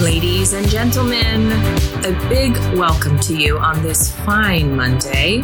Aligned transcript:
Ladies 0.00 0.54
and 0.54 0.66
gentlemen, 0.66 1.52
a 2.06 2.28
big 2.30 2.56
welcome 2.74 3.20
to 3.20 3.36
you 3.36 3.58
on 3.58 3.82
this 3.82 4.10
fine 4.20 4.74
Monday. 4.74 5.42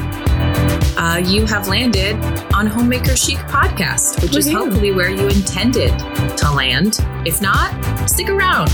Uh, 0.96 1.18
you 1.22 1.44
have 1.44 1.68
landed 1.68 2.16
on 2.54 2.66
Homemaker 2.66 3.14
Chic 3.16 3.36
Podcast, 3.36 4.22
which 4.22 4.34
is 4.34 4.50
hopefully 4.50 4.92
where 4.92 5.10
you 5.10 5.28
intended 5.28 5.90
to 6.38 6.50
land. 6.50 7.00
If 7.26 7.42
not, 7.42 8.08
stick 8.08 8.30
around 8.30 8.70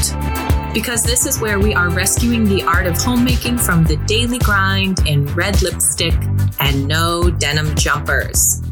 because 0.72 1.02
this 1.02 1.26
is 1.26 1.40
where 1.40 1.58
we 1.58 1.74
are 1.74 1.90
rescuing 1.90 2.44
the 2.44 2.62
art 2.62 2.86
of 2.86 2.96
homemaking 2.96 3.58
from 3.58 3.82
the 3.82 3.96
daily 4.06 4.38
grind 4.38 5.04
in 5.08 5.26
red 5.34 5.62
lipstick 5.62 6.14
and 6.60 6.86
no 6.86 7.28
denim 7.28 7.74
jumpers. 7.74 8.62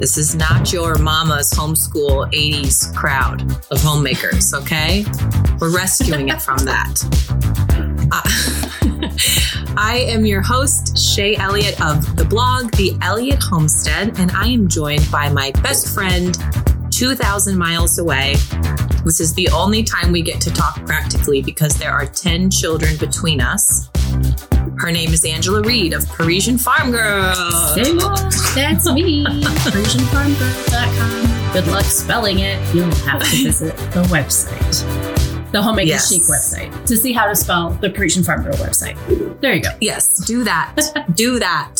This 0.00 0.16
is 0.16 0.34
not 0.34 0.72
your 0.72 0.96
mama's 0.96 1.50
homeschool 1.50 2.32
80s 2.32 2.96
crowd 2.96 3.42
of 3.70 3.82
homemakers, 3.82 4.54
okay? 4.54 5.04
We're 5.60 5.76
rescuing 5.76 6.30
it 6.30 6.40
from 6.40 6.56
that. 6.64 6.94
Uh, 8.12 8.22
I 9.76 10.04
am 10.08 10.26
your 10.26 10.42
host, 10.42 10.98
Shay 10.98 11.36
Elliott 11.36 11.80
of 11.80 12.16
the 12.16 12.24
blog, 12.24 12.72
The 12.72 12.98
Elliott 13.02 13.40
Homestead, 13.40 14.18
and 14.18 14.32
I 14.32 14.46
am 14.46 14.66
joined 14.66 15.08
by 15.12 15.28
my 15.28 15.52
best 15.62 15.94
friend, 15.94 16.36
2,000 16.90 17.56
miles 17.56 18.00
away. 18.00 18.34
This 19.04 19.20
is 19.20 19.32
the 19.34 19.48
only 19.50 19.84
time 19.84 20.10
we 20.10 20.22
get 20.22 20.40
to 20.40 20.50
talk 20.52 20.84
practically 20.86 21.40
because 21.40 21.74
there 21.74 21.92
are 21.92 22.04
10 22.04 22.50
children 22.50 22.96
between 22.96 23.40
us. 23.40 23.88
Her 24.80 24.90
name 24.90 25.12
is 25.12 25.24
Angela 25.26 25.60
Reed 25.62 25.92
of 25.92 26.06
Parisian 26.08 26.56
Farm 26.56 26.90
Girl. 26.90 27.34
Say 27.74 27.92
what? 27.94 28.34
That's 28.54 28.90
me. 28.90 29.24
ParisianFarmGirl.com. 29.26 31.52
Good 31.52 31.66
luck 31.66 31.84
spelling 31.84 32.38
it. 32.38 32.58
You'll 32.74 32.90
have 33.06 33.20
to 33.22 33.42
visit 33.44 33.76
the 33.92 34.02
website, 34.04 35.52
the 35.52 35.60
Homemaker 35.62 35.88
Yes. 35.88 36.08
Chic 36.12 36.22
website, 36.22 36.86
to 36.86 36.96
see 36.96 37.12
how 37.12 37.26
to 37.26 37.36
spell 37.36 37.70
the 37.82 37.90
Parisian 37.90 38.24
Farm 38.24 38.42
Girl 38.42 38.54
website. 38.54 38.96
There 39.42 39.54
you 39.54 39.62
go. 39.62 39.68
Yes, 39.80 40.24
do 40.24 40.42
that. 40.44 40.74
do 41.14 41.38
that. 41.38 41.76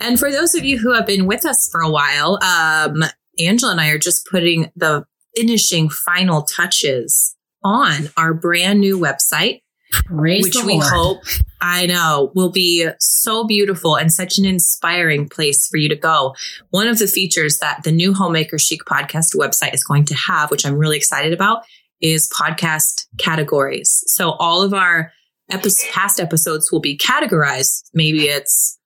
And 0.00 0.18
for 0.18 0.32
those 0.32 0.54
of 0.54 0.64
you 0.64 0.78
who 0.78 0.94
have 0.94 1.06
been 1.06 1.26
with 1.26 1.44
us 1.44 1.68
for 1.70 1.80
a 1.82 1.90
while, 1.90 2.38
um, 2.42 3.04
Angela 3.38 3.72
and 3.72 3.80
I 3.80 3.88
are 3.90 3.98
just 3.98 4.26
putting 4.26 4.72
the 4.74 5.04
finishing 5.36 5.90
final 5.90 6.42
touches 6.42 7.36
on 7.62 8.08
our 8.16 8.32
brand 8.32 8.80
new 8.80 8.98
website, 8.98 9.60
Praise 9.92 10.44
which 10.44 10.64
we 10.64 10.74
Lord. 10.74 10.84
hope, 10.86 11.22
I 11.60 11.86
know, 11.86 12.30
will 12.34 12.50
be 12.50 12.88
so 12.98 13.44
beautiful 13.44 13.96
and 13.96 14.12
such 14.12 14.38
an 14.38 14.44
inspiring 14.44 15.28
place 15.28 15.66
for 15.66 15.76
you 15.76 15.88
to 15.88 15.96
go. 15.96 16.34
One 16.70 16.88
of 16.88 16.98
the 16.98 17.06
features 17.06 17.58
that 17.58 17.82
the 17.84 17.92
new 17.92 18.14
Homemaker 18.14 18.58
Chic 18.58 18.80
podcast 18.86 19.34
website 19.34 19.74
is 19.74 19.84
going 19.84 20.04
to 20.06 20.14
have, 20.14 20.50
which 20.50 20.66
I'm 20.66 20.76
really 20.76 20.96
excited 20.96 21.32
about, 21.32 21.62
is 22.00 22.30
podcast 22.30 23.06
categories. 23.18 24.04
So 24.06 24.32
all 24.32 24.62
of 24.62 24.72
our 24.72 25.12
epi- 25.50 25.70
past 25.90 26.20
episodes 26.20 26.70
will 26.70 26.80
be 26.80 26.96
categorized. 26.96 27.90
Maybe 27.92 28.24
it's 28.24 28.78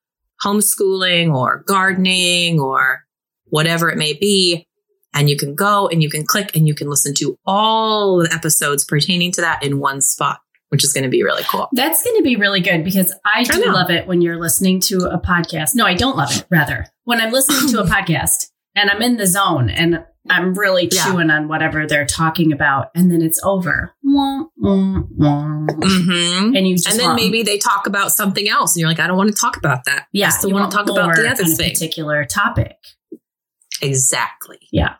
homeschooling 0.44 1.34
or 1.34 1.62
gardening 1.66 2.60
or 2.60 3.02
whatever 3.46 3.90
it 3.90 3.98
may 3.98 4.12
be. 4.12 4.66
And 5.14 5.28
you 5.28 5.36
can 5.36 5.54
go 5.54 5.88
and 5.88 6.02
you 6.02 6.08
can 6.08 6.24
click 6.24 6.56
and 6.56 6.66
you 6.66 6.74
can 6.74 6.88
listen 6.88 7.12
to 7.16 7.36
all 7.44 8.18
the 8.18 8.32
episodes 8.32 8.82
pertaining 8.84 9.30
to 9.32 9.42
that 9.42 9.62
in 9.62 9.78
one 9.78 10.00
spot, 10.00 10.40
which 10.72 10.82
is 10.84 10.92
going 10.94 11.04
to 11.04 11.10
be 11.10 11.22
really 11.22 11.42
cool. 11.44 11.68
That's 11.72 12.02
going 12.02 12.16
to 12.16 12.22
be 12.22 12.36
really 12.36 12.60
good 12.60 12.82
because 12.82 13.14
I 13.26 13.44
do 13.44 13.62
love 13.70 13.90
it 13.90 14.06
when 14.06 14.22
you're 14.22 14.38
listening 14.40 14.80
to 14.88 15.04
a 15.10 15.20
podcast. 15.20 15.74
No, 15.74 15.84
I 15.84 15.92
don't 15.92 16.16
love 16.16 16.34
it, 16.34 16.46
rather. 16.50 16.86
When 17.04 17.20
I'm 17.20 17.30
listening 17.30 17.70
to 17.72 17.80
a 17.82 17.86
podcast 17.94 18.46
and 18.74 18.88
I'm 18.90 19.02
in 19.02 19.18
the 19.18 19.26
zone 19.26 19.68
and 19.68 20.02
I'm 20.30 20.54
really 20.54 20.88
Yeah. 20.90 21.04
chewing 21.04 21.28
on 21.30 21.46
whatever 21.48 21.86
they're 21.86 22.06
talking 22.06 22.52
about, 22.52 22.90
and 22.94 23.10
then 23.10 23.20
it's 23.20 23.38
over. 23.44 23.92
Wah, 24.02 24.44
wah, 24.56 25.02
wah. 25.10 25.66
hmm 25.82 26.54
And 26.56 26.66
you 26.66 26.76
just 26.76 26.88
And 26.88 26.98
then 26.98 27.06
want- 27.08 27.16
maybe 27.20 27.42
they 27.42 27.58
talk 27.58 27.86
about 27.86 28.12
something 28.12 28.48
else, 28.48 28.74
and 28.74 28.80
you're 28.80 28.88
like, 28.88 29.00
I 29.00 29.06
don't 29.08 29.16
want 29.18 29.30
to 29.34 29.38
talk 29.38 29.56
about 29.58 29.84
that. 29.86 30.06
yeah, 30.12 30.28
I 30.28 30.30
still 30.30 30.48
you 30.50 30.54
want 30.54 30.70
to 30.70 30.76
talk 30.76 30.88
about 30.88 31.16
the 31.16 31.28
other 31.28 31.44
thing. 31.44 31.70
particular 31.72 32.24
topic. 32.24 32.76
Exactly. 33.82 34.58
Yeah. 34.70 34.94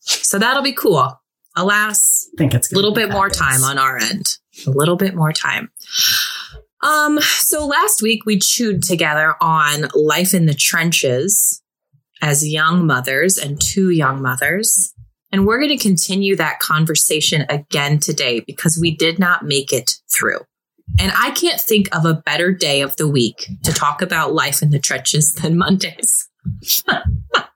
So 0.00 0.38
that'll 0.38 0.62
be 0.62 0.72
cool. 0.72 1.20
Alas, 1.56 2.28
I 2.34 2.38
think 2.38 2.54
it's 2.54 2.72
a 2.72 2.76
little 2.76 2.92
bit 2.94 3.10
more 3.10 3.28
time 3.28 3.64
on 3.64 3.78
our 3.78 3.98
end. 3.98 4.26
A 4.66 4.70
little 4.70 4.96
bit 4.96 5.14
more 5.14 5.32
time. 5.32 5.70
Um, 6.82 7.20
so 7.20 7.66
last 7.66 8.02
week 8.02 8.24
we 8.24 8.38
chewed 8.38 8.82
together 8.82 9.34
on 9.40 9.88
life 9.94 10.32
in 10.34 10.46
the 10.46 10.54
trenches 10.54 11.62
as 12.22 12.48
young 12.48 12.86
mothers 12.86 13.36
and 13.36 13.60
two 13.60 13.90
young 13.90 14.22
mothers. 14.22 14.94
And 15.30 15.46
we're 15.46 15.58
going 15.58 15.76
to 15.76 15.82
continue 15.82 16.36
that 16.36 16.58
conversation 16.58 17.44
again 17.48 17.98
today 17.98 18.40
because 18.40 18.78
we 18.80 18.94
did 18.96 19.18
not 19.18 19.44
make 19.44 19.72
it 19.72 19.92
through. 20.12 20.40
And 20.98 21.12
I 21.14 21.32
can't 21.32 21.60
think 21.60 21.94
of 21.94 22.06
a 22.06 22.14
better 22.14 22.52
day 22.52 22.80
of 22.80 22.96
the 22.96 23.06
week 23.06 23.46
to 23.64 23.72
talk 23.72 24.00
about 24.00 24.32
life 24.32 24.62
in 24.62 24.70
the 24.70 24.78
trenches 24.78 25.34
than 25.34 25.58
Mondays. 25.58 26.28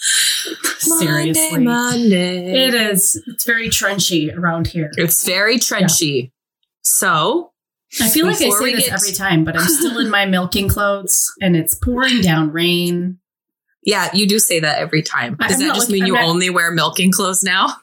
Seriously. 0.00 1.50
Monday, 1.64 1.64
Monday. 1.64 2.66
It 2.66 2.74
is. 2.74 3.22
It's 3.26 3.44
very 3.44 3.68
trenchy 3.68 4.34
around 4.36 4.66
here. 4.68 4.90
It's 4.96 5.24
very 5.26 5.56
trenchy. 5.58 6.32
So 6.82 7.52
I 8.00 8.08
feel 8.08 8.26
like 8.26 8.36
I 8.36 8.50
say 8.50 8.74
this 8.74 8.86
get- 8.86 8.94
every 8.94 9.12
time, 9.12 9.44
but 9.44 9.56
I'm 9.58 9.66
still 9.66 9.98
in 9.98 10.10
my 10.10 10.24
milking 10.26 10.68
clothes 10.68 11.30
and 11.40 11.54
it's 11.56 11.74
pouring 11.74 12.20
down 12.22 12.50
rain. 12.52 13.18
Yeah, 13.84 14.10
you 14.14 14.26
do 14.26 14.38
say 14.38 14.60
that 14.60 14.78
every 14.78 15.02
time. 15.02 15.36
Does 15.36 15.54
I'm 15.60 15.68
that 15.68 15.74
just 15.74 15.88
looking- 15.90 16.04
mean 16.04 16.06
you 16.06 16.14
not- 16.14 16.24
only 16.24 16.50
wear 16.50 16.70
milking 16.70 17.12
clothes 17.12 17.42
now? 17.42 17.76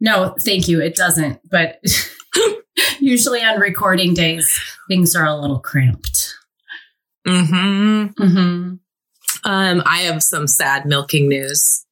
No, 0.00 0.34
thank 0.40 0.68
you. 0.68 0.80
It 0.80 0.94
doesn't. 0.96 1.40
But 1.48 1.80
usually 3.00 3.42
on 3.42 3.60
recording 3.60 4.14
days, 4.14 4.58
things 4.88 5.14
are 5.14 5.24
a 5.26 5.36
little 5.36 5.60
cramped. 5.60 6.34
Mm-hmm. 7.26 8.22
Mm-hmm. 8.22 8.74
Um, 9.44 9.82
I 9.84 9.98
have 10.02 10.22
some 10.22 10.46
sad 10.46 10.86
milking 10.86 11.28
news. 11.28 11.84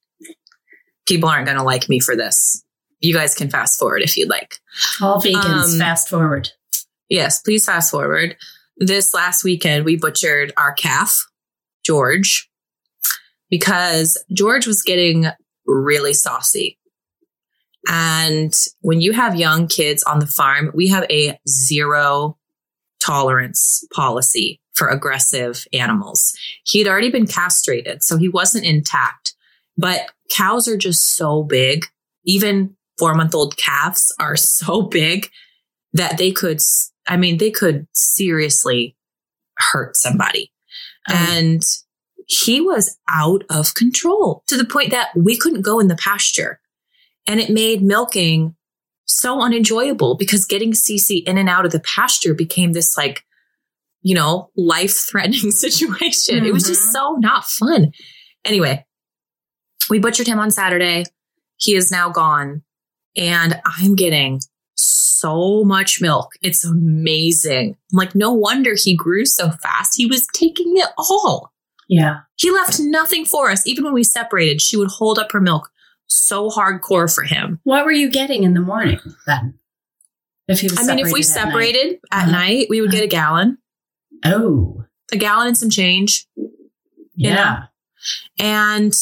People 1.06 1.28
aren't 1.28 1.47
going 1.47 1.59
to 1.59 1.65
like 1.65 1.88
me 1.88 2.00
for 2.00 2.15
this. 2.16 2.65
You 3.00 3.15
guys 3.15 3.34
can 3.34 3.50
fast 3.50 3.78
forward 3.78 4.03
if 4.03 4.16
you'd 4.16 4.28
like. 4.28 4.56
All 5.00 5.21
vegans, 5.21 5.72
Um, 5.72 5.78
fast 5.78 6.09
forward. 6.09 6.50
Yes, 7.09 7.41
please 7.41 7.65
fast 7.65 7.91
forward. 7.91 8.37
This 8.77 9.12
last 9.12 9.43
weekend, 9.43 9.84
we 9.84 9.97
butchered 9.97 10.53
our 10.56 10.72
calf, 10.72 11.27
George, 11.84 12.49
because 13.50 14.22
George 14.32 14.67
was 14.67 14.82
getting 14.82 15.27
really 15.67 16.12
saucy. 16.12 16.78
And 17.88 18.53
when 18.81 19.00
you 19.00 19.12
have 19.12 19.37
young 19.37 19.67
kids 19.67 20.03
on 20.05 20.19
the 20.19 20.27
farm, 20.27 20.71
we 20.75 20.88
have 20.88 21.05
a 21.11 21.38
zero 21.49 22.37
tolerance 23.03 23.84
policy 23.93 24.61
for 24.80 24.88
aggressive 24.88 25.66
animals. 25.74 26.32
He 26.64 26.78
had 26.78 26.88
already 26.88 27.10
been 27.10 27.26
castrated, 27.26 28.02
so 28.02 28.16
he 28.16 28.30
wasn't 28.30 28.64
intact. 28.64 29.34
But 29.76 30.10
cows 30.30 30.66
are 30.68 30.78
just 30.78 31.16
so 31.16 31.42
big. 31.42 31.84
Even 32.24 32.74
four 32.98 33.14
month 33.14 33.34
old 33.34 33.58
calves 33.58 34.10
are 34.19 34.36
so 34.38 34.80
big 34.80 35.28
that 35.92 36.16
they 36.16 36.32
could, 36.32 36.60
I 37.06 37.19
mean, 37.19 37.36
they 37.36 37.50
could 37.50 37.86
seriously 37.92 38.96
hurt 39.58 39.96
somebody. 39.96 40.50
Um, 41.10 41.16
And 41.19 41.62
he 42.26 42.62
was 42.62 42.96
out 43.06 43.44
of 43.50 43.74
control 43.74 44.44
to 44.46 44.56
the 44.56 44.64
point 44.64 44.92
that 44.92 45.08
we 45.14 45.36
couldn't 45.36 45.62
go 45.62 45.78
in 45.78 45.88
the 45.88 45.96
pasture. 45.96 46.58
And 47.26 47.38
it 47.38 47.50
made 47.50 47.82
milking 47.82 48.54
so 49.04 49.42
unenjoyable 49.42 50.16
because 50.16 50.46
getting 50.46 50.72
Cece 50.72 51.22
in 51.26 51.36
and 51.36 51.50
out 51.50 51.66
of 51.66 51.72
the 51.72 51.80
pasture 51.80 52.32
became 52.32 52.72
this 52.72 52.96
like, 52.96 53.24
you 54.03 54.15
know, 54.15 54.50
life 54.56 54.97
threatening 55.11 55.50
situation. 55.50 56.44
It 56.47 56.53
was 56.53 56.65
just 56.65 56.88
Mhm. 56.88 56.93
so 56.93 57.16
not 57.21 57.44
fun. 57.47 57.93
Anyway, 58.44 58.84
we 59.88 59.99
butchered 59.99 60.27
him 60.27 60.38
on 60.38 60.50
Saturday. 60.50 61.05
He 61.56 61.75
is 61.75 61.91
now 61.91 62.09
gone. 62.11 62.62
And 63.17 63.61
I'm 63.67 63.94
getting 63.97 64.41
so 64.76 65.64
much 65.64 66.00
milk. 66.00 66.32
It's 66.43 66.64
amazing. 66.64 67.76
I'm 67.93 67.97
like, 67.97 68.14
no 68.14 68.32
wonder 68.32 68.75
he 68.76 68.97
grew 68.97 69.26
so 69.26 69.50
fast. 69.50 69.93
He 69.97 70.06
was 70.06 70.26
taking 70.32 70.76
it 70.76 70.88
all. 70.96 71.53
yeah. 71.88 72.20
He 72.37 72.50
left 72.50 72.79
nothing 72.81 73.26
for 73.26 73.50
us. 73.50 73.67
Even 73.67 73.85
when 73.85 73.93
we 73.93 74.05
separated, 74.05 74.62
she 74.62 74.76
would 74.79 74.88
hold 74.88 75.19
up 75.19 75.32
her 75.32 75.41
milk 75.41 75.70
so 76.06 76.49
hardcore 76.49 77.12
for 77.12 77.25
him. 77.25 77.61
What 77.64 77.85
were 77.85 77.93
you 77.93 78.08
getting 78.11 78.44
in 78.44 78.55
the 78.55 78.61
morning 78.61 78.99
then? 79.26 79.58
If 80.49 80.61
he 80.61 80.69
was 80.69 80.79
I 80.88 80.94
mean, 80.94 81.05
if 81.05 81.12
we 81.12 81.23
separated 81.23 81.99
at 82.11 82.19
night? 82.19 82.23
at 82.23 82.23
Uh-huh. 82.23 82.31
night, 82.32 82.67
we 82.70 82.81
would 82.81 82.91
get 82.91 83.05
a 83.05 83.06
gallon, 83.08 83.58
Oh, 84.25 84.84
a 85.12 85.17
gallon 85.17 85.49
and 85.49 85.56
some 85.56 85.70
change. 85.70 86.26
You 86.37 87.31
yeah. 87.31 87.64
And 88.38 88.94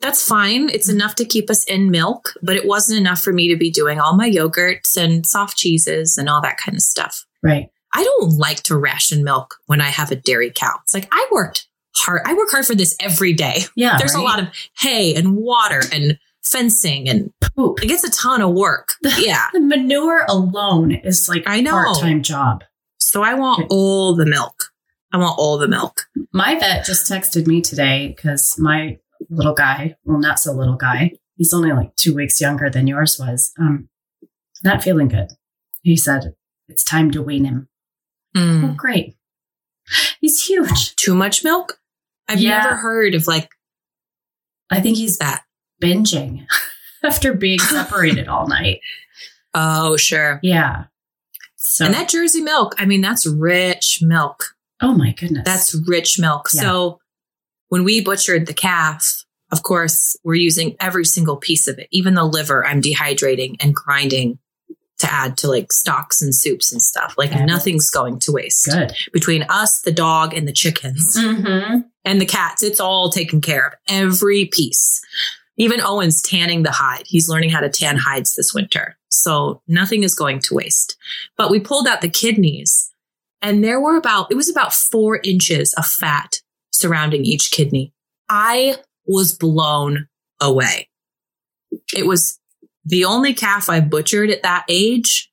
that's 0.00 0.26
fine. 0.26 0.68
It's 0.70 0.88
enough 0.88 1.14
to 1.16 1.24
keep 1.24 1.48
us 1.50 1.64
in 1.64 1.90
milk, 1.90 2.34
but 2.42 2.56
it 2.56 2.66
wasn't 2.66 3.00
enough 3.00 3.20
for 3.20 3.32
me 3.32 3.48
to 3.48 3.56
be 3.56 3.70
doing 3.70 4.00
all 4.00 4.16
my 4.16 4.28
yogurts 4.28 4.96
and 4.96 5.24
soft 5.24 5.56
cheeses 5.56 6.16
and 6.16 6.28
all 6.28 6.40
that 6.42 6.56
kind 6.56 6.76
of 6.76 6.82
stuff. 6.82 7.24
Right. 7.42 7.68
I 7.94 8.02
don't 8.02 8.36
like 8.38 8.62
to 8.64 8.76
ration 8.76 9.22
milk 9.22 9.56
when 9.66 9.80
I 9.80 9.88
have 9.88 10.10
a 10.10 10.16
dairy 10.16 10.50
cow. 10.54 10.78
It's 10.82 10.94
like 10.94 11.08
I 11.12 11.28
worked 11.30 11.68
hard. 11.94 12.22
I 12.24 12.34
work 12.34 12.50
hard 12.50 12.66
for 12.66 12.74
this 12.74 12.96
every 13.00 13.32
day. 13.32 13.62
Yeah. 13.76 13.96
There's 13.98 14.14
a 14.14 14.20
lot 14.20 14.40
of 14.40 14.48
hay 14.78 15.14
and 15.14 15.36
water 15.36 15.82
and 15.92 16.18
fencing 16.42 17.08
and 17.08 17.30
poop. 17.54 17.80
Like 17.80 17.90
it's 17.90 18.04
a 18.04 18.10
ton 18.10 18.42
of 18.42 18.54
work. 18.54 18.94
Yeah. 19.18 19.46
The 19.52 19.60
manure 19.60 20.24
alone 20.28 20.92
is 20.92 21.28
like 21.28 21.44
I 21.46 21.60
know. 21.60 21.70
part 21.72 21.98
time 22.00 22.22
job. 22.22 22.64
So 23.02 23.22
I 23.22 23.34
want 23.34 23.66
all 23.70 24.14
the 24.14 24.26
milk. 24.26 24.64
I 25.12 25.18
want 25.18 25.38
all 25.38 25.58
the 25.58 25.68
milk. 25.68 26.06
My 26.32 26.58
vet 26.58 26.84
just 26.86 27.10
texted 27.10 27.46
me 27.46 27.60
today 27.60 28.14
because 28.16 28.56
my 28.58 28.98
little 29.28 29.54
guy, 29.54 29.96
well, 30.04 30.18
not 30.18 30.38
so 30.38 30.52
little 30.52 30.76
guy, 30.76 31.12
he's 31.36 31.52
only 31.52 31.72
like 31.72 31.94
two 31.96 32.14
weeks 32.14 32.40
younger 32.40 32.70
than 32.70 32.86
yours 32.86 33.18
was, 33.18 33.52
um, 33.58 33.88
not 34.64 34.82
feeling 34.82 35.08
good. 35.08 35.28
He 35.82 35.96
said, 35.96 36.34
it's 36.68 36.84
time 36.84 37.10
to 37.10 37.22
wean 37.22 37.44
him. 37.44 37.68
Mm. 38.36 38.70
Oh, 38.70 38.74
great. 38.74 39.16
He's 40.20 40.44
huge. 40.46 40.94
Too 40.96 41.14
much 41.14 41.44
milk? 41.44 41.78
I've 42.28 42.40
Yeah. 42.40 42.60
never 42.62 42.76
heard 42.76 43.14
of 43.14 43.26
like 43.26 43.50
I 44.70 44.80
think 44.80 44.96
he's 44.96 45.18
that. 45.18 45.42
binging 45.82 46.46
after 47.04 47.34
being 47.34 47.58
separated 47.58 48.28
all 48.28 48.46
night. 48.48 48.78
Oh, 49.52 49.96
sure. 49.98 50.40
Yeah. 50.42 50.84
So, 51.64 51.84
And 51.86 51.94
that 51.94 52.08
Jersey 52.08 52.40
milk, 52.40 52.74
I 52.78 52.86
mean, 52.86 53.00
that's 53.00 53.26
rich 53.26 54.00
milk. 54.02 54.56
oh 54.80 54.94
my 54.94 55.12
goodness. 55.12 55.44
That's 55.44 55.74
rich 55.86 56.18
milk. 56.18 56.48
Yeah. 56.52 56.62
So 56.62 57.00
when 57.68 57.84
we 57.84 58.00
butchered 58.02 58.46
the 58.46 58.54
calf, 58.54 59.24
of 59.52 59.62
course, 59.62 60.16
we're 60.24 60.34
using 60.34 60.74
every 60.80 61.04
single 61.04 61.36
piece 61.36 61.68
of 61.68 61.78
it, 61.78 61.86
even 61.92 62.14
the 62.14 62.24
liver, 62.24 62.66
I'm 62.66 62.82
dehydrating 62.82 63.56
and 63.60 63.74
grinding 63.74 64.38
to 64.98 65.12
add 65.12 65.36
to 65.38 65.48
like 65.48 65.72
stocks 65.72 66.20
and 66.22 66.34
soups 66.34 66.72
and 66.72 66.82
stuff. 66.82 67.14
Like 67.16 67.30
Fabulous. 67.30 67.50
nothing's 67.52 67.90
going 67.90 68.18
to 68.20 68.32
waste. 68.32 68.66
good. 68.70 68.92
Between 69.12 69.42
us, 69.48 69.80
the 69.82 69.92
dog, 69.92 70.34
and 70.34 70.46
the 70.48 70.52
chickens 70.52 71.16
Mm-hmm. 71.18 71.80
and 72.04 72.20
the 72.20 72.26
cats, 72.26 72.62
it's 72.62 72.80
all 72.80 73.10
taken 73.10 73.40
care 73.40 73.66
of. 73.68 73.72
Every 73.88 74.46
piece. 74.46 75.00
Even 75.56 75.80
Owen's 75.80 76.22
tanning 76.22 76.62
the 76.64 76.70
hide. 76.72 77.02
He's 77.06 77.28
learning 77.28 77.50
how 77.50 77.60
to 77.60 77.68
tan 77.68 77.96
hides 77.98 78.34
this 78.34 78.52
winter. 78.54 78.96
So 79.12 79.62
nothing 79.68 80.02
is 80.02 80.14
going 80.14 80.40
to 80.40 80.54
waste. 80.54 80.96
But 81.36 81.50
we 81.50 81.60
pulled 81.60 81.86
out 81.86 82.00
the 82.00 82.08
kidneys 82.08 82.92
and 83.42 83.62
there 83.62 83.80
were 83.80 83.96
about, 83.96 84.30
it 84.30 84.36
was 84.36 84.48
about 84.48 84.72
four 84.72 85.20
inches 85.22 85.74
of 85.74 85.86
fat 85.86 86.36
surrounding 86.72 87.24
each 87.24 87.50
kidney. 87.50 87.92
I 88.28 88.76
was 89.06 89.36
blown 89.36 90.08
away. 90.40 90.88
It 91.94 92.06
was 92.06 92.38
the 92.84 93.04
only 93.04 93.34
calf 93.34 93.68
I've 93.68 93.90
butchered 93.90 94.30
at 94.30 94.42
that 94.42 94.64
age. 94.68 95.30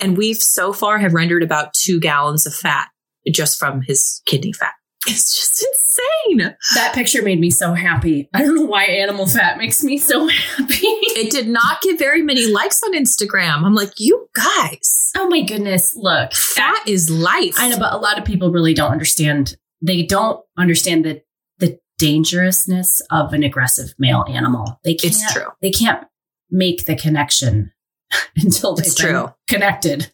And 0.00 0.16
we've 0.16 0.38
so 0.38 0.72
far 0.72 0.98
have 0.98 1.14
rendered 1.14 1.42
about 1.42 1.74
two 1.74 2.00
gallons 2.00 2.46
of 2.46 2.54
fat 2.54 2.88
just 3.30 3.58
from 3.58 3.82
his 3.82 4.22
kidney 4.26 4.52
fat. 4.52 4.74
It's 5.06 5.36
just 5.36 5.64
insane. 5.64 6.56
That 6.74 6.94
picture 6.94 7.22
made 7.22 7.40
me 7.40 7.50
so 7.50 7.74
happy. 7.74 8.28
I 8.34 8.42
don't 8.42 8.54
know 8.54 8.64
why 8.64 8.84
animal 8.84 9.26
fat 9.26 9.58
makes 9.58 9.82
me 9.82 9.98
so 9.98 10.28
happy. 10.28 10.86
It 11.16 11.30
did 11.30 11.48
not 11.48 11.80
get 11.80 11.98
very 11.98 12.20
many 12.20 12.46
likes 12.46 12.82
on 12.82 12.92
Instagram. 12.92 13.64
I'm 13.64 13.74
like, 13.74 13.92
you 13.96 14.28
guys, 14.34 15.10
oh 15.16 15.26
my 15.28 15.40
goodness. 15.40 15.96
Look, 15.96 16.34
fat 16.34 16.86
is 16.86 17.08
life. 17.08 17.54
I 17.56 17.70
know, 17.70 17.78
but 17.78 17.94
a 17.94 17.96
lot 17.96 18.18
of 18.18 18.26
people 18.26 18.50
really 18.50 18.74
don't 18.74 18.92
understand. 18.92 19.56
They 19.80 20.02
don't 20.02 20.44
understand 20.58 21.06
the 21.06 21.22
the 21.58 21.78
dangerousness 21.98 23.00
of 23.10 23.32
an 23.32 23.42
aggressive 23.42 23.94
male 23.98 24.26
animal. 24.28 24.78
They 24.84 24.94
can't. 24.94 25.14
It's 25.14 25.32
true. 25.32 25.46
They 25.62 25.70
can't 25.70 26.04
make 26.50 26.84
the 26.84 26.96
connection 26.96 27.72
until 28.36 28.74
they've 28.74 28.94
true. 28.94 29.32
connected. 29.48 30.12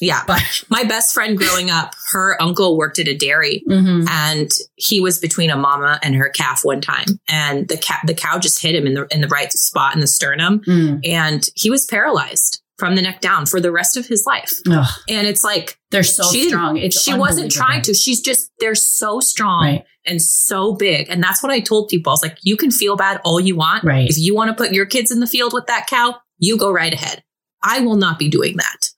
Yeah. 0.00 0.22
But 0.26 0.42
My 0.68 0.84
best 0.84 1.14
friend 1.14 1.38
growing 1.38 1.70
up, 1.70 1.94
her 2.12 2.40
uncle 2.42 2.76
worked 2.76 2.98
at 2.98 3.08
a 3.08 3.16
dairy 3.16 3.62
Mhm. 3.68 4.08
and 4.08 4.50
he 4.76 5.00
was 5.00 5.18
between 5.18 5.50
a 5.50 5.56
mama 5.56 5.98
and 6.02 6.14
her 6.14 6.28
calf 6.28 6.60
one 6.64 6.80
time. 6.80 7.06
And 7.28 7.66
the 7.68 7.76
cat, 7.78 8.00
the 8.06 8.14
cow 8.14 8.38
just 8.38 8.60
hit 8.60 8.74
him 8.74 8.86
in 8.86 8.94
the, 8.94 9.06
in 9.10 9.20
the 9.22 9.28
right 9.28 9.52
spot 9.52 9.94
in 9.94 10.00
the 10.00 10.06
sternum 10.06 10.60
Mm. 10.66 11.00
and 11.06 11.46
he 11.54 11.70
was 11.70 11.84
paralyzed 11.86 12.62
from 12.78 12.94
the 12.94 13.00
neck 13.00 13.22
down 13.22 13.46
for 13.46 13.58
the 13.58 13.72
rest 13.72 13.96
of 13.96 14.06
his 14.06 14.24
life. 14.26 14.52
Ugh, 14.70 14.86
And 15.08 15.26
it's 15.26 15.42
like, 15.42 15.78
they're 15.90 16.02
so 16.02 16.30
She 16.30 16.48
strong. 16.48 16.76
It's 16.76 17.00
she 17.00 17.14
wasn't 17.14 17.50
trying 17.50 17.80
to. 17.82 17.94
She's 17.94 18.20
just, 18.20 18.50
they're 18.60 18.74
so 18.74 19.18
strong 19.20 19.64
Right. 19.64 19.84
and 20.04 20.20
so 20.20 20.74
big. 20.74 21.08
And 21.08 21.22
that's 21.22 21.42
what 21.42 21.50
I 21.50 21.60
told 21.60 21.88
people. 21.88 22.10
I 22.10 22.14
was 22.14 22.22
like, 22.22 22.36
you 22.42 22.54
can 22.58 22.70
feel 22.70 22.94
bad 22.96 23.18
all 23.24 23.40
you 23.40 23.56
want. 23.56 23.82
Right. 23.82 24.06
If 24.10 24.18
you 24.18 24.34
want 24.34 24.50
to 24.50 24.54
put 24.62 24.72
your 24.74 24.84
kids 24.84 25.10
in 25.10 25.20
the 25.20 25.26
field 25.26 25.54
with 25.54 25.66
that 25.68 25.86
cow, 25.88 26.16
you 26.38 26.58
go 26.58 26.70
right 26.70 26.92
ahead. 26.92 27.22
I 27.62 27.80
will 27.80 27.96
not 27.96 28.18
be 28.18 28.28
doing 28.28 28.58
that. 28.58 28.90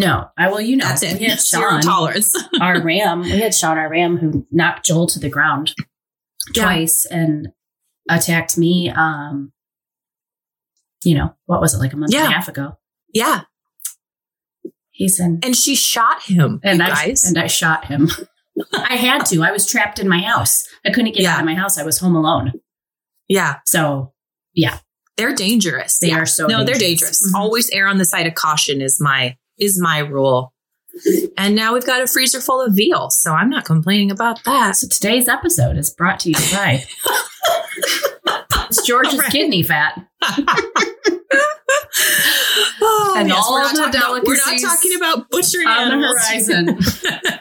No, 0.00 0.28
I 0.38 0.48
will. 0.48 0.60
You 0.60 0.76
know, 0.76 0.86
That's 0.86 1.02
it. 1.02 1.20
we 1.20 1.26
had 1.26 1.40
Sean, 1.42 1.80
tolerance. 1.80 2.34
our 2.60 2.80
ram. 2.82 3.20
We 3.22 3.38
had 3.40 3.54
Sean, 3.54 3.78
our 3.78 3.88
ram, 3.90 4.16
who 4.16 4.46
knocked 4.50 4.86
Joel 4.86 5.06
to 5.08 5.18
the 5.18 5.28
ground 5.28 5.74
Yeah. 6.54 6.62
twice 6.64 7.06
and 7.06 7.48
attacked 8.08 8.56
me. 8.58 8.90
Um, 8.90 9.52
you 11.04 11.14
know, 11.14 11.34
what 11.46 11.60
was 11.60 11.74
it 11.74 11.78
like 11.78 11.92
a 11.92 11.96
month 11.96 12.14
and 12.14 12.26
a 12.26 12.30
half 12.30 12.48
ago? 12.48 12.78
yeah. 13.12 13.42
He's 14.92 15.18
in, 15.18 15.38
And 15.42 15.56
she 15.56 15.74
shot 15.74 16.24
him, 16.24 16.60
and 16.62 16.82
I 16.82 16.88
guys. 16.88 17.24
and 17.24 17.38
I 17.38 17.46
shot 17.46 17.86
him. 17.86 18.10
I 18.74 18.96
had 18.96 19.24
to. 19.26 19.42
I 19.42 19.50
was 19.50 19.66
trapped 19.66 19.98
in 19.98 20.06
my 20.08 20.20
house. 20.20 20.68
I 20.84 20.90
couldn't 20.90 21.12
get 21.14 21.22
Yeah. 21.22 21.34
out 21.36 21.40
of 21.40 21.46
my 21.46 21.54
house. 21.54 21.78
I 21.78 21.84
was 21.84 21.98
home 21.98 22.14
alone. 22.16 22.52
yeah. 23.28 23.60
So 23.66 24.12
yeah, 24.52 24.78
They're 25.16 25.34
dangerous. 25.34 25.98
they 26.00 26.08
Yeah. 26.08 26.18
are 26.18 26.26
so 26.26 26.46
no, 26.48 26.64
they're 26.64 26.74
dangerous. 26.74 27.22
Mhm. 27.32 27.38
Always 27.38 27.70
err 27.70 27.86
on 27.86 27.96
the 27.96 28.04
side 28.04 28.26
of 28.26 28.34
caution 28.34 28.82
is 28.82 29.00
my 29.00 29.36
is 29.60 29.80
my 29.80 29.98
rule. 29.98 30.52
And 31.36 31.54
now 31.54 31.74
we've 31.74 31.86
got 31.86 32.02
a 32.02 32.06
freezer 32.06 32.40
full 32.40 32.60
of 32.60 32.74
veal, 32.74 33.10
so 33.10 33.32
I'm 33.32 33.48
not 33.48 33.64
complaining 33.64 34.10
about 34.10 34.42
that. 34.44 34.76
So 34.76 34.88
today's 34.88 35.28
episode 35.28 35.76
is 35.76 35.90
brought 35.90 36.18
to 36.20 36.30
you 36.30 36.34
by 36.52 36.84
it's 38.68 38.82
George's 38.86 39.18
right. 39.18 39.30
kidney 39.30 39.62
fat. 39.62 40.04
Oh, 42.82 43.14
And 43.16 43.28
yes, 43.28 43.38
all 43.38 43.54
we're, 43.54 43.72
not 43.72 43.94
about, 43.94 44.24
we're 44.24 44.36
not 44.36 44.60
talking 44.60 44.96
about 44.96 45.30
butchering 45.30 45.66
on 45.66 46.00
the 46.00 46.08
horizon. 46.08 46.78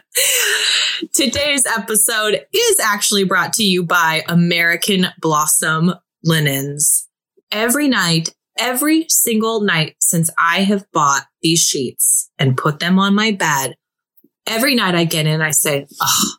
Today's 1.14 1.66
episode 1.66 2.46
is 2.54 2.80
actually 2.80 3.24
brought 3.24 3.54
to 3.54 3.64
you 3.64 3.84
by 3.84 4.24
American 4.28 5.08
Blossom 5.20 5.94
Linens. 6.24 7.08
Every 7.52 7.88
night, 7.88 8.34
every 8.60 9.06
single 9.10 9.62
night 9.62 9.96
since 10.00 10.30
I 10.38 10.62
have 10.64 10.86
bought 10.92 11.26
these 11.42 11.62
sheets 11.62 12.30
and 12.38 12.58
put 12.58 12.80
them 12.80 13.00
on 13.00 13.16
my 13.16 13.32
bed, 13.32 13.76
every 14.46 14.76
night 14.76 14.96
I 14.96 15.06
get 15.06 15.26
in, 15.26 15.42
I 15.42 15.52
say, 15.52 15.88
Oh, 16.02 16.34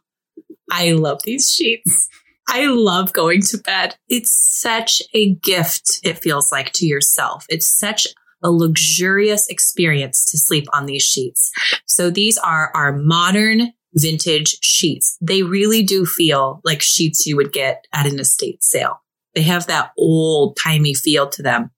I 0.70 0.92
love 0.92 1.20
these 1.24 1.50
sheets. 1.50 2.08
I 2.48 2.66
love 2.66 3.12
going 3.12 3.42
to 3.42 3.58
bed. 3.58 3.96
It's 4.08 4.32
such 4.60 5.02
a 5.14 5.34
gift, 5.34 6.00
it 6.02 6.18
feels 6.18 6.50
like 6.50 6.72
to 6.74 6.86
yourself. 6.86 7.46
It's 7.48 7.68
such 7.68 8.06
a 8.42 8.50
luxurious 8.50 9.46
experience 9.48 10.24
to 10.26 10.38
sleep 10.38 10.66
on 10.72 10.86
these 10.86 11.02
sheets. 11.02 11.50
So 11.86 12.10
these 12.10 12.38
are 12.38 12.70
our 12.74 12.92
modern 12.92 13.72
vintage 13.94 14.56
sheets. 14.62 15.16
They 15.20 15.42
really 15.42 15.82
do 15.82 16.06
feel 16.06 16.60
like 16.64 16.82
sheets 16.82 17.26
you 17.26 17.36
would 17.36 17.52
get 17.52 17.86
at 17.92 18.06
an 18.06 18.18
estate 18.18 18.62
sale. 18.62 19.02
They 19.34 19.42
have 19.42 19.66
that 19.66 19.92
old 19.98 20.56
timey 20.62 20.94
feel 20.94 21.28
to 21.30 21.42
them. 21.42 21.70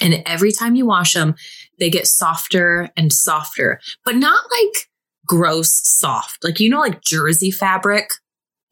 And 0.00 0.22
every 0.26 0.52
time 0.52 0.74
you 0.76 0.86
wash 0.86 1.14
them, 1.14 1.34
they 1.78 1.90
get 1.90 2.06
softer 2.06 2.90
and 2.96 3.12
softer, 3.12 3.80
but 4.04 4.16
not 4.16 4.44
like 4.50 4.88
gross 5.26 5.80
soft. 5.84 6.42
Like, 6.42 6.60
you 6.60 6.68
know, 6.70 6.80
like 6.80 7.02
jersey 7.02 7.50
fabric. 7.50 8.08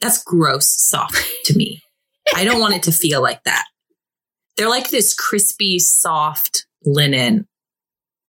That's 0.01 0.23
gross 0.23 0.69
soft 0.71 1.17
to 1.47 1.57
me. 1.57 1.83
I 2.35 2.45
don't 2.45 2.61
want 2.61 2.75
it 2.75 2.83
to 2.85 2.93
feel 2.93 3.23
like 3.23 3.43
that. 3.45 3.65
They're 4.57 4.69
like 4.69 4.91
this 4.91 5.15
crispy, 5.15 5.79
soft 5.79 6.67
linen, 6.85 7.47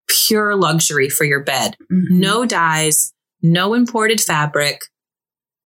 pure 0.07 0.55
luxury 0.55 1.09
for 1.09 1.23
your 1.25 1.43
bed 1.43 1.75
Mhm. 1.91 2.09
no 2.09 2.45
dyes, 2.45 3.13
no 3.41 3.73
imported 3.73 4.19
fabric, 4.21 4.81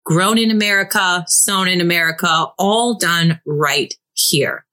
grown 0.04 0.38
in 0.38 0.50
America, 0.50 1.24
sewn 1.28 1.68
in 1.68 1.80
America, 1.80 2.46
all 2.58 2.94
done 2.98 3.40
right 3.46 3.92
here. 4.14 4.64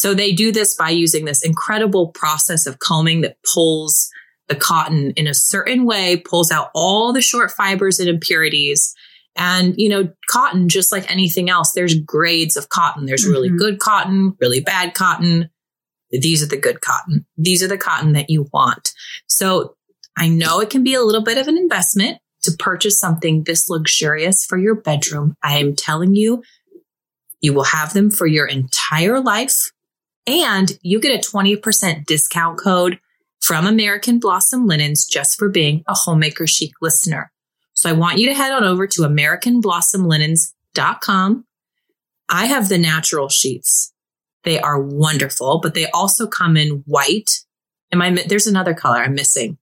So 0.00 0.14
they 0.14 0.32
do 0.32 0.50
this 0.50 0.74
by 0.74 0.88
using 0.88 1.26
this 1.26 1.42
incredible 1.42 2.08
process 2.08 2.64
of 2.64 2.78
combing 2.78 3.20
that 3.20 3.36
pulls 3.44 4.08
the 4.48 4.56
cotton 4.56 5.10
in 5.10 5.26
a 5.26 5.34
certain 5.34 5.84
way, 5.84 6.16
pulls 6.16 6.50
out 6.50 6.70
all 6.74 7.12
the 7.12 7.20
short 7.20 7.50
fibers 7.50 8.00
and 8.00 8.08
impurities. 8.08 8.94
And, 9.36 9.74
you 9.76 9.90
know, 9.90 10.10
cotton, 10.30 10.70
just 10.70 10.90
like 10.90 11.10
anything 11.10 11.50
else, 11.50 11.72
there's 11.72 12.00
grades 12.00 12.56
of 12.56 12.70
cotton. 12.70 13.04
There's 13.04 13.26
really 13.26 13.50
Mhm. 13.50 13.58
good 13.58 13.78
cotton, 13.78 14.32
really 14.40 14.60
bad 14.60 14.94
cotton. 14.94 15.50
These 16.10 16.42
are 16.42 16.46
the 16.46 16.56
good 16.56 16.80
cotton. 16.80 17.26
These 17.36 17.62
are 17.62 17.68
the 17.68 17.76
cotton 17.76 18.12
that 18.14 18.30
you 18.30 18.48
want. 18.54 18.92
So 19.26 19.76
I 20.16 20.30
know 20.30 20.60
it 20.60 20.70
can 20.70 20.82
be 20.82 20.94
a 20.94 21.02
little 21.02 21.22
bit 21.22 21.36
of 21.36 21.46
an 21.46 21.58
investment 21.58 22.20
to 22.44 22.52
purchase 22.58 22.98
something 22.98 23.44
this 23.44 23.68
luxurious 23.68 24.46
for 24.46 24.56
your 24.56 24.76
bedroom. 24.76 25.34
I 25.44 25.58
am 25.58 25.76
telling 25.76 26.14
you, 26.14 26.42
you 27.42 27.52
will 27.52 27.64
have 27.64 27.92
them 27.92 28.10
for 28.10 28.26
your 28.26 28.46
entire 28.46 29.20
life. 29.20 29.72
And 30.26 30.72
you 30.82 31.00
get 31.00 31.14
a 31.14 31.28
20% 31.28 32.06
discount 32.06 32.58
code 32.58 32.98
from 33.40 33.66
American 33.66 34.18
Blossom 34.18 34.66
Linens 34.66 35.06
just 35.06 35.38
for 35.38 35.48
being 35.48 35.82
a 35.88 35.94
Homemaker 35.94 36.46
Chic 36.46 36.72
listener. 36.80 37.32
So 37.72 37.88
I 37.88 37.94
want 37.94 38.18
you 38.18 38.28
to 38.28 38.34
head 38.34 38.52
on 38.52 38.64
over 38.64 38.86
to 38.86 39.02
AmericanBlossomLinens.com. 39.02 41.44
I 42.28 42.46
have 42.46 42.68
the 42.68 42.78
natural 42.78 43.28
sheets. 43.28 43.92
They 44.44 44.60
are 44.60 44.80
wonderful, 44.80 45.60
but 45.60 45.74
they 45.74 45.90
also 45.90 46.26
come 46.26 46.56
in 46.56 46.82
white. 46.86 47.40
Am 47.92 48.00
I? 48.00 48.24
There's 48.26 48.46
another 48.46 48.72
color 48.74 48.98
I'm 48.98 49.14
missing. 49.14 49.58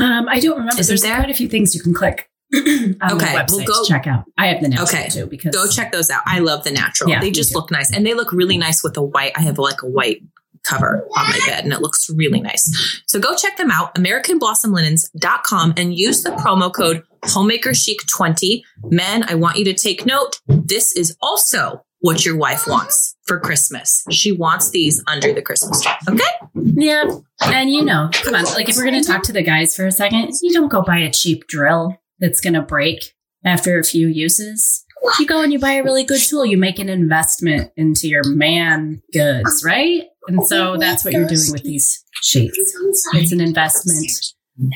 Um, 0.00 0.28
I 0.28 0.40
don't 0.40 0.58
remember. 0.58 0.80
Is 0.80 0.88
There's 0.88 1.02
there? 1.02 1.16
quite 1.16 1.30
a 1.30 1.34
few 1.34 1.48
things 1.48 1.74
you 1.74 1.82
can 1.82 1.94
click 1.94 2.30
Okay, 2.54 3.44
we'll 3.50 3.66
go- 3.66 3.84
check 3.84 4.06
out. 4.06 4.24
I 4.38 4.46
have 4.48 4.62
the 4.62 4.68
natural 4.68 4.88
Okay, 4.88 5.08
too 5.10 5.26
because 5.26 5.54
Go 5.54 5.68
check 5.68 5.92
those 5.92 6.08
out. 6.10 6.22
I 6.26 6.38
love 6.38 6.64
the 6.64 6.70
natural. 6.70 7.10
Yeah, 7.10 7.20
they 7.20 7.30
just 7.30 7.54
look 7.54 7.70
nice, 7.70 7.92
and 7.92 8.06
they 8.06 8.14
look 8.14 8.32
really 8.32 8.56
nice 8.56 8.82
with 8.82 8.96
a 8.96 9.02
white. 9.02 9.32
I 9.36 9.42
have 9.42 9.58
like 9.58 9.82
a 9.82 9.86
white 9.86 10.22
cover 10.64 11.06
on 11.16 11.24
my 11.28 11.38
bed, 11.46 11.64
and 11.64 11.72
it 11.72 11.80
looks 11.80 12.08
really 12.10 12.40
nice. 12.40 13.02
So 13.06 13.18
go 13.18 13.34
check 13.36 13.56
them 13.56 13.70
out. 13.70 13.94
AmericanBlossomLinens.com 13.94 15.74
and 15.76 15.94
use 15.94 16.22
the 16.22 16.30
promo 16.30 16.72
code 16.72 17.02
Homemaker 17.24 17.74
Chic 17.74 18.00
20. 18.06 18.64
Men, 18.84 19.24
I 19.28 19.34
want 19.34 19.58
you 19.58 19.64
to 19.66 19.74
take 19.74 20.06
note. 20.06 20.40
This 20.46 20.94
is 20.96 21.16
also 21.20 21.84
what 22.00 22.24
your 22.24 22.36
wife 22.36 22.66
wants 22.66 23.16
for 23.26 23.40
Christmas. 23.40 24.04
She 24.10 24.30
wants 24.32 24.70
these 24.70 25.02
under 25.06 25.32
the 25.32 25.42
Christmas 25.42 25.82
tree. 25.82 25.92
Okay. 26.08 26.22
Yeah. 26.54 27.04
And 27.44 27.70
you 27.70 27.84
know, 27.84 28.08
come 28.12 28.34
on, 28.34 28.44
like 28.54 28.68
if 28.68 28.76
we're 28.76 28.84
going 28.84 29.02
to 29.02 29.06
talk 29.06 29.22
to 29.24 29.32
the 29.32 29.42
guys 29.42 29.74
for 29.74 29.86
a 29.86 29.92
second, 29.92 30.32
you 30.42 30.52
don't 30.52 30.68
go 30.68 30.82
buy 30.82 30.98
a 30.98 31.10
cheap 31.10 31.46
drill 31.48 31.96
that's 32.20 32.40
going 32.40 32.54
to 32.54 32.62
break 32.62 33.14
after 33.44 33.78
a 33.78 33.84
few 33.84 34.08
uses. 34.08 34.84
You 35.18 35.26
go 35.26 35.42
and 35.42 35.52
you 35.52 35.58
buy 35.58 35.72
a 35.72 35.84
really 35.84 36.04
good 36.04 36.20
tool. 36.20 36.44
You 36.44 36.58
make 36.58 36.78
an 36.78 36.88
investment 36.88 37.70
into 37.76 38.08
your 38.08 38.24
man 38.24 39.00
goods, 39.12 39.62
right? 39.64 40.04
And 40.26 40.44
so 40.46 40.76
that's 40.76 41.04
what 41.04 41.14
you're 41.14 41.26
doing 41.26 41.52
with 41.52 41.62
these 41.62 42.04
sheets. 42.20 42.76
It's 43.14 43.32
an 43.32 43.40
investment. 43.40 44.10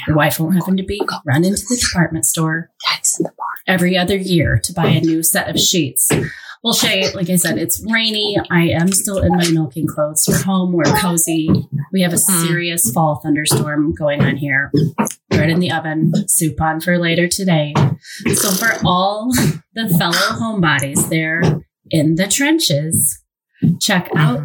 Your 0.06 0.16
wife 0.16 0.38
won't 0.38 0.54
happen 0.54 0.76
to 0.76 0.84
be 0.84 1.00
run 1.26 1.44
into 1.44 1.62
the 1.68 1.76
department 1.76 2.24
store 2.24 2.70
every 3.66 3.98
other 3.98 4.16
year 4.16 4.60
to 4.62 4.72
buy 4.72 4.86
a 4.86 5.00
new 5.00 5.22
set 5.24 5.48
of 5.48 5.58
sheets. 5.58 6.08
Well, 6.62 6.72
Shay, 6.74 7.10
like 7.12 7.28
I 7.28 7.34
said, 7.36 7.58
it's 7.58 7.84
rainy. 7.90 8.38
I 8.50 8.68
am 8.68 8.92
still 8.92 9.18
in 9.18 9.34
my 9.36 9.50
milking 9.50 9.86
clothes. 9.88 10.24
We're 10.28 10.40
home. 10.42 10.72
We're 10.72 10.84
cozy. 10.84 11.50
We 11.92 12.02
have 12.02 12.12
a 12.12 12.18
Hmm. 12.18 12.46
serious 12.46 12.88
fall 12.92 13.16
thunderstorm 13.22 13.92
going 13.94 14.22
on 14.22 14.36
here. 14.36 14.70
Bread 15.28 15.50
in 15.50 15.58
the 15.58 15.72
oven, 15.72 16.12
soup 16.28 16.60
on 16.60 16.80
for 16.80 16.98
later 16.98 17.26
today. 17.26 17.74
So 18.34 18.50
for 18.52 18.76
all 18.84 19.32
the 19.74 19.88
fellow 19.98 20.12
homebodies 20.38 21.08
there 21.08 21.42
in 21.90 22.14
the 22.14 22.28
trenches, 22.28 23.18
check 23.80 24.08
out 24.14 24.42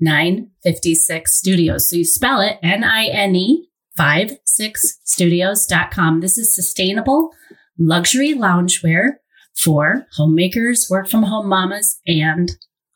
956 0.00 1.32
Studios. 1.32 1.88
So 1.88 1.94
you 1.94 2.04
spell 2.04 2.40
it 2.40 2.58
N 2.62 2.82
I 2.82 3.04
N 3.06 3.36
E 3.36 3.68
56studios.com. 3.96 6.20
This 6.20 6.38
is 6.38 6.52
sustainable 6.54 7.30
luxury 7.78 8.34
loungewear 8.34 9.16
for 9.56 10.06
homemakers, 10.16 10.88
work 10.90 11.08
from 11.08 11.24
home 11.24 11.48
mamas, 11.48 12.00
and 12.06 12.52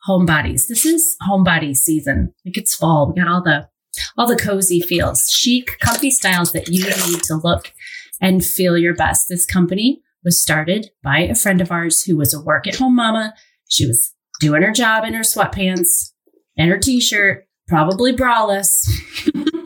homebodies. 0.07 0.67
This 0.67 0.85
is 0.85 1.15
homebody 1.27 1.75
season. 1.75 2.33
Like 2.45 2.57
it's 2.57 2.75
fall. 2.75 3.07
We 3.07 3.21
got 3.21 3.29
all 3.29 3.43
the 3.43 3.69
all 4.17 4.27
the 4.27 4.35
cozy 4.35 4.79
feels, 4.79 5.29
chic, 5.29 5.79
comfy 5.79 6.11
styles 6.11 6.51
that 6.51 6.67
you 6.67 6.83
need 6.83 7.23
to 7.23 7.35
look 7.35 7.73
and 8.21 8.45
feel 8.45 8.77
your 8.77 8.95
best. 8.95 9.27
This 9.27 9.45
company 9.45 10.01
was 10.23 10.41
started 10.41 10.91
by 11.03 11.19
a 11.19 11.35
friend 11.35 11.61
of 11.61 11.71
ours 11.71 12.03
who 12.03 12.17
was 12.17 12.33
a 12.33 12.41
work 12.41 12.67
at 12.67 12.75
home 12.75 12.95
mama. 12.95 13.33
She 13.69 13.87
was 13.87 14.13
doing 14.39 14.61
her 14.61 14.71
job 14.71 15.03
in 15.03 15.13
her 15.13 15.21
sweatpants 15.21 16.11
and 16.57 16.69
her 16.69 16.77
t-shirt, 16.77 17.47
probably 17.67 18.15
braless, 18.15 18.87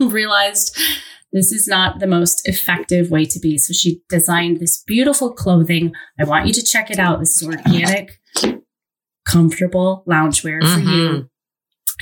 realized 0.00 0.78
this 1.32 1.50
is 1.50 1.66
not 1.66 1.98
the 1.98 2.06
most 2.06 2.46
effective 2.46 3.10
way 3.10 3.24
to 3.24 3.40
be. 3.40 3.56
So 3.58 3.72
she 3.72 4.02
designed 4.08 4.60
this 4.60 4.82
beautiful 4.86 5.32
clothing. 5.32 5.92
I 6.20 6.24
want 6.24 6.46
you 6.46 6.52
to 6.52 6.62
check 6.62 6.90
it 6.90 6.98
out. 6.98 7.20
This 7.20 7.40
is 7.40 7.48
organic, 7.48 8.20
comfortable 9.24 10.04
loungewear 10.06 10.60
for 10.60 10.80
mm-hmm. 10.80 10.88
you. 10.88 11.28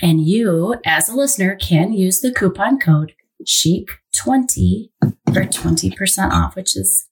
And 0.03 0.27
you, 0.27 0.77
as 0.85 1.09
a 1.09 1.15
listener, 1.15 1.57
can 1.57 1.93
use 1.93 2.21
the 2.21 2.33
coupon 2.33 2.79
code 2.79 3.13
CHIC20 3.47 4.91
for 5.33 5.45
20% 5.45 6.31
off, 6.31 6.57
which 6.57 6.77
is 6.77 7.07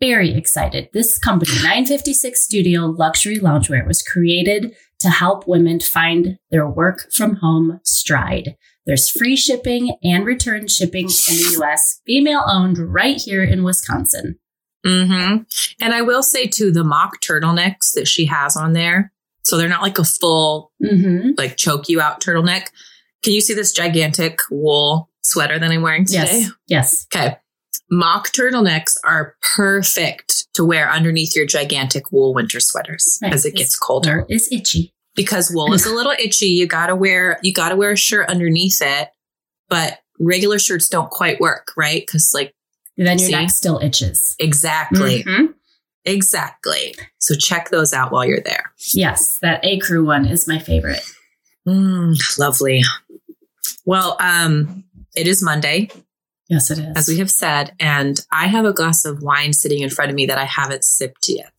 very 0.00 0.34
excited. 0.34 0.88
This 0.92 1.18
company, 1.18 1.52
956 1.54 2.42
Studio 2.42 2.82
Luxury 2.86 3.38
Loungewear, 3.38 3.86
was 3.86 4.02
created 4.02 4.74
to 5.00 5.08
help 5.08 5.48
women 5.48 5.80
find 5.80 6.38
their 6.50 6.68
work 6.68 7.10
from 7.12 7.36
home 7.36 7.80
stride. 7.84 8.56
There's 8.86 9.10
free 9.10 9.36
shipping 9.36 9.96
and 10.02 10.24
return 10.24 10.68
shipping 10.68 11.04
in 11.06 11.08
the 11.36 11.58
US, 11.60 12.00
female 12.06 12.44
owned 12.46 12.78
right 12.78 13.16
here 13.20 13.42
in 13.42 13.64
Wisconsin. 13.64 14.38
hmm 14.84 15.38
And 15.80 15.92
I 15.92 16.02
will 16.02 16.22
say 16.22 16.46
too, 16.46 16.70
the 16.70 16.84
mock 16.84 17.20
turtlenecks 17.20 17.92
that 17.94 18.06
she 18.06 18.26
has 18.26 18.56
on 18.56 18.72
there, 18.74 19.12
so 19.42 19.56
they're 19.56 19.68
not 19.68 19.82
like 19.82 19.98
a 19.98 20.04
full 20.04 20.72
Mm-hmm. 20.82 21.30
like 21.36 21.56
choke 21.56 21.88
you 21.88 22.00
out 22.00 22.20
turtleneck. 22.20 22.68
Can 23.24 23.32
you 23.32 23.40
see 23.40 23.54
this 23.54 23.72
gigantic 23.72 24.38
wool 24.50 25.10
sweater 25.22 25.58
that 25.58 25.70
I'm 25.70 25.82
wearing 25.82 26.04
today? 26.04 26.40
Yes. 26.40 26.50
Yes. 26.68 27.06
Okay. 27.12 27.36
Mock 27.90 28.28
turtlenecks 28.32 28.96
are 29.04 29.36
perfect 29.56 30.46
to 30.54 30.64
wear 30.64 30.90
underneath 30.90 31.34
your 31.36 31.46
gigantic 31.46 32.10
wool 32.12 32.34
winter 32.34 32.60
sweaters 32.60 33.18
Right. 33.22 33.32
as 33.32 33.44
it 33.44 33.54
gets 33.56 33.76
colder. 33.76 34.26
Is 34.28 34.48
itchy. 34.52 34.92
Because 35.16 35.50
wool 35.50 35.72
is 35.72 35.86
a 35.86 35.90
little 35.94 36.12
itchy. 36.12 36.46
You 36.46 36.66
gotta 36.68 36.94
wear 36.94 37.38
you 37.42 37.52
gotta 37.52 37.74
wear 37.74 37.90
a 37.92 37.96
shirt 37.96 38.28
underneath 38.28 38.78
it, 38.82 39.08
but 39.68 39.98
regular 40.20 40.58
shirts 40.58 40.88
don't 40.88 41.10
quite 41.10 41.40
work, 41.40 41.72
right? 41.76 42.02
Because 42.06 42.30
like 42.34 42.54
Then 42.96 43.18
your 43.18 43.28
See? 43.28 43.32
neck 43.32 43.50
still 43.50 43.78
itches. 43.82 44.34
exactly. 44.38 45.24
Mhm. 45.24 45.54
Exactly. 46.04 46.94
So 47.18 47.34
check 47.34 47.70
those 47.70 47.92
out 47.92 48.12
while 48.12 48.24
you're 48.24 48.40
there. 48.40 48.72
Yes, 48.94 49.38
that 49.42 49.64
A 49.64 49.78
crew 49.80 50.04
one 50.04 50.24
is 50.26 50.46
my 50.46 50.58
favorite. 50.60 51.02
Mm, 51.66 52.16
lovely. 52.38 52.82
Well, 53.84 54.16
um, 54.20 54.84
it 55.16 55.26
is 55.26 55.42
Monday, 55.42 55.88
Yes, 56.48 56.70
it 56.70 56.78
is. 56.78 56.96
as 56.96 57.08
we 57.08 57.18
have 57.18 57.30
said, 57.30 57.72
and 57.80 58.20
I 58.32 58.46
have 58.46 58.64
a 58.64 58.72
glass 58.72 59.04
of 59.04 59.20
wine 59.20 59.52
sitting 59.52 59.80
in 59.82 59.90
front 59.90 60.10
of 60.10 60.14
me 60.14 60.26
that 60.26 60.38
I 60.38 60.44
haven't 60.44 60.84
sipped 60.84 61.28
yet 61.28 61.52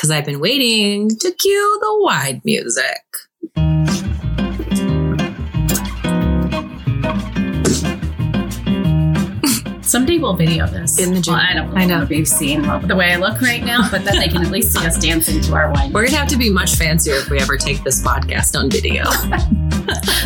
because 0.00 0.10
I've 0.10 0.24
been 0.24 0.40
waiting 0.40 1.10
to 1.10 1.30
cue 1.30 1.78
the 1.82 1.98
wide 2.00 2.42
music. 2.42 3.04
Someday 9.82 10.16
we'll 10.16 10.36
video 10.36 10.66
this. 10.68 10.98
In 10.98 11.12
the 11.12 11.20
gym. 11.20 11.34
Well, 11.34 11.42
I 11.46 11.52
don't 11.52 11.76
I 11.76 11.84
know. 11.84 12.06
you've 12.08 12.28
seen 12.28 12.62
the 12.62 12.96
way 12.96 13.12
I 13.12 13.16
look 13.16 13.42
right 13.42 13.62
now, 13.62 13.90
but 13.90 14.06
then 14.06 14.18
they 14.18 14.28
can 14.28 14.40
at 14.40 14.50
least 14.50 14.72
see 14.72 14.86
us 14.86 14.98
dancing 14.98 15.42
to 15.42 15.52
our 15.52 15.70
wine. 15.70 15.92
We're 15.94 16.06
gonna 16.06 16.16
have 16.16 16.28
to 16.28 16.38
be 16.38 16.48
much 16.48 16.76
fancier 16.76 17.16
if 17.16 17.28
we 17.28 17.38
ever 17.38 17.58
take 17.58 17.84
this 17.84 18.02
podcast 18.02 18.58
on 18.58 18.70
video. 18.70 19.04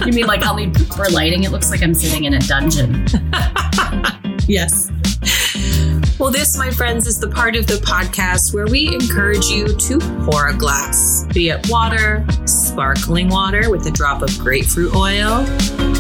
You 0.05 0.13
mean 0.13 0.27
like 0.27 0.43
I'll 0.43 0.57
need 0.57 0.77
for 0.95 1.09
lighting? 1.09 1.45
It 1.45 1.51
looks 1.51 1.71
like 1.71 1.83
I'm 1.83 1.95
sitting 1.95 2.25
in 2.25 2.35
a 2.35 2.39
dungeon. 2.41 3.07
yes. 4.47 4.91
Well, 6.19 6.31
this, 6.31 6.57
my 6.57 6.71
friends, 6.71 7.09
is 7.09 7.19
the 7.19 7.27
part 7.27 7.57
of 7.57 7.67
the 7.67 7.75
podcast 7.75 8.55
where 8.55 8.67
we 8.67 8.87
encourage 8.87 9.47
you 9.47 9.75
to 9.77 9.99
pour 10.25 10.47
a 10.47 10.57
glass, 10.57 11.27
be 11.35 11.49
it 11.49 11.69
water, 11.69 12.25
sparkling 12.47 13.29
water 13.29 13.69
with 13.69 13.85
a 13.87 13.91
drop 13.91 14.23
of 14.23 14.31
grapefruit 14.39 14.95
oil. 14.95 15.45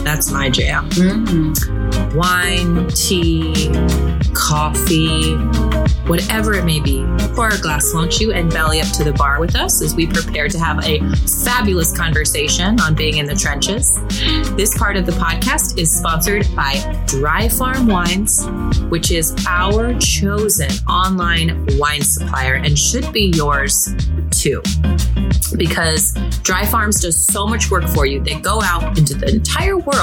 That's 0.05 0.31
my 0.31 0.51
jam. 0.51 0.91
Mm. 0.91 2.15
Wine, 2.15 2.89
tea, 2.89 3.71
coffee, 4.35 5.35
whatever 6.07 6.53
it 6.55 6.65
may 6.65 6.79
be. 6.79 7.05
Pour 7.35 7.49
a 7.49 7.59
glass, 7.59 7.93
won't 7.95 8.21
you, 8.21 8.33
and 8.33 8.51
belly 8.51 8.81
up 8.81 8.89
to 8.93 9.03
the 9.03 9.13
bar 9.15 9.41
with 9.41 9.57
us 9.57 9.83
as 9.83 9.95
we 9.95 10.07
prepare 10.07 10.49
to 10.49 10.59
have 10.59 10.85
a 10.85 11.01
fabulous 11.45 11.97
conversation 11.97 12.79
on 12.81 12.95
being 12.95 13.17
in 13.17 13.27
the 13.27 13.35
trenches. 13.35 13.99
This 14.57 14.77
part 14.77 14.97
of 14.97 15.07
the 15.07 15.13
podcast 15.13 15.79
is 15.79 15.91
sponsored 15.91 16.47
by 16.55 17.05
Dry 17.07 17.49
Farm 17.49 17.87
Wines, 17.87 18.47
which 18.91 19.11
is 19.11 19.35
our 19.49 19.99
chosen 19.99 20.71
online 20.89 21.67
wine 21.79 22.03
supplier 22.03 22.55
and 22.55 22.79
should 22.79 23.11
be 23.13 23.33
yours 23.35 23.95
too. 24.31 24.63
Because 25.57 26.13
Dry 26.43 26.67
Farms 26.67 27.01
does 27.01 27.17
so 27.17 27.47
much 27.47 27.71
work 27.71 27.85
for 27.89 28.07
you. 28.07 28.21
They 28.21 28.35
go 28.41 28.61
out 28.61 28.99
into 28.99 29.15
the 29.15 29.29
entire 29.29 29.79
world 29.79 29.94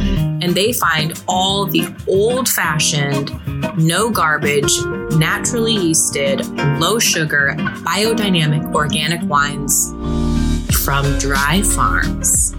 and 0.00 0.54
they 0.54 0.72
find 0.72 1.22
all 1.28 1.66
the 1.66 1.94
old 2.06 2.48
fashioned, 2.48 3.30
no 3.76 4.10
garbage, 4.10 4.72
naturally 5.16 5.76
yeasted, 5.76 6.40
low 6.80 6.98
sugar, 6.98 7.54
biodynamic 7.84 8.74
organic 8.74 9.20
wines 9.28 9.90
from 10.84 11.18
Dry 11.18 11.62
Farms. 11.62 12.54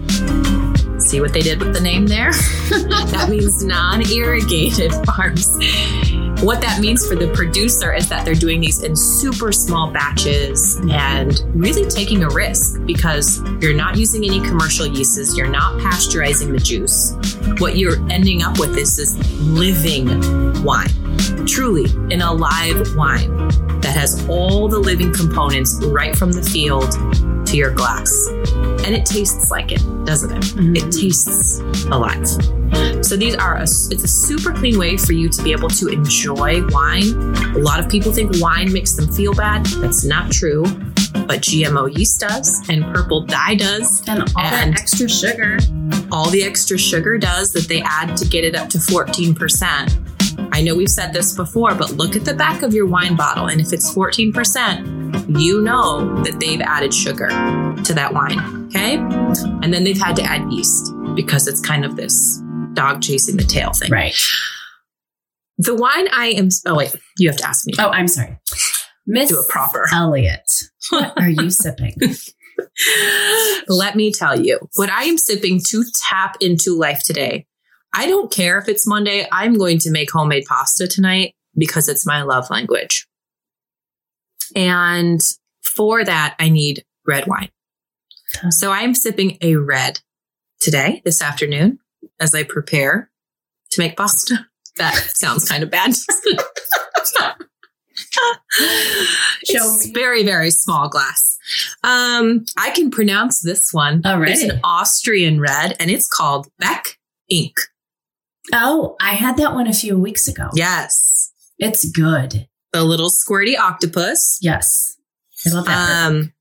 See 0.98 1.20
what 1.20 1.32
they 1.32 1.42
did 1.42 1.60
with 1.60 1.74
the 1.74 1.80
name 1.80 2.06
there? 2.06 2.32
that 2.70 3.26
means 3.28 3.64
non 3.64 4.02
irrigated 4.08 4.92
farms. 5.04 5.48
What 6.42 6.60
that 6.62 6.80
means 6.80 7.06
for 7.06 7.14
the 7.14 7.28
producer 7.28 7.94
is 7.94 8.08
that 8.08 8.24
they're 8.24 8.34
doing 8.34 8.60
these 8.60 8.82
in 8.82 8.96
super 8.96 9.52
small 9.52 9.92
batches 9.92 10.76
and 10.90 11.40
really 11.54 11.88
taking 11.88 12.24
a 12.24 12.28
risk 12.28 12.84
because 12.84 13.40
you're 13.60 13.76
not 13.76 13.96
using 13.96 14.24
any 14.24 14.40
commercial 14.40 14.84
yeasts, 14.84 15.36
you're 15.36 15.46
not 15.46 15.78
pasteurizing 15.80 16.50
the 16.50 16.58
juice. 16.58 17.12
What 17.60 17.78
you're 17.78 17.96
ending 18.10 18.42
up 18.42 18.58
with 18.58 18.76
is 18.76 18.96
this 18.96 19.16
living 19.38 20.08
wine, 20.64 20.90
truly 21.46 21.84
an 22.12 22.22
alive 22.22 22.88
wine 22.96 23.30
that 23.80 23.94
has 23.96 24.28
all 24.28 24.66
the 24.66 24.80
living 24.80 25.12
components 25.12 25.78
right 25.84 26.16
from 26.16 26.32
the 26.32 26.42
field 26.42 26.90
to 27.46 27.56
your 27.56 27.70
glass. 27.70 28.28
And 28.84 28.94
it 28.94 29.04
tastes 29.06 29.50
like 29.50 29.72
it, 29.72 29.80
doesn't 30.04 30.30
it? 30.32 30.42
Mhm. 30.56 30.76
It 30.76 30.92
tastes 30.92 31.58
alive. 31.90 32.26
So 33.04 33.16
these 33.16 33.34
are 33.34 33.56
a, 33.56 33.62
it's 33.62 33.90
a 34.04 34.08
super 34.08 34.52
clean 34.52 34.78
way 34.78 34.96
for 34.96 35.12
you 35.12 35.28
to 35.28 35.42
be 35.42 35.52
able 35.52 35.68
to 35.70 35.88
enjoy 35.88 36.66
wine. 36.68 37.12
A 37.54 37.58
lot 37.58 37.78
of 37.80 37.88
people 37.88 38.12
think 38.12 38.32
wine 38.40 38.72
makes 38.72 38.94
them 38.96 39.12
feel 39.12 39.34
bad. 39.34 39.66
That's 39.66 40.04
not 40.04 40.30
true. 40.30 40.64
But 41.26 41.40
GMO 41.42 41.86
yeast 41.96 42.20
does, 42.20 42.66
and 42.68 42.82
purple 42.94 43.24
dye 43.26 43.54
does, 43.54 44.02
and 44.08 44.20
all 44.34 44.42
and- 44.44 44.72
that 44.74 44.80
extra 44.80 45.08
sugar. 45.08 45.58
all 46.10 46.28
the 46.30 46.42
extra 46.42 46.76
sugar 46.78 47.16
does 47.18 47.52
that 47.52 47.68
they 47.68 47.80
add 47.82 48.16
to 48.18 48.26
get 48.26 48.44
it 48.44 48.54
up 48.54 48.68
to 48.70 48.78
14%. 48.78 50.48
I 50.52 50.60
know 50.62 50.74
we've 50.74 50.88
said 50.90 51.12
this 51.12 51.32
before, 51.34 51.74
but 51.74 51.92
look 51.92 52.16
at 52.16 52.24
the 52.24 52.34
back 52.34 52.62
of 52.62 52.74
your 52.74 52.86
wine 52.86 53.16
bottle. 53.16 53.46
And 53.46 53.60
if 53.60 53.72
it's 53.72 53.92
14%, 53.94 55.40
you 55.40 55.62
know 55.62 56.22
that 56.22 56.38
they've 56.40 56.60
added 56.60 56.92
sugar 56.92 57.28
to 57.28 57.94
that 57.94 58.12
wine. 58.12 58.61
Okay. 58.74 58.96
And 58.96 59.72
then 59.72 59.84
they've 59.84 60.00
had 60.00 60.16
to 60.16 60.22
add 60.22 60.50
yeast 60.50 60.92
because 61.14 61.46
it's 61.46 61.60
kind 61.60 61.84
of 61.84 61.96
this 61.96 62.40
dog 62.72 63.02
chasing 63.02 63.36
the 63.36 63.44
tail 63.44 63.72
thing. 63.72 63.90
Right. 63.90 64.14
The 65.58 65.74
wine 65.74 66.08
I 66.10 66.28
am, 66.28 66.48
oh, 66.66 66.76
wait, 66.76 66.96
you 67.18 67.28
have 67.28 67.36
to 67.38 67.46
ask 67.46 67.66
me. 67.66 67.74
Oh, 67.78 67.90
I'm 67.90 68.08
sorry. 68.08 68.38
Miss 69.06 69.28
Do 69.28 69.40
it 69.40 69.48
proper. 69.48 69.86
Elliott, 69.92 70.50
what 70.90 71.12
are 71.20 71.28
you 71.28 71.50
sipping? 71.50 71.94
Let 73.68 73.94
me 73.94 74.10
tell 74.10 74.40
you 74.40 74.58
what 74.76 74.88
I 74.88 75.04
am 75.04 75.18
sipping 75.18 75.60
to 75.68 75.84
tap 76.08 76.36
into 76.40 76.76
life 76.76 77.02
today. 77.04 77.46
I 77.92 78.06
don't 78.06 78.32
care 78.32 78.58
if 78.58 78.68
it's 78.68 78.86
Monday. 78.86 79.26
I'm 79.30 79.58
going 79.58 79.78
to 79.80 79.90
make 79.90 80.10
homemade 80.10 80.44
pasta 80.46 80.86
tonight 80.86 81.34
because 81.54 81.88
it's 81.88 82.06
my 82.06 82.22
love 82.22 82.48
language. 82.48 83.06
And 84.56 85.20
for 85.62 86.02
that, 86.02 86.36
I 86.38 86.48
need 86.48 86.84
red 87.06 87.26
wine. 87.26 87.50
So 88.50 88.70
I'm 88.70 88.94
sipping 88.94 89.38
a 89.40 89.56
red 89.56 90.00
today, 90.60 91.02
this 91.04 91.22
afternoon, 91.22 91.78
as 92.20 92.34
I 92.34 92.44
prepare 92.44 93.10
to 93.70 93.80
make 93.80 93.96
pasta. 93.96 94.46
That 94.78 94.94
sounds 95.14 95.48
kind 95.48 95.62
of 95.62 95.70
bad. 95.70 95.94
Show 99.44 99.64
it's 99.64 99.86
me. 99.86 99.92
very, 99.92 100.22
very 100.22 100.50
small 100.50 100.88
glass. 100.88 101.38
Um, 101.82 102.44
I 102.58 102.70
can 102.70 102.90
pronounce 102.90 103.40
this 103.40 103.72
one. 103.72 104.02
Alrighty. 104.02 104.30
It's 104.30 104.42
an 104.42 104.60
Austrian 104.64 105.40
red 105.40 105.76
and 105.80 105.90
it's 105.90 106.08
called 106.08 106.48
Beck 106.58 106.98
Ink. 107.28 107.54
Oh, 108.52 108.96
I 109.00 109.10
had 109.14 109.36
that 109.38 109.54
one 109.54 109.66
a 109.66 109.72
few 109.72 109.98
weeks 109.98 110.28
ago. 110.28 110.48
Yes. 110.54 111.32
It's 111.58 111.88
good. 111.90 112.48
The 112.72 112.82
little 112.82 113.10
squirty 113.10 113.56
octopus. 113.58 114.38
Yes. 114.40 114.96
I 115.46 115.50
love 115.50 115.66
that. 115.66 116.06
Um, 116.06 116.32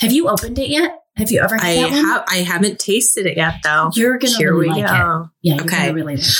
have 0.00 0.12
you 0.12 0.28
opened 0.28 0.58
it 0.58 0.68
yet? 0.68 0.98
Have 1.18 1.30
you 1.30 1.40
ever 1.40 1.56
had 1.56 1.64
I 1.66 1.74
that 1.76 1.90
one? 1.90 2.04
have 2.04 2.24
I 2.28 2.36
haven't 2.38 2.78
tasted 2.78 3.26
it 3.26 3.36
yet 3.36 3.54
though. 3.64 3.90
You're 3.94 4.18
gonna 4.18 4.36
Here 4.36 4.54
really 4.54 4.68
like 4.82 4.84
it. 4.90 5.28
Yeah, 5.42 5.60
Okay. 5.62 5.92
really 5.92 6.16
like 6.16 6.24
it. 6.24 6.34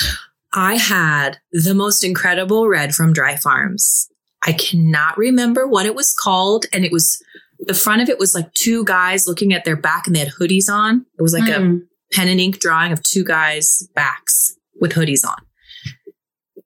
I 0.55 0.77
had 0.77 1.39
the 1.53 1.75
most 1.75 2.03
incredible 2.05 2.69
red 2.69 2.95
from 2.95 3.13
Dry 3.13 3.37
Farms. 3.37 4.09
I 4.43 4.53
cannot 4.53 5.19
remember 5.19 5.67
what 5.67 5.85
it 5.85 5.95
was 5.95 6.15
called. 6.15 6.65
And 6.73 6.85
it 6.85 6.93
was 6.93 7.23
the 7.59 7.75
front 7.75 8.01
of 8.03 8.09
it 8.09 8.19
was 8.19 8.35
like 8.35 8.53
two 8.55 8.85
guys 8.85 9.27
looking 9.27 9.53
at 9.53 9.65
their 9.65 9.77
back 9.77 10.07
and 10.07 10.15
they 10.17 10.21
had 10.21 10.33
hoodies 10.41 10.69
on. 10.71 11.05
It 11.19 11.23
was 11.23 11.33
like 11.35 11.49
a 11.49 11.59
Mm. 11.61 11.81
pen 12.13 12.29
and 12.29 12.41
ink 12.41 12.61
drawing 12.61 12.93
of 12.93 13.03
two 13.03 13.25
guys' 13.25 13.89
backs 13.95 14.55
with 14.81 14.93
hoodies 14.93 15.27
on. 15.27 15.37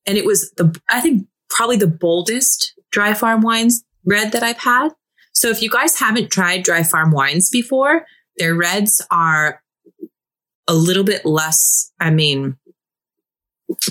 And 0.06 0.18
it 0.18 0.24
was 0.26 0.52
the, 0.58 0.78
I 0.90 1.00
think, 1.00 1.26
probably 1.48 1.76
the 1.76 1.86
boldest 1.86 2.74
dry 2.90 3.14
farm 3.14 3.40
wines 3.40 3.84
red 4.04 4.32
that 4.32 4.42
I've 4.42 4.58
had. 4.58 4.90
So 5.32 5.48
if 5.48 5.62
you 5.62 5.70
guys 5.70 5.98
haven't 5.98 6.30
tried 6.30 6.62
dry 6.62 6.82
farm 6.82 7.10
wines 7.10 7.48
before, 7.50 8.04
their 8.38 8.54
reds 8.54 9.04
are 9.10 9.60
a 10.68 10.74
little 10.74 11.04
bit 11.04 11.24
less, 11.26 11.90
I 12.00 12.10
mean, 12.10 12.56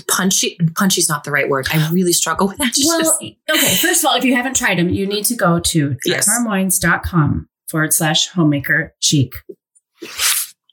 punchy. 0.08 0.56
Punchy's 0.76 1.08
not 1.08 1.24
the 1.24 1.30
right 1.30 1.48
word. 1.48 1.66
I 1.72 1.90
really 1.90 2.12
struggle 2.12 2.48
with 2.48 2.58
that. 2.58 2.72
Well, 2.84 3.18
okay. 3.56 3.74
First 3.76 4.04
of 4.04 4.08
all, 4.10 4.16
if 4.16 4.24
you 4.24 4.34
haven't 4.34 4.56
tried 4.56 4.78
them, 4.78 4.88
you 4.88 5.06
need 5.06 5.24
to 5.26 5.34
go 5.34 5.58
to 5.60 5.96
Yes. 6.04 6.28
dryfarmwines.com 6.28 7.48
forward 7.68 7.92
slash 7.92 8.28
homemaker 8.28 8.94
chic. 9.00 9.32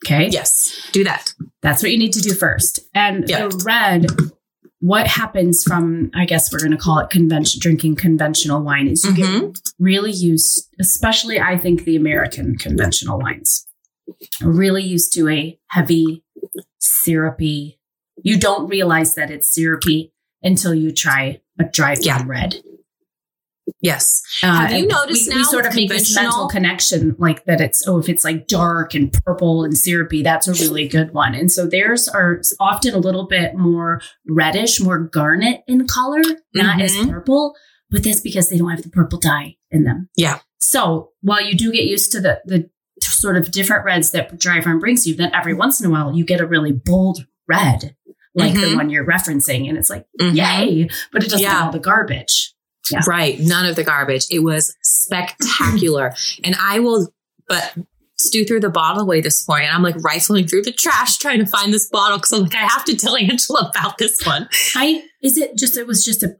Okay. 0.05 0.29
yes, 0.29 0.87
do 0.93 1.03
that. 1.03 1.33
That's 1.61 1.83
what 1.83 1.91
you 1.91 1.97
need 1.97 2.13
to 2.13 2.21
do 2.21 2.33
first. 2.33 2.79
And 2.95 3.27
Yeah. 3.29 3.47
the 3.47 3.63
red, 3.65 4.07
what 4.81 5.07
happens 5.07 5.63
from, 5.63 6.09
I 6.15 6.25
guess 6.25 6.51
we're 6.53 6.59
going 6.59 6.71
to 6.71 6.77
call 6.77 6.99
it 6.99 7.09
convention, 7.09 7.59
drinking 7.61 7.95
conventional 7.97 8.61
wine 8.61 8.87
is 8.87 9.03
you 9.03 9.13
get 9.13 9.25
Mhm. 9.27 9.61
really 9.77 10.11
used, 10.11 10.67
especially 10.79 11.39
I 11.39 11.57
think 11.57 11.83
the 11.83 11.95
American 11.97 12.57
conventional 12.57 13.19
wines, 13.19 13.67
really 14.41 14.83
used 14.83 15.11
to 15.13 15.27
a 15.27 15.59
heavy, 15.67 16.23
syrupy. 16.79 17.79
You 18.23 18.39
don't 18.39 18.67
realize 18.69 19.15
that 19.15 19.31
it's 19.31 19.53
syrupy 19.53 20.13
until 20.43 20.73
you 20.73 20.91
try 20.91 21.41
a 21.59 21.65
dry 21.65 21.95
Yeah. 22.01 22.23
red. 22.25 22.61
Yes. 23.81 24.21
Uh, 24.43 24.67
Have 24.67 24.71
you 24.71 24.87
noticed 24.87 25.27
we, 25.29 25.33
now 25.35 25.37
we 25.41 25.43
sort 25.45 25.65
of 25.65 25.75
make 25.75 25.89
this 25.89 26.13
mental 26.15 26.47
connection 26.47 27.15
like 27.19 27.45
that 27.45 27.61
it's 27.61 27.87
oh 27.87 27.97
if 27.99 28.09
it's 28.09 28.23
like 28.23 28.47
dark 28.47 28.93
and 28.93 29.11
purple 29.25 29.63
and 29.63 29.77
syrupy 29.77 30.21
that's 30.23 30.47
a 30.47 30.53
really 30.53 30.87
good 30.87 31.13
one 31.13 31.33
and 31.35 31.51
so 31.51 31.65
theirs 31.67 32.07
are 32.07 32.41
often 32.59 32.93
a 32.93 32.97
little 32.97 33.27
bit 33.27 33.55
more 33.55 34.01
reddish 34.27 34.79
more 34.81 34.99
garnet 34.99 35.61
in 35.67 35.87
color 35.87 36.21
not 36.53 36.81
as 36.81 36.93
Mhm. 36.95 37.09
purple 37.11 37.55
but 37.89 38.03
that's 38.03 38.21
because 38.21 38.49
they 38.49 38.57
don't 38.57 38.69
have 38.69 38.83
the 38.83 38.89
purple 38.89 39.19
dye 39.19 39.55
in 39.71 39.83
them 39.83 40.09
Yeah. 40.15 40.39
so 40.59 41.11
while 41.21 41.41
you 41.43 41.55
do 41.55 41.71
get 41.71 41.85
used 41.85 42.11
to 42.13 42.21
the 42.21 42.41
the 42.45 42.69
sort 43.01 43.37
of 43.37 43.51
different 43.51 43.85
reds 43.85 44.11
that 44.11 44.37
dry 44.39 44.61
farm 44.61 44.79
brings 44.79 45.05
you 45.07 45.15
then 45.15 45.31
every 45.33 45.53
once 45.53 45.79
in 45.79 45.85
a 45.87 45.89
while 45.89 46.15
you 46.15 46.23
get 46.25 46.41
a 46.41 46.45
really 46.47 46.71
bold 46.71 47.25
red 47.47 47.95
like 48.35 48.53
the 48.53 48.59
Mhm. 48.61 48.75
one 48.75 48.89
you're 48.89 49.05
referencing 49.05 49.67
and 49.67 49.77
it's 49.77 49.89
like 49.89 50.05
Mhm. 50.19 50.35
yay 50.35 50.89
but 51.11 51.23
it 51.23 51.29
doesn't 51.29 51.41
Yeah. 51.43 51.51
have 51.53 51.65
all 51.67 51.71
the 51.71 51.79
garbage 51.79 52.53
Yeah. 52.91 53.01
Right. 53.07 53.39
None 53.39 53.65
of 53.65 53.75
the 53.75 53.83
garbage. 53.83 54.25
It 54.31 54.39
was 54.39 54.75
spectacular. 54.81 56.13
and 56.43 56.55
I 56.59 56.79
will, 56.79 57.07
but 57.47 57.75
Stu 58.17 58.43
threw 58.45 58.59
the 58.59 58.69
bottle 58.69 59.01
away 59.03 59.21
this 59.21 59.47
morning. 59.47 59.67
And 59.67 59.75
I'm 59.75 59.83
like 59.83 59.95
rifling 60.03 60.47
through 60.47 60.63
the 60.63 60.71
trash 60.73 61.17
trying 61.17 61.39
to 61.39 61.45
find 61.45 61.73
this 61.73 61.87
bottle 61.89 62.17
because 62.17 62.33
I'm 62.33 62.43
like, 62.43 62.55
I 62.55 62.65
have 62.67 62.83
to 62.85 62.95
tell 62.95 63.15
Angela 63.15 63.71
about 63.75 63.97
this 63.97 64.19
one. 64.25 64.49
I 64.75 65.03
is 65.21 65.37
it 65.37 65.55
just 65.57 65.77
it 65.77 65.87
was 65.87 66.03
just 66.03 66.23
a 66.23 66.35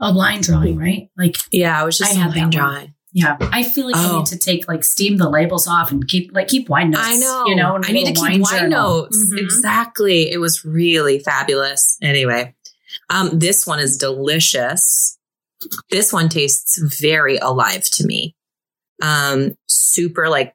a 0.00 0.12
line 0.12 0.40
drawing, 0.42 0.76
right? 0.76 1.08
Like 1.16 1.36
Yeah, 1.52 1.80
I 1.80 1.84
was 1.84 1.98
just 1.98 2.14
I 2.14 2.18
had 2.18 2.30
line 2.32 2.42
one. 2.44 2.50
drawing. 2.50 2.94
yeah, 3.12 3.36
I 3.40 3.62
feel 3.62 3.86
like 3.86 3.96
I 3.96 4.10
Oh. 4.10 4.18
need 4.18 4.26
to 4.26 4.38
take 4.38 4.68
like 4.68 4.84
steam 4.84 5.16
the 5.16 5.28
labels 5.30 5.66
off 5.66 5.90
and 5.90 6.06
keep 6.06 6.30
like 6.34 6.48
keep 6.48 6.68
wine 6.68 6.90
notes. 6.90 7.06
I 7.06 7.16
know. 7.16 7.44
you 7.46 7.56
know. 7.56 7.78
I 7.82 7.92
need 7.92 8.06
to 8.06 8.12
keep 8.12 8.42
wine 8.42 8.44
journal. 8.44 9.02
notes. 9.02 9.32
Mhm. 9.32 9.38
Exactly. 9.40 10.30
It 10.30 10.38
was 10.38 10.64
really 10.64 11.18
fabulous. 11.20 11.96
Anyway, 12.02 12.54
um, 13.10 13.38
this 13.38 13.66
one 13.66 13.78
is 13.80 13.96
delicious. 13.96 15.18
This 15.90 16.12
one 16.12 16.28
tastes 16.28 16.78
very 17.00 17.36
alive 17.36 17.84
to 17.92 18.06
me. 18.06 18.34
Um, 19.02 19.56
super 19.66 20.28
like 20.28 20.54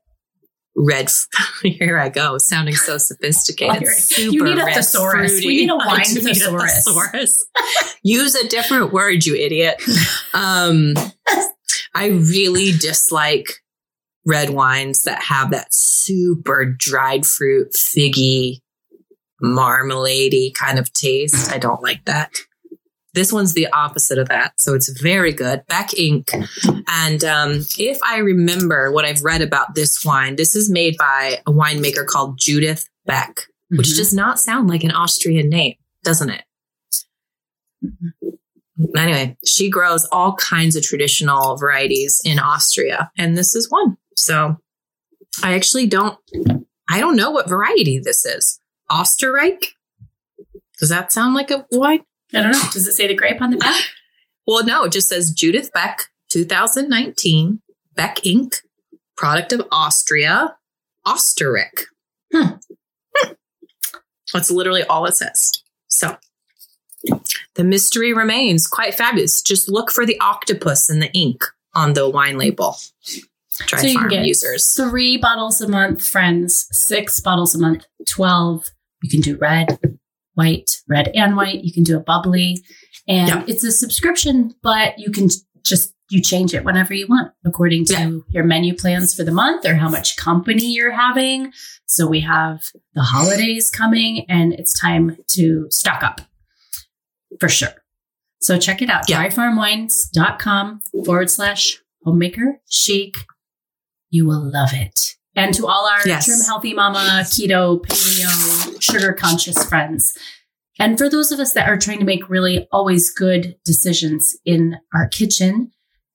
red. 0.76 1.10
Here 1.64 2.00
I 2.00 2.10
go, 2.10 2.38
sounding 2.38 2.76
so 2.76 2.98
sophisticated. 2.98 3.88
Super 3.88 4.34
you 4.34 4.44
need 4.44 4.58
a 4.58 4.66
thesaurus. 4.66 5.40
We 5.40 5.66
need 5.66 5.70
a 5.70 5.76
wine 5.78 6.06
need 6.08 6.18
a 6.18 6.22
thesaurus. 6.22 6.86
thesaurus. 6.86 7.48
Use 8.04 8.36
a 8.36 8.48
different 8.48 8.94
word, 8.94 9.26
you 9.26 9.36
idiot. 9.36 9.82
Um, 10.34 10.94
I 11.94 12.08
really 12.08 12.72
dislike 12.72 13.48
red 14.26 14.52
wines 14.52 15.04
that 15.04 15.24
have 15.24 15.52
that 15.52 15.68
super 15.72 16.66
dried 16.66 17.26
fruit, 17.26 17.74
figgy, 17.74 18.62
marmalade 19.42 20.54
kind 20.56 20.80
of 20.80 20.92
taste. 20.94 21.52
I 21.52 21.58
don't 21.58 21.82
like 21.82 22.06
that. 22.06 22.32
This 23.14 23.34
one's 23.34 23.54
the 23.54 23.68
opposite 23.72 24.18
of 24.20 24.28
that. 24.30 24.54
So 24.58 24.74
it's 24.76 24.90
very 25.02 25.34
good. 25.34 25.64
Beck 25.68 25.98
Ink. 25.98 26.30
And 26.88 27.24
um, 27.24 27.52
if 27.78 27.98
I 28.04 28.20
remember 28.20 28.92
what 28.92 29.04
I've 29.06 29.24
read 29.24 29.42
about 29.42 29.74
this 29.76 30.06
wine, 30.06 30.36
this 30.36 30.56
is 30.56 30.70
made 30.70 30.96
by 30.98 31.40
a 31.48 31.52
winemaker 31.52 32.06
called 32.06 32.38
Judith 32.40 32.88
Beck, 33.06 33.42
which 33.70 33.88
Mhm. 33.90 33.98
does 33.98 34.14
not 34.14 34.40
sound 34.40 34.70
like 34.70 34.84
an 34.84 34.92
Austrian 34.92 35.50
name, 35.50 35.76
doesn't 36.04 36.30
it? 36.30 36.44
Anyway, 38.96 39.38
she 39.46 39.70
grows 39.70 40.08
all 40.12 40.36
kinds 40.36 40.76
of 40.76 40.84
traditional 40.84 41.58
varieties 41.58 42.22
in 42.24 42.40
Austria, 42.40 43.12
and 43.18 43.38
this 43.38 43.56
is 43.56 43.70
one. 43.70 43.98
So 44.16 44.56
I 45.44 45.54
actually 45.54 45.88
don't, 45.88 46.18
I 46.90 47.00
don't 47.00 47.16
know 47.18 47.32
what 47.32 47.50
variety 47.50 48.00
this 48.00 48.26
is. 48.26 48.60
Osterreich? 48.90 49.66
Does 50.80 50.90
that 50.90 51.12
sound 51.12 51.34
like 51.36 51.52
a 51.52 51.66
wine? 51.72 52.04
I 52.34 52.42
don't 52.42 52.52
know. 52.52 52.62
Does 52.72 52.88
it 52.88 52.94
say 52.94 53.08
the 53.08 53.16
grape 53.16 53.42
on 53.42 53.52
the 53.52 53.58
back? 53.58 53.82
Well, 54.48 54.66
no, 54.66 54.86
it 54.86 54.92
just 54.92 55.10
says 55.10 55.32
Judith 55.32 55.72
Beck, 55.74 56.06
2019, 56.30 57.62
Beck 57.94 58.26
Ink., 58.26 58.62
product 59.16 59.54
of 59.54 59.62
Austria, 59.72 60.56
Osterreich. 61.06 61.84
Hmm. 62.34 62.54
Hmm. 63.16 63.34
That's 64.34 64.50
literally 64.50 64.82
all 64.82 65.06
it 65.06 65.16
says. 65.16 65.52
So 65.88 66.18
the 67.56 67.64
mystery 67.64 68.14
remains 68.14 68.66
quite 68.66 68.96
fabulous. 68.96 69.42
Just 69.42 69.70
look 69.70 69.92
for 69.92 70.06
the 70.06 70.20
octopus 70.20 70.90
and 70.90 71.00
the 71.00 71.12
ink 71.14 71.44
on 71.76 71.94
the 71.94 72.10
wine 72.10 72.40
label. 72.40 72.76
Dry 73.68 73.82
So 73.82 73.88
you 73.88 73.94
can 73.94 74.02
farm 74.04 74.10
get 74.10 74.26
users. 74.26 74.72
Three 74.72 75.18
bottles 75.18 75.62
a 75.62 75.68
month, 75.68 76.04
friends. 76.04 76.68
Six 76.72 77.20
bottles 77.20 77.54
a 77.54 77.60
month, 77.60 77.86
12. 78.08 78.66
You 79.04 79.10
can 79.10 79.22
do 79.22 79.38
red, 79.38 79.99
white, 80.40 80.70
red 80.88 81.10
and 81.14 81.36
white. 81.36 81.64
You 81.66 81.74
can 81.74 81.84
do 81.84 81.98
a 81.98 82.00
bubbly. 82.00 82.64
And 83.08 83.28
Yeah. 83.30 83.44
it's 83.48 83.64
a 83.64 83.72
subscription, 83.72 84.54
but 84.64 84.98
you 84.98 85.12
can 85.12 85.28
just, 85.66 85.94
you 86.10 86.22
change 86.22 86.54
it 86.54 86.64
whenever 86.64 86.94
you 86.94 87.06
want 87.08 87.32
according 87.46 87.86
to 87.86 87.94
Yeah. 87.94 88.12
your 88.30 88.44
menu 88.46 88.74
plans 88.76 89.14
for 89.14 89.24
the 89.24 89.32
month 89.32 89.66
or 89.66 89.76
how 89.76 89.90
much 89.90 90.16
company 90.16 90.72
you're 90.74 90.92
having. 91.08 91.52
So 91.86 92.08
we 92.08 92.22
have 92.22 92.62
the 92.94 93.04
holidays 93.04 93.70
coming 93.70 94.26
and 94.30 94.54
it's 94.54 94.74
time 94.80 95.18
to 95.36 95.68
stock 95.70 96.02
up 96.04 96.22
for 97.40 97.50
sure. 97.50 97.74
So 98.42 98.58
check 98.58 98.82
it 98.82 98.90
out. 98.90 99.10
Yeah. 99.10 99.28
Dryfarmwines.com 99.28 100.82
forward 101.06 101.30
slash 101.30 101.78
homemaker 102.06 102.62
chic. 102.70 103.16
You 104.10 104.26
will 104.26 104.50
love 104.52 104.70
it. 104.74 105.16
And 105.36 105.54
to 105.56 105.68
all 105.68 105.88
our 105.88 106.06
Yes. 106.08 106.26
trim 106.26 106.40
healthy 106.46 106.74
mama, 106.74 107.22
keto, 107.26 107.82
paleo, 107.86 108.82
sugar 108.82 109.14
conscious 109.14 109.64
friends. 109.66 110.14
And 110.80 110.98
for 110.98 111.10
those 111.10 111.32
of 111.32 111.40
us 111.40 111.54
that 111.54 111.68
are 111.68 111.78
trying 111.78 112.00
to 112.00 112.06
make 112.06 112.30
really 112.30 112.68
always 112.72 113.10
good 113.10 113.56
decisions 113.66 114.36
in 114.46 114.78
our 114.94 115.08
kitchen, 115.08 115.72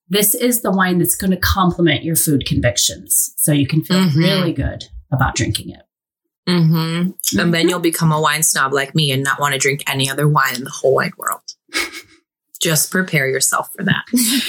this 0.08 0.34
is 0.34 0.60
the 0.62 0.70
wine 0.70 0.98
that's 0.98 1.14
going 1.14 1.30
to 1.30 1.36
complement 1.36 2.02
your 2.04 2.16
food 2.16 2.44
convictions. 2.46 3.32
So 3.38 3.52
you 3.52 3.66
can 3.66 3.82
feel 3.84 3.98
Mhm. 3.98 4.16
really 4.16 4.52
good 4.52 4.84
about 5.12 5.34
drinking 5.34 5.70
it. 5.70 5.82
Mm-hmm. 6.48 7.38
And 7.40 7.54
then 7.54 7.68
you'll 7.68 7.78
become 7.80 8.12
a 8.12 8.20
wine 8.20 8.42
snob 8.42 8.72
like 8.74 8.94
me 8.94 9.10
and 9.12 9.22
not 9.22 9.40
want 9.40 9.52
to 9.54 9.58
drink 9.58 9.82
any 9.86 10.10
other 10.10 10.28
wine 10.28 10.54
in 10.56 10.64
the 10.64 10.70
whole 10.70 10.94
wide 10.94 11.16
world. 11.16 11.40
Just 12.64 12.90
prepare 12.90 13.28
yourself 13.28 13.68
for 13.76 13.84
that. 13.84 14.04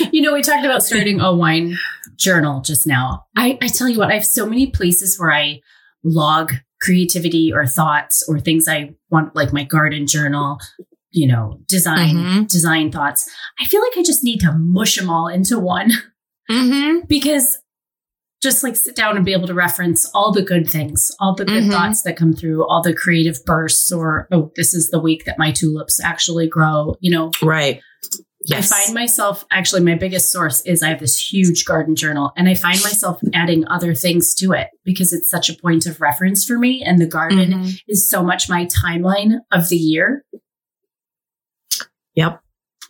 you 0.13 0.21
know, 0.21 0.33
we 0.33 0.41
talked 0.41 0.63
about 0.63 0.83
starting 0.83 1.19
a 1.19 1.33
wine 1.35 1.77
journal 2.15 2.61
just 2.61 2.87
now. 2.87 3.25
I, 3.35 3.57
I 3.61 3.67
tell 3.67 3.89
you 3.89 3.99
what, 3.99 4.09
I 4.09 4.13
have 4.13 4.25
so 4.25 4.45
many 4.45 4.67
places 4.71 5.19
where 5.19 5.33
I 5.33 5.59
log 6.01 6.53
creativity 6.81 7.51
or 7.53 7.65
thoughts 7.65 8.23
or 8.29 8.39
things 8.39 8.69
I 8.69 8.93
want, 9.09 9.35
like 9.35 9.51
my 9.51 9.65
garden 9.65 10.07
journal, 10.07 10.59
you 11.11 11.27
know, 11.27 11.59
design, 11.67 12.15
Mhm. 12.15 12.47
design 12.47 12.89
thoughts. 12.89 13.29
I 13.59 13.65
feel 13.65 13.81
like 13.81 13.97
I 13.97 14.03
just 14.03 14.23
need 14.23 14.39
to 14.41 14.53
mush 14.53 14.95
them 14.95 15.09
all 15.09 15.27
into 15.27 15.59
one 15.59 15.91
Mm-hmm. 16.49 17.07
because 17.09 17.57
just 18.43 18.61
like 18.63 18.75
sit 18.75 18.95
down 18.95 19.15
and 19.17 19.25
be 19.25 19.33
able 19.33 19.47
to 19.47 19.53
reference 19.55 20.05
all 20.13 20.31
the 20.31 20.41
good 20.43 20.69
things, 20.69 21.09
all 21.19 21.33
the 21.35 21.43
good 21.45 21.63
Mhm. 21.63 21.71
thoughts 21.71 22.03
that 22.03 22.15
come 22.15 22.31
through, 22.33 22.65
all 22.67 22.81
the 22.83 22.93
creative 22.93 23.43
bursts, 23.45 23.91
or, 23.91 24.27
oh, 24.31 24.51
this 24.55 24.73
is 24.73 24.89
the 24.91 24.99
week 24.99 25.25
that 25.25 25.39
my 25.39 25.51
tulips 25.51 25.99
actually 25.99 26.47
grow, 26.47 26.95
you 27.01 27.09
know, 27.11 27.31
Right. 27.41 27.81
Yes. 28.47 28.71
I 28.71 28.83
find 28.83 28.93
myself 28.93 29.43
actually 29.51 29.81
my 29.81 29.95
biggest 29.95 30.31
source 30.31 30.61
is 30.65 30.83
I 30.83 30.89
have 30.89 30.99
this 30.99 31.17
huge 31.17 31.65
garden 31.65 31.95
journal 31.95 32.31
and 32.37 32.47
I 32.47 32.53
find 32.53 32.81
myself 32.83 33.19
adding 33.33 33.67
other 33.67 33.95
things 33.95 34.35
to 34.35 34.51
it 34.53 34.67
because 34.83 35.11
it's 35.13 35.29
such 35.29 35.49
a 35.49 35.55
point 35.55 35.85
of 35.87 35.99
reference 35.99 36.45
for 36.45 36.57
me 36.59 36.83
and 36.83 36.99
the 36.99 37.07
garden 37.07 37.51
Mhm. 37.53 37.79
is 37.87 38.07
so 38.09 38.23
much 38.23 38.47
my 38.47 38.65
timeline 38.67 39.39
of 39.51 39.69
the 39.69 39.77
year. 39.77 40.23
Yep. 42.15 42.39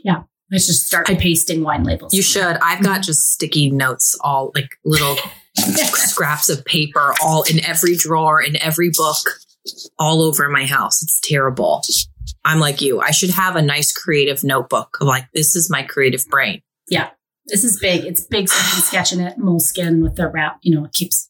Yeah. 0.04 0.24
Let's 0.52 0.68
just 0.68 0.86
start 0.88 1.10
I, 1.10 1.16
pasting 1.16 1.64
wine 1.64 1.84
labels. 1.84 2.14
You 2.14 2.22
should. 2.22 2.58
I've 2.62 2.84
got 2.84 3.02
just 3.02 3.32
sticky 3.32 3.72
notes, 3.72 4.16
all 4.22 4.52
like 4.54 4.70
little 4.84 5.16
scraps 5.56 6.50
of 6.50 6.64
paper, 6.66 7.14
all 7.24 7.44
in 7.44 7.64
every 7.66 7.96
drawer, 7.96 8.42
in 8.42 8.56
every 8.58 8.92
book, 8.96 9.18
all 9.98 10.22
over 10.22 10.48
my 10.50 10.66
house. 10.66 11.02
It's 11.02 11.20
terrible. 11.22 11.82
I'm 12.44 12.60
like 12.60 12.82
you. 12.82 13.02
I 13.02 13.12
should 13.12 13.32
have 13.32 13.56
a 13.56 13.62
nice 13.62 13.92
creative 13.92 14.44
notebook 14.44 14.98
of 15.02 15.08
like, 15.08 15.26
this 15.34 15.56
is 15.56 15.70
my 15.70 15.84
creative 15.84 16.26
brain. 16.28 16.62
Yeah. 16.90 17.10
This 17.48 17.64
is 17.64 17.80
big. 17.80 18.06
It's 18.06 18.22
big 18.22 18.50
so 18.50 18.58
I 18.58 18.72
can 18.72 18.82
sketch 18.82 19.14
in 19.14 19.20
it, 19.20 19.38
moleskin 19.38 20.02
with 20.02 20.16
the 20.16 20.28
wrap, 20.30 20.58
you 20.62 20.76
know, 20.76 20.86
it 20.86 20.94
keeps 20.94 21.30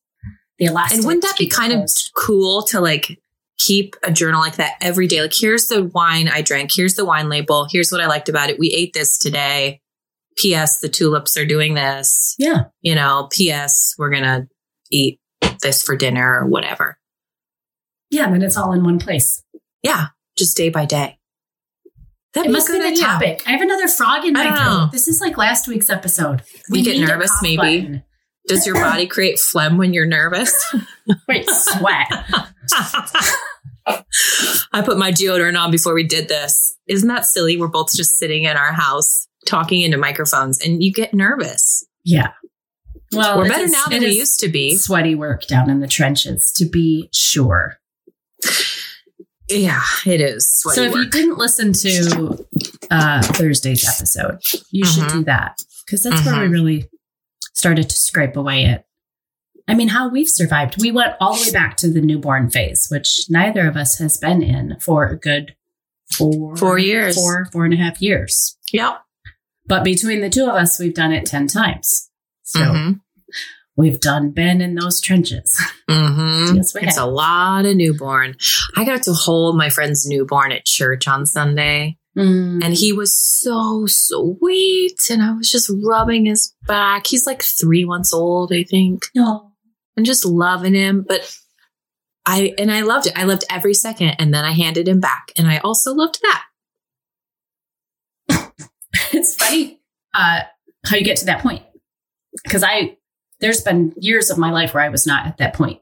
the 0.57 0.65
elastic. 0.65 0.99
And 0.99 1.05
wouldn't 1.05 1.23
that 1.23 1.37
be 1.37 1.47
kind 1.49 1.73
of 1.73 1.89
cool 2.15 2.63
to 2.67 2.79
like 2.79 3.19
keep 3.57 3.95
a 4.03 4.11
journal 4.11 4.39
like 4.39 4.55
that 4.55 4.75
every 4.79 5.07
day? 5.07 5.21
Like, 5.21 5.33
here's 5.35 5.67
the 5.67 5.83
wine 5.83 6.29
I 6.29 6.41
drank. 6.41 6.71
Here's 6.73 6.95
the 6.95 7.05
wine 7.05 7.27
label. 7.27 7.67
Here's 7.69 7.91
what 7.91 8.01
I 8.01 8.07
liked 8.07 8.29
about 8.29 8.49
it. 8.49 8.59
We 8.59 8.69
ate 8.69 8.93
this 8.93 9.17
today. 9.17 9.81
P.S. 10.37 10.79
The 10.79 10.89
tulips 10.89 11.37
are 11.37 11.45
doing 11.45 11.75
this. 11.75 12.35
Yeah. 12.37 12.65
You 12.81 12.95
know, 12.95 13.27
P.S. 13.31 13.93
We're 13.97 14.09
going 14.11 14.23
to 14.23 14.47
eat 14.91 15.19
this 15.61 15.81
for 15.81 15.95
dinner 15.95 16.39
or 16.41 16.47
whatever. 16.47 16.97
Yeah, 18.09 18.29
then 18.29 18.41
it's 18.41 18.57
all 18.57 18.71
in 18.71 18.83
one 18.83 18.99
place. 18.99 19.43
Yeah. 19.81 20.07
Just 20.37 20.57
day 20.57 20.69
by 20.69 20.85
day. 20.85 21.17
That'd 22.33 22.49
It 22.49 22.53
must 22.53 22.67
be 22.67 22.79
the 22.79 22.87
idea. 22.87 23.03
topic. 23.03 23.43
I 23.47 23.51
have 23.51 23.61
another 23.61 23.87
frog 23.87 24.25
in 24.25 24.33
my 24.33 24.53
throat. 24.55 24.89
This 24.91 25.07
is 25.07 25.21
like 25.21 25.37
last 25.37 25.67
week's 25.67 25.89
episode. 25.89 26.41
You 26.69 26.83
get 26.83 26.99
nervous, 26.99 27.31
maybe? 27.41 27.55
button. 27.57 28.03
Does 28.47 28.65
your 28.67 28.75
body 28.75 29.07
create 29.15 29.39
phlegm 29.39 29.77
when 29.77 29.93
you're 29.93 30.05
nervous? 30.05 30.53
Wait, 31.29 31.45
sweat. 31.49 32.07
I 34.73 34.81
put 34.83 34.97
my 34.97 35.11
deodorant 35.11 35.59
on 35.59 35.71
before 35.71 35.93
we 35.93 36.03
did 36.05 36.27
this. 36.27 36.75
Isn't 36.87 37.07
that 37.07 37.25
silly? 37.25 37.55
We're 37.57 37.67
both 37.67 37.95
just 37.95 38.17
sitting 38.17 38.43
in 38.43 38.57
our 38.57 38.73
house 38.73 39.27
talking 39.45 39.81
into 39.81 39.97
microphones 39.97 40.59
and 40.59 40.83
you 40.83 40.91
get 40.91 41.13
nervous. 41.13 41.85
Yeah. 42.03 42.31
Well, 43.13 43.37
We're 43.37 43.47
better 43.47 43.63
is- 43.65 43.71
now 43.71 43.85
than 43.89 44.01
we 44.01 44.09
used 44.11 44.39
to 44.41 44.49
be. 44.49 44.75
Sweaty 44.75 45.15
work 45.15 45.45
down 45.47 45.69
in 45.69 45.79
the 45.79 45.87
trenches, 45.87 46.51
to 46.57 46.65
be 46.65 47.09
sure. 47.13 47.77
Yeah, 49.49 49.81
it 50.05 50.21
is. 50.21 50.49
So 50.73 50.81
if 50.83 50.93
you 50.95 51.09
didn't 51.09 51.37
listen 51.37 51.73
to 51.73 52.45
uh, 52.91 53.21
Thursday's 53.21 53.87
episode, 53.87 54.39
you 54.71 54.85
should 54.85 55.03
Mhm. 55.03 55.11
do 55.13 55.23
that 55.25 55.57
because 55.85 56.03
that's 56.03 56.25
where 56.25 56.41
we 56.41 56.47
Mhm. 56.47 56.51
really 56.51 56.89
started 57.53 57.89
to 57.89 57.95
scrape 57.95 58.35
away 58.35 58.65
at. 58.65 58.85
I 59.67 59.73
mean, 59.75 59.87
how 59.89 60.09
we've 60.09 60.29
survived. 60.29 60.81
We 60.81 60.91
went 60.91 61.13
all 61.19 61.35
the 61.35 61.41
way 61.45 61.51
back 61.51 61.77
to 61.77 61.89
the 61.91 62.01
newborn 62.01 62.49
phase, 62.49 62.87
which 62.89 63.25
neither 63.29 63.67
of 63.67 63.75
us 63.77 63.97
has 63.97 64.17
been 64.17 64.41
in 64.43 64.77
for 64.79 65.05
a 65.07 65.17
good 65.17 65.55
four, 66.11 66.55
Four 66.55 66.77
years. 66.77 67.15
four, 67.15 67.45
four 67.51 67.65
and 67.65 67.73
a 67.73 67.77
half 67.77 68.01
years. 68.01 68.57
Yep. 68.71 69.01
But 69.67 69.83
between 69.83 70.21
the 70.21 70.29
two 70.29 70.43
of 70.43 70.55
us, 70.55 70.77
we've 70.79 70.93
done 70.93 71.11
it 71.11 71.25
10 71.25 71.47
times. 71.47 72.09
So 72.43 72.59
Mhm. 72.59 72.99
We've 73.77 73.99
done 73.99 74.31
been 74.31 74.61
in 74.61 74.75
those 74.75 75.01
trenches. 75.01 75.59
Mhm. 75.89 76.55
Yes, 76.55 76.73
we 76.73 76.81
It's 76.81 76.95
have. 76.97 77.07
a 77.07 77.09
lot 77.11 77.65
of 77.65 77.75
newborn. 77.75 78.35
I 78.75 78.85
got 78.85 79.03
to 79.03 79.13
hold 79.13 79.57
my 79.57 79.69
friend's 79.69 80.07
newborn 80.07 80.51
at 80.51 80.65
church 80.65 81.07
on 81.07 81.25
Sunday, 81.25 81.97
Mm. 82.17 82.63
and 82.63 82.73
he 82.73 82.93
was 82.93 83.13
so 83.13 83.85
sweet. 83.87 84.99
And 85.09 85.21
I 85.21 85.33
was 85.33 85.51
just 85.51 85.69
rubbing 85.83 86.25
his 86.25 86.53
back. 86.65 87.07
He's 87.07 87.25
like 87.27 87.41
three 87.43 87.83
months 87.85 88.13
old, 88.13 88.53
I 88.53 88.63
think, 88.63 89.07
No. 89.13 89.51
and 89.97 90.05
just 90.05 90.23
loving 90.25 90.73
him. 90.73 91.03
But 91.07 91.37
I 92.25 92.53
and 92.57 92.71
I 92.71 92.81
loved 92.81 93.07
it. 93.07 93.13
I 93.17 93.23
loved 93.25 93.43
every 93.49 93.73
second. 93.73 94.15
And 94.19 94.33
then 94.33 94.45
I 94.45 94.51
handed 94.53 94.87
him 94.87 94.99
back, 95.01 95.31
and 95.37 95.47
I 95.47 95.57
also 95.57 95.93
loved 95.93 96.19
that. 96.21 96.43
it's 99.13 99.35
funny 99.35 99.81
uh, 100.13 100.41
how 100.85 100.97
you 100.97 101.03
get 101.03 101.17
to 101.17 101.25
that 101.25 101.41
point. 101.41 101.63
Because 102.43 102.63
I, 102.63 102.97
there's 103.41 103.61
been 103.61 103.93
years 103.97 104.29
of 104.29 104.37
my 104.37 104.51
life 104.51 104.73
where 104.73 104.83
I 104.83 104.89
was 104.89 105.05
not 105.05 105.25
at 105.25 105.37
that 105.37 105.53
point. 105.53 105.79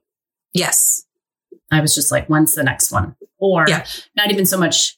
Yes. 0.54 1.06
I 1.72 1.82
was 1.82 1.96
just 1.96 2.12
like, 2.12 2.28
when's 2.28 2.54
the 2.54 2.64
next 2.64 2.92
one? 2.92 3.16
Or 3.40 3.66
Yeah. 3.68 3.86
not 4.16 4.32
even 4.32 4.46
so 4.46 4.58
much. 4.58 4.98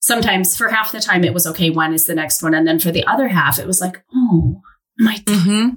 Sometimes 0.00 0.56
for 0.56 0.68
half 0.68 0.92
the 0.92 1.00
time 1.00 1.24
it 1.24 1.32
was 1.32 1.46
okay, 1.46 1.70
when 1.70 1.94
is 1.94 2.06
the 2.06 2.14
next 2.14 2.42
one? 2.42 2.52
And 2.54 2.66
then 2.66 2.78
for 2.78 2.90
the 2.90 3.06
other 3.06 3.28
half, 3.28 3.58
it 3.58 3.66
was 3.66 3.80
like, 3.80 4.02
oh, 4.14 4.60
am 5.00 5.08
I, 5.08 5.16
Mm-hmm. 5.24 5.68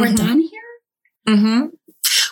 we're 0.00 0.06
Mhm. 0.08 0.16
done 0.16 0.40
here? 0.40 0.60
Mm-hmm. 1.36 1.66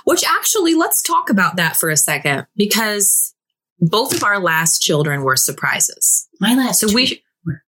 Which 0.04 0.24
actually, 0.24 0.74
let's 0.74 1.02
talk 1.02 1.30
about 1.30 1.56
that 1.56 1.76
for 1.76 1.88
a 1.90 1.96
second 1.96 2.46
because 2.56 3.34
both 3.80 4.12
of 4.14 4.22
our 4.22 4.38
last 4.38 4.80
children 4.80 5.22
were 5.22 5.36
surprises. 5.36 6.28
My 6.40 6.54
last. 6.54 6.80
So 6.80 6.92
we 6.92 7.22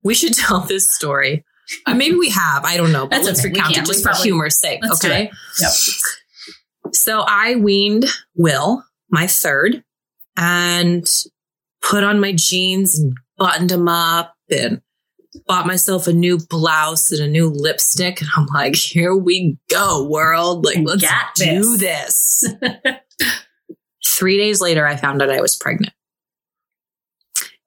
we 0.02 0.14
should 0.14 0.34
tell 0.34 0.60
this 0.60 0.92
story. 0.92 1.44
Uh, 1.86 1.94
maybe 1.94 2.16
we 2.16 2.30
have. 2.30 2.64
I 2.64 2.76
don't 2.76 2.92
know. 2.92 3.02
But 3.06 3.10
That's 3.16 3.26
let's 3.26 3.40
okay. 3.40 3.48
Recount 3.50 3.76
it 3.76 3.80
We 3.80 3.86
just 3.86 4.02
for 4.02 4.10
probably- 4.10 4.24
humor's 4.24 4.58
sake. 4.60 4.80
Okay. 4.94 5.30
Yep. 5.60 5.72
So 6.92 7.20
I 7.26 7.56
weaned 7.56 8.06
Will, 8.36 8.84
my 9.10 9.26
third, 9.26 9.82
and 10.36 11.06
put 11.80 12.04
on 12.04 12.20
my 12.20 12.32
jeans 12.32 12.98
and 12.98 13.14
buttoned 13.38 13.70
them 13.70 13.88
up 13.88 14.34
and 14.50 14.82
bought 15.46 15.66
myself 15.66 16.06
a 16.06 16.12
new 16.12 16.38
blouse 16.38 17.10
and 17.10 17.20
a 17.22 17.26
new 17.28 17.48
lipstick. 17.48 18.20
And 18.20 18.28
I'm 18.36 18.46
like, 18.46 18.76
here 18.76 19.16
we 19.16 19.56
go, 19.70 20.06
world. 20.06 20.64
Like, 20.64 20.78
let's 20.82 21.04
do 21.36 21.76
this. 21.78 22.44
Three 24.04 24.36
days 24.36 24.60
later, 24.60 24.86
I 24.86 24.96
found 24.96 25.22
out 25.22 25.30
I 25.30 25.40
was 25.40 25.56
pregnant. 25.56 25.94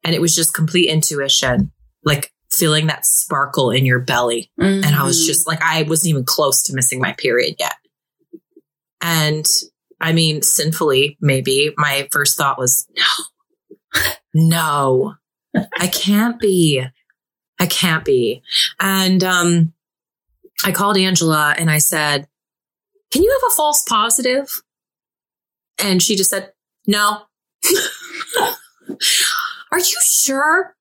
And 0.04 0.14
it 0.14 0.22
was 0.22 0.36
just 0.36 0.54
complete 0.54 0.88
intuition, 0.90 1.72
like 2.04 2.32
feeling 2.58 2.88
that 2.88 3.06
sparkle 3.06 3.72
in 3.72 3.86
your 3.86 4.00
belly. 4.00 4.50
And 4.58 4.86
I 4.86 5.04
was 5.04 5.22
Mhm. 5.24 5.28
just 5.28 5.48
like, 5.48 5.62
I 5.62 5.84
wasn't 5.84 6.10
even 6.12 6.24
close 6.26 6.62
to 6.64 6.74
missing 6.74 7.00
my 7.02 7.14
period 7.14 7.56
yet. 7.60 7.76
And 9.02 9.46
I 10.02 10.14
mean, 10.14 10.42
sinfully, 10.42 11.18
maybe 11.22 11.74
my 11.78 12.08
first 12.12 12.38
thought 12.38 12.58
was, 12.58 12.88
no, 14.34 15.16
no, 15.54 15.64
I 15.80 15.88
can't 15.88 16.40
be. 16.40 16.84
I 17.60 17.66
can't 17.68 18.04
be. 18.04 18.42
And 18.80 19.24
um, 19.24 19.74
I 20.64 20.72
called 20.72 20.98
Angela 20.98 21.56
and 21.58 21.70
I 21.72 21.78
said, 21.78 22.28
can 23.12 23.24
you 23.24 23.32
have 23.32 23.52
a 23.52 23.56
false 23.56 23.82
positive? 23.84 24.62
And 25.80 26.02
she 26.04 26.16
just 26.16 26.30
said, 26.30 26.52
no. 26.88 27.22
Are 29.72 29.80
you 29.80 29.98
sure? 30.06 30.76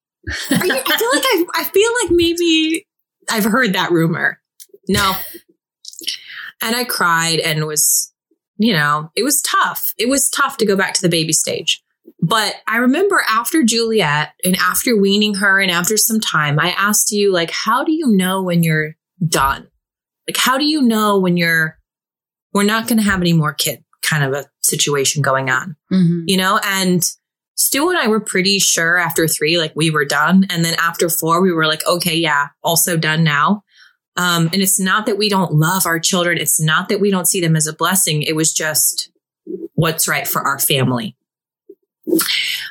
Are 0.51 0.67
you, 0.67 0.73
I 0.75 0.97
feel 0.97 1.11
like 1.13 1.25
I, 1.25 1.45
I 1.57 1.65
feel 1.65 1.91
like 2.03 2.11
maybe 2.11 2.87
I've 3.31 3.45
heard 3.45 3.73
that 3.75 3.91
rumor. 3.91 4.41
No. 4.89 5.13
And 6.63 6.75
I 6.77 6.85
cried 6.85 7.41
and 7.41 7.67
was, 7.67 8.13
you 8.57 8.73
know, 8.73 9.11
it 9.17 9.23
was 9.23 9.43
tough. 9.43 9.93
It 9.99 10.09
was 10.09 10.31
tough 10.31 10.57
to 10.59 10.67
go 10.67 10.77
back 10.77 10.95
to 10.95 11.03
the 11.03 11.09
baby 11.09 11.33
stage. 11.33 11.83
But 12.21 12.55
I 12.67 12.77
remember 12.79 13.23
after 13.29 13.63
Juliet 13.63 14.33
and 14.45 14.57
after 14.57 14.97
weaning 14.97 15.35
her 15.35 15.61
and 15.61 15.71
after 15.71 15.97
some 15.97 16.21
time, 16.21 16.59
I 16.59 16.71
asked 16.71 17.11
you, 17.11 17.33
like, 17.33 17.51
how 17.51 17.85
do 17.85 17.93
you 17.93 18.07
know 18.17 18.43
when 18.43 18.63
you're 18.63 18.95
done? 19.27 19.69
Like, 20.29 20.37
how 20.39 20.57
do 20.57 20.65
you 20.65 20.81
know 20.81 21.19
when 21.19 21.37
you're, 21.37 21.79
we're 22.55 22.63
not 22.63 22.89
going 22.89 22.99
to 22.99 23.05
have 23.05 23.21
any 23.21 23.33
more 23.35 23.53
kid 23.53 23.85
kind 24.03 24.25
of 24.25 24.33
a 24.33 24.47
situation 24.63 25.23
going 25.23 25.51
on, 25.51 25.77
Mhm. 25.93 26.23
you 26.27 26.37
know? 26.37 26.59
And 26.65 27.03
Stu 27.57 27.89
and 27.89 27.99
I 27.99 28.09
were 28.09 28.21
pretty 28.21 28.59
sure 28.59 28.99
after 28.99 29.29
three, 29.29 29.59
like 29.59 29.73
we 29.75 29.91
were 29.91 30.05
done. 30.05 30.47
And 30.51 30.65
then 30.65 30.75
after 30.79 31.09
four, 31.09 31.41
we 31.41 31.53
were 31.53 31.67
like, 31.67 31.87
okay, 31.87 32.17
yeah, 32.17 32.49
also 32.63 32.97
done 32.97 33.23
now. 33.23 33.63
Um, 34.17 34.49
and 34.53 34.63
it's 34.63 34.79
not 34.79 35.07
that 35.07 35.19
we 35.19 35.29
don't 35.29 35.55
love 35.55 35.87
our 35.87 35.99
children. 35.99 36.39
It's 36.39 36.61
not 36.61 36.89
that 36.89 37.01
we 37.01 37.11
don't 37.11 37.27
see 37.29 37.41
them 37.41 37.57
as 37.57 37.67
a 37.67 37.73
blessing. 37.73 38.23
It 38.23 38.37
was 38.37 38.53
just 38.53 39.11
what's 39.75 40.09
right 40.09 40.27
for 40.27 40.43
our 40.43 40.59
family. 40.59 41.17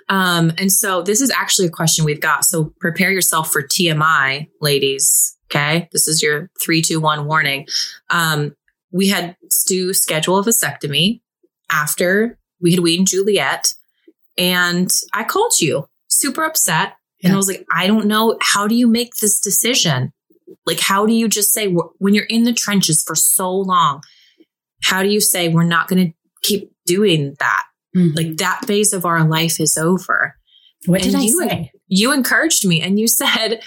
Um, 0.09 0.51
and 0.57 0.71
so 0.71 1.01
this 1.01 1.21
is 1.21 1.31
actually 1.31 1.67
a 1.67 1.71
question 1.71 2.05
we've 2.05 2.21
got. 2.21 2.45
So 2.45 2.73
prepare 2.79 3.11
yourself 3.11 3.51
for 3.51 3.61
TMI, 3.61 4.49
ladies. 4.61 5.37
Okay. 5.49 5.87
This 5.91 6.07
is 6.07 6.21
your 6.21 6.49
three, 6.63 6.81
two, 6.81 6.99
one 6.99 7.25
warning. 7.25 7.67
Um, 8.09 8.55
we 8.91 9.07
had 9.07 9.35
Stu 9.49 9.93
schedule 9.93 10.39
a 10.39 10.43
vasectomy 10.43 11.21
after 11.69 12.37
we 12.61 12.71
had 12.71 12.79
weaned 12.79 13.07
Juliet. 13.07 13.73
And 14.37 14.89
I 15.13 15.23
called 15.23 15.53
you 15.59 15.87
super 16.07 16.43
upset. 16.43 16.93
And 17.23 17.31
I 17.31 17.37
was 17.37 17.47
like, 17.47 17.65
I 17.73 17.87
don't 17.87 18.05
know. 18.07 18.37
How 18.41 18.67
do 18.67 18.75
you 18.75 18.87
make 18.87 19.13
this 19.21 19.39
decision? 19.39 20.11
Like, 20.65 20.79
how 20.81 21.05
do 21.05 21.13
you 21.13 21.29
just 21.29 21.53
say, 21.53 21.67
when 21.99 22.13
you're 22.13 22.25
in 22.25 22.43
the 22.43 22.51
trenches 22.53 23.01
for 23.05 23.15
so 23.15 23.49
long, 23.51 24.01
how 24.83 25.01
do 25.03 25.09
you 25.09 25.21
say, 25.21 25.47
we're 25.47 25.63
not 25.63 25.87
going 25.87 26.07
to 26.07 26.13
keep 26.41 26.71
doing 26.85 27.35
that? 27.39 27.63
Mhm. 27.95 28.15
Like, 28.15 28.37
that 28.37 28.65
phase 28.65 28.91
of 28.91 29.05
our 29.05 29.25
life 29.27 29.59
is 29.61 29.77
over. 29.77 30.35
what 30.85 31.01
did 31.01 31.15
I 31.15 31.21
you- 31.21 31.39
say? 31.39 31.71
You 31.87 32.11
encouraged 32.11 32.67
me 32.67 32.81
and 32.81 32.99
you 32.99 33.07
said, 33.07 33.61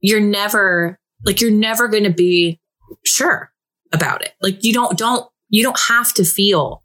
you're 0.00 0.20
never, 0.20 0.98
like, 1.26 1.40
you're 1.42 1.50
never 1.50 1.88
going 1.88 2.04
to 2.04 2.10
be 2.12 2.58
sure 3.04 3.52
about 3.92 4.22
it. 4.22 4.32
Like, 4.40 4.64
you 4.64 4.72
don't, 4.72 4.96
don't, 4.96 5.26
you 5.50 5.62
don't 5.62 5.78
have 5.88 6.14
to 6.14 6.24
feel 6.24 6.81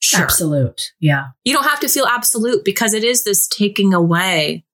sure. 0.00 0.22
Absolute. 0.22 0.92
Yeah. 1.00 1.26
You 1.44 1.54
don't 1.54 1.64
have 1.68 1.80
to 1.80 1.88
feel 1.88 2.06
absolute 2.06 2.64
because 2.64 2.94
it 2.94 3.04
is 3.04 3.24
this 3.24 3.46
taking 3.46 3.94
away 3.94 4.64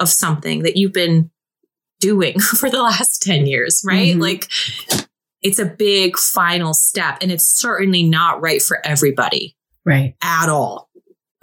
of 0.00 0.08
something 0.08 0.62
that 0.62 0.76
you've 0.76 0.92
been 0.92 1.30
doing 2.00 2.38
for 2.40 2.70
the 2.70 2.82
last 2.82 3.22
10 3.22 3.46
years, 3.46 3.82
right? 3.84 4.14
Mhm. 4.16 4.20
Like 4.20 4.48
it's 5.42 5.58
a 5.58 5.64
big 5.64 6.16
final 6.16 6.74
step 6.74 7.18
and 7.20 7.30
it's 7.32 7.46
certainly 7.46 8.02
not 8.02 8.40
right 8.40 8.62
for 8.62 8.84
everybody 8.86 9.56
Right. 9.84 10.14
at 10.22 10.48
all. 10.48 10.88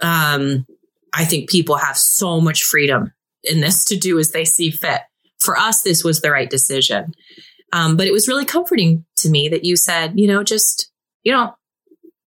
Um, 0.00 0.66
I 1.14 1.24
think 1.24 1.48
people 1.50 1.76
have 1.76 1.96
so 1.96 2.40
much 2.40 2.62
freedom 2.62 3.12
in 3.44 3.60
this 3.60 3.84
to 3.86 3.96
do 3.96 4.18
as 4.18 4.32
they 4.32 4.44
see 4.44 4.70
fit. 4.70 5.00
For 5.38 5.56
us, 5.58 5.82
this 5.82 6.04
was 6.04 6.20
the 6.20 6.30
right 6.30 6.48
decision. 6.48 7.12
Um, 7.72 7.96
but 7.96 8.06
it 8.06 8.12
was 8.12 8.28
really 8.28 8.44
comforting 8.44 9.04
to 9.18 9.28
me 9.30 9.48
that 9.48 9.64
you 9.64 9.76
said, 9.76 10.12
you 10.16 10.26
know, 10.26 10.42
just, 10.42 10.90
you 11.22 11.32
know, 11.32 11.54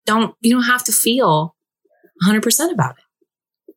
don't, 0.09 0.35
you 0.41 0.53
don't 0.53 0.65
have 0.65 0.83
to 0.85 0.93
feel 0.93 1.55
100% 2.27 2.73
about 2.73 2.97
it. 2.99 3.75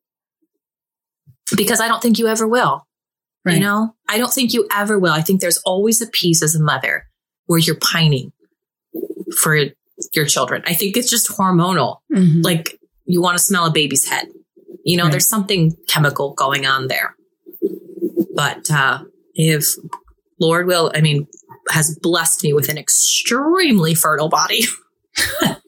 Because 1.56 1.80
I 1.80 1.88
don't 1.88 2.00
think 2.02 2.18
you 2.18 2.26
ever 2.28 2.46
will. 2.48 2.86
Right. 3.44 3.54
You 3.56 3.60
know, 3.60 3.94
I 4.08 4.18
don't 4.18 4.32
think 4.32 4.52
you 4.54 4.66
ever 4.72 4.98
will. 4.98 5.12
I 5.12 5.20
think 5.20 5.40
there's 5.40 5.58
always 5.58 6.00
a 6.00 6.06
piece 6.06 6.42
as 6.42 6.54
a 6.54 6.62
mother 6.62 7.06
where 7.46 7.58
you're 7.58 7.76
pining 7.76 8.32
for 9.36 9.58
your 10.14 10.24
children. 10.26 10.62
I 10.66 10.74
think 10.74 10.96
it's 10.96 11.10
just 11.10 11.28
hormonal 11.28 11.98
Mhm. 12.12 12.42
like 12.44 12.78
you 13.04 13.20
want 13.20 13.36
to 13.36 13.42
smell 13.42 13.66
a 13.66 13.70
baby's 13.70 14.06
head. 14.08 14.28
You 14.84 14.96
know, 14.96 15.04
Right. 15.04 15.10
there's 15.12 15.28
something 15.28 15.76
chemical 15.88 16.34
going 16.34 16.66
on 16.66 16.86
there. 16.88 17.16
But 18.34 18.70
uh, 18.70 19.04
if 19.34 19.66
Lord 20.40 20.66
will, 20.66 20.90
I 20.94 21.00
mean, 21.00 21.26
has 21.70 21.96
blessed 22.00 22.42
me 22.44 22.52
with 22.52 22.68
an 22.68 22.78
extremely 22.78 23.94
fertile 23.94 24.28
body. 24.28 24.64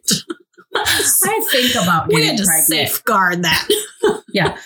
I 0.75 1.49
think 1.51 1.75
about 1.83 2.09
we 2.09 2.27
had 2.27 2.37
to 2.39 2.45
pregnant. 2.45 2.67
safeguard 2.67 3.43
that. 3.45 3.69
Yeah. 4.33 4.59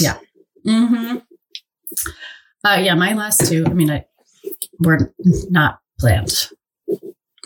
yeah. 0.00 0.18
Mm-hmm. 0.66 1.18
Uh, 2.64 2.76
yeah, 2.82 2.94
my 2.94 3.12
last 3.14 3.46
two, 3.48 3.64
I 3.64 3.72
mean, 3.72 3.90
I, 3.92 4.06
were 4.80 5.12
not 5.50 5.78
planned. 6.00 6.48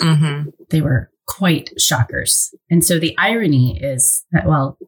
Mm-hmm. 0.00 0.48
They 0.70 0.80
were 0.80 1.10
quite 1.26 1.78
shockers. 1.78 2.54
And 2.70 2.82
so 2.82 2.98
the 2.98 3.14
irony 3.18 3.78
is 3.82 4.24
that, 4.32 4.46
well, 4.46 4.78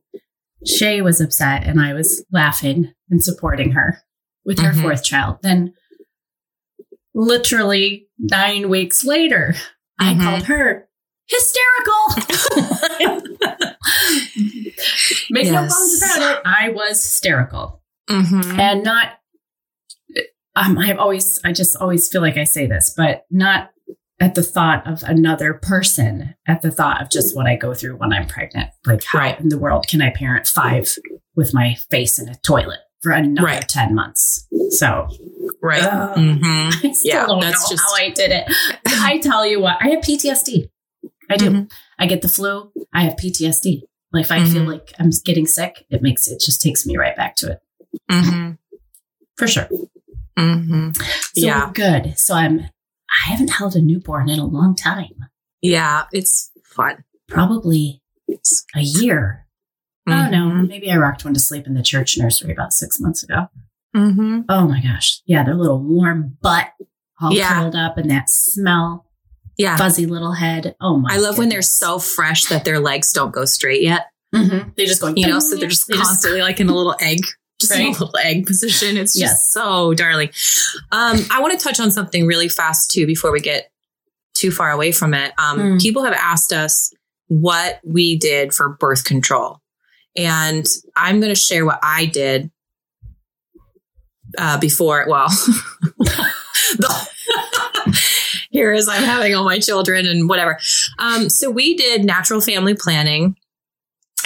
Shay 0.66 1.02
was 1.02 1.20
upset 1.20 1.64
and 1.64 1.78
I 1.80 1.92
was 1.92 2.24
laughing 2.32 2.94
and 3.10 3.22
supporting 3.22 3.72
her 3.72 3.98
with 4.46 4.58
her 4.60 4.72
Mhm. 4.72 4.80
fourth 4.82 5.04
child. 5.04 5.38
Then, 5.42 5.74
literally 7.14 8.08
nine 8.18 8.68
weeks 8.68 9.04
later, 9.04 9.54
I 9.98 10.14
Mhm. 10.14 10.22
called 10.22 10.42
her 10.44 10.88
hysterical. 11.30 13.20
Make 15.30 15.46
no 15.50 15.60
bones 15.60 16.02
about 16.02 16.38
it. 16.38 16.42
I 16.44 16.70
was 16.70 17.02
hysterical 17.02 17.82
Mm-hmm. 18.08 18.58
and 18.58 18.82
not. 18.82 19.08
Um, 20.56 20.76
I've 20.78 20.98
always, 20.98 21.38
I 21.44 21.52
just 21.52 21.76
always 21.76 22.08
feel 22.08 22.20
like 22.22 22.36
I 22.36 22.42
say 22.42 22.66
this, 22.66 22.92
but 22.96 23.24
not 23.30 23.70
at 24.18 24.34
the 24.34 24.42
thought 24.42 24.84
of 24.84 25.04
another 25.04 25.54
person, 25.54 26.34
at 26.48 26.60
the 26.62 26.72
thought 26.72 27.00
of 27.00 27.08
just 27.08 27.36
what 27.36 27.46
I 27.46 27.54
go 27.54 27.72
through 27.72 27.96
when 27.98 28.12
I'm 28.12 28.26
pregnant. 28.26 28.70
Like, 28.84 29.04
how 29.04 29.20
Right. 29.20 29.38
in 29.38 29.48
the 29.48 29.58
world 29.58 29.86
can 29.86 30.02
I 30.02 30.10
parent 30.10 30.48
five 30.48 30.92
with 31.36 31.54
my 31.54 31.76
face 31.90 32.18
in 32.18 32.28
a 32.28 32.34
toilet 32.34 32.80
for 33.00 33.12
another 33.12 33.46
Right. 33.46 33.68
10 33.68 33.94
months? 33.94 34.44
So 34.70 35.06
Right. 35.62 35.84
Ugh. 35.84 36.16
Mm-hmm. 36.18 36.68
I 36.88 36.92
still 36.92 37.14
Yeah, 37.14 37.26
don't 37.26 37.40
that's 37.40 37.70
know 37.70 37.76
just- 37.76 37.82
how 37.88 37.94
I 38.04 38.08
did 38.10 38.32
it. 38.32 38.44
I 38.86 39.18
tell 39.18 39.46
you 39.46 39.60
what, 39.60 39.76
I 39.80 39.90
have 39.90 40.00
PTSD. 40.00 40.68
I 41.30 41.36
do. 41.36 41.50
Mhm. 41.50 41.72
I 41.98 42.06
get 42.06 42.22
the 42.22 42.28
flu. 42.28 42.72
I 42.92 43.04
have 43.04 43.16
PTSD. 43.16 43.82
Like 44.12 44.24
if 44.24 44.32
I 44.32 44.44
feel 44.44 44.64
Mhm. 44.64 44.68
like 44.68 44.92
I'm 44.98 45.10
getting 45.24 45.46
sick, 45.46 45.84
it 45.90 46.02
makes 46.02 46.26
it 46.28 46.40
just 46.40 46.60
takes 46.60 46.84
me 46.86 46.96
right 46.96 47.16
back 47.16 47.36
to 47.36 47.52
it 47.52 47.58
Mm-hmm. 48.10 48.52
for 49.36 49.46
sure. 49.46 49.68
Mm-hmm. 50.38 50.90
So 50.92 51.02
Yeah. 51.34 51.70
good. 51.72 52.18
So 52.18 52.34
I'm. 52.34 52.60
I 52.60 53.30
haven't 53.30 53.50
held 53.50 53.74
a 53.74 53.80
newborn 53.82 54.28
in 54.28 54.38
a 54.38 54.46
long 54.46 54.74
time. 54.76 55.26
Yeah. 55.62 56.04
It's 56.12 56.50
fun. 56.64 57.04
Probably 57.28 58.02
a 58.76 58.80
year. 58.80 59.46
Oh 60.08 60.12
Mm-hmm. 60.12 60.30
no, 60.32 60.48
maybe 60.66 60.90
I 60.90 60.96
rocked 60.96 61.24
one 61.24 61.34
to 61.34 61.40
sleep 61.40 61.66
in 61.66 61.74
the 61.74 61.82
church 61.82 62.16
nursery 62.16 62.52
about 62.52 62.72
six 62.72 62.98
months 63.00 63.22
ago. 63.22 63.48
Mm-hmm. 63.96 64.42
Oh 64.48 64.66
my 64.68 64.80
gosh, 64.80 65.20
yeah, 65.26 65.42
their 65.44 65.54
little 65.56 65.82
warm 65.82 66.36
butt 66.40 66.68
all 67.20 67.32
Yeah. 67.32 67.52
curled 67.60 67.74
up, 67.74 67.98
and 67.98 68.10
that 68.10 68.30
smell, 68.30 69.06
Yeah. 69.60 69.76
fuzzy 69.76 70.06
little 70.06 70.32
head. 70.32 70.74
Oh 70.80 70.96
my! 70.98 71.14
I 71.14 71.18
love 71.18 71.36
when 71.38 71.48
they're 71.48 71.62
so 71.62 71.98
fresh 71.98 72.44
that 72.46 72.64
their 72.64 72.78
legs 72.80 73.12
don't 73.12 73.30
go 73.32 73.44
straight 73.44 73.82
yet. 73.82 74.06
Mhm. 74.34 74.74
They 74.76 74.86
just 74.86 75.00
going, 75.00 75.16
You 75.16 75.26
know, 75.26 75.38
so 75.40 75.56
they're 75.56 75.68
just 75.68 75.86
They 75.88 75.94
just- 75.96 76.06
constantly 76.08 76.40
like 76.42 76.60
in 76.60 76.68
a 76.68 76.74
little 76.74 76.94
egg, 77.00 77.18
just 77.60 77.72
in 77.74 77.80
a 77.86 77.90
little 77.90 78.16
egg 78.22 78.46
position. 78.46 78.96
It's 78.96 79.12
just 79.12 79.20
Yes. 79.20 79.52
so 79.52 79.92
darling. 79.94 80.30
Um, 80.92 81.18
I 81.30 81.40
want 81.40 81.58
to 81.58 81.62
touch 81.64 81.78
on 81.80 81.90
something 81.90 82.26
really 82.26 82.48
fast 82.48 82.90
too 82.90 83.06
before 83.06 83.32
we 83.32 83.40
get 83.40 83.70
too 84.34 84.50
far 84.52 84.70
away 84.70 84.92
from 84.92 85.12
it. 85.14 85.32
Um, 85.36 85.58
Hmm. 85.60 85.76
People 85.78 86.04
have 86.04 86.14
asked 86.14 86.52
us 86.52 86.92
what 87.28 87.80
we 87.84 88.16
did 88.16 88.54
for 88.54 88.68
birth 88.70 89.04
control, 89.04 89.60
and 90.16 90.64
I'm 90.96 91.20
going 91.20 91.34
to 91.34 91.40
share 91.40 91.64
what 91.66 91.80
I 91.82 92.06
did 92.06 92.50
uh, 94.38 94.58
before. 94.58 95.04
Well, 95.08 95.28
the- 95.98 97.08
here 98.60 98.72
is 98.72 98.88
I'm 98.88 99.02
having 99.02 99.34
all 99.34 99.44
my 99.44 99.58
children 99.58 100.06
and 100.06 100.28
whatever. 100.28 100.58
Um, 100.98 101.30
so 101.30 101.50
we 101.50 101.76
did 101.76 102.04
natural 102.04 102.42
family 102.42 102.74
planning, 102.74 103.36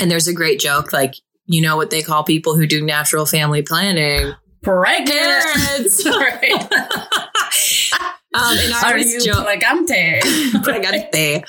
and 0.01 0.11
there's 0.11 0.29
a 0.29 0.35
great 0.35 0.59
joke 0.61 0.92
like. 0.92 1.14
You 1.47 1.61
know 1.61 1.77
what 1.77 1.90
they 1.90 2.01
call 2.01 2.25
people 2.25 2.57
who 2.57 2.66
do 2.66 2.83
natural 2.83 3.27
family 3.27 3.61
planning? 3.61 4.33
pregnant. 4.62 6.05
Right. 6.07 6.68
Um, 8.35 8.59
and 8.59 8.75
I 8.75 8.81
Are 8.83 8.88
always 8.94 9.12
you 9.12 9.33
joke, 9.33 9.47
pregante? 9.47 10.18
Pregante. 10.64 11.44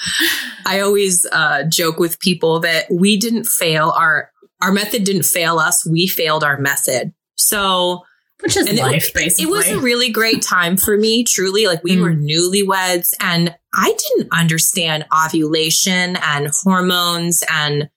I 0.68 0.82
always 0.82 1.26
uh, 1.32 1.64
joke 1.64 1.98
with 1.98 2.20
people 2.20 2.60
that 2.60 2.86
we 2.92 3.18
didn't 3.18 3.46
fail 3.46 3.90
our 3.98 4.30
our 4.62 4.72
method 4.72 5.04
didn't 5.04 5.24
fail 5.24 5.58
us. 5.58 5.84
We 5.84 6.06
failed 6.06 6.44
our 6.44 6.60
method. 6.60 7.12
So 7.38 8.04
which 8.46 8.56
is 8.58 8.68
And 8.68 8.78
it- 8.78 8.82
life, 8.82 9.14
basically. 9.14 9.44
It 9.46 9.50
was 9.56 9.68
a 9.68 9.80
really 9.80 10.10
great 10.12 10.42
time 10.42 10.78
for 10.78 10.98
me, 10.98 11.24
truly. 11.24 11.66
Like 11.68 11.84
we 11.84 11.96
Mm. 11.98 12.02
were 12.02 12.14
newlyweds 12.14 13.10
and 13.20 13.56
I 13.74 13.94
didn't 13.98 14.30
understand 14.32 15.06
ovulation 15.14 16.16
and 16.18 16.50
hormones 16.64 17.44
and 17.50 17.90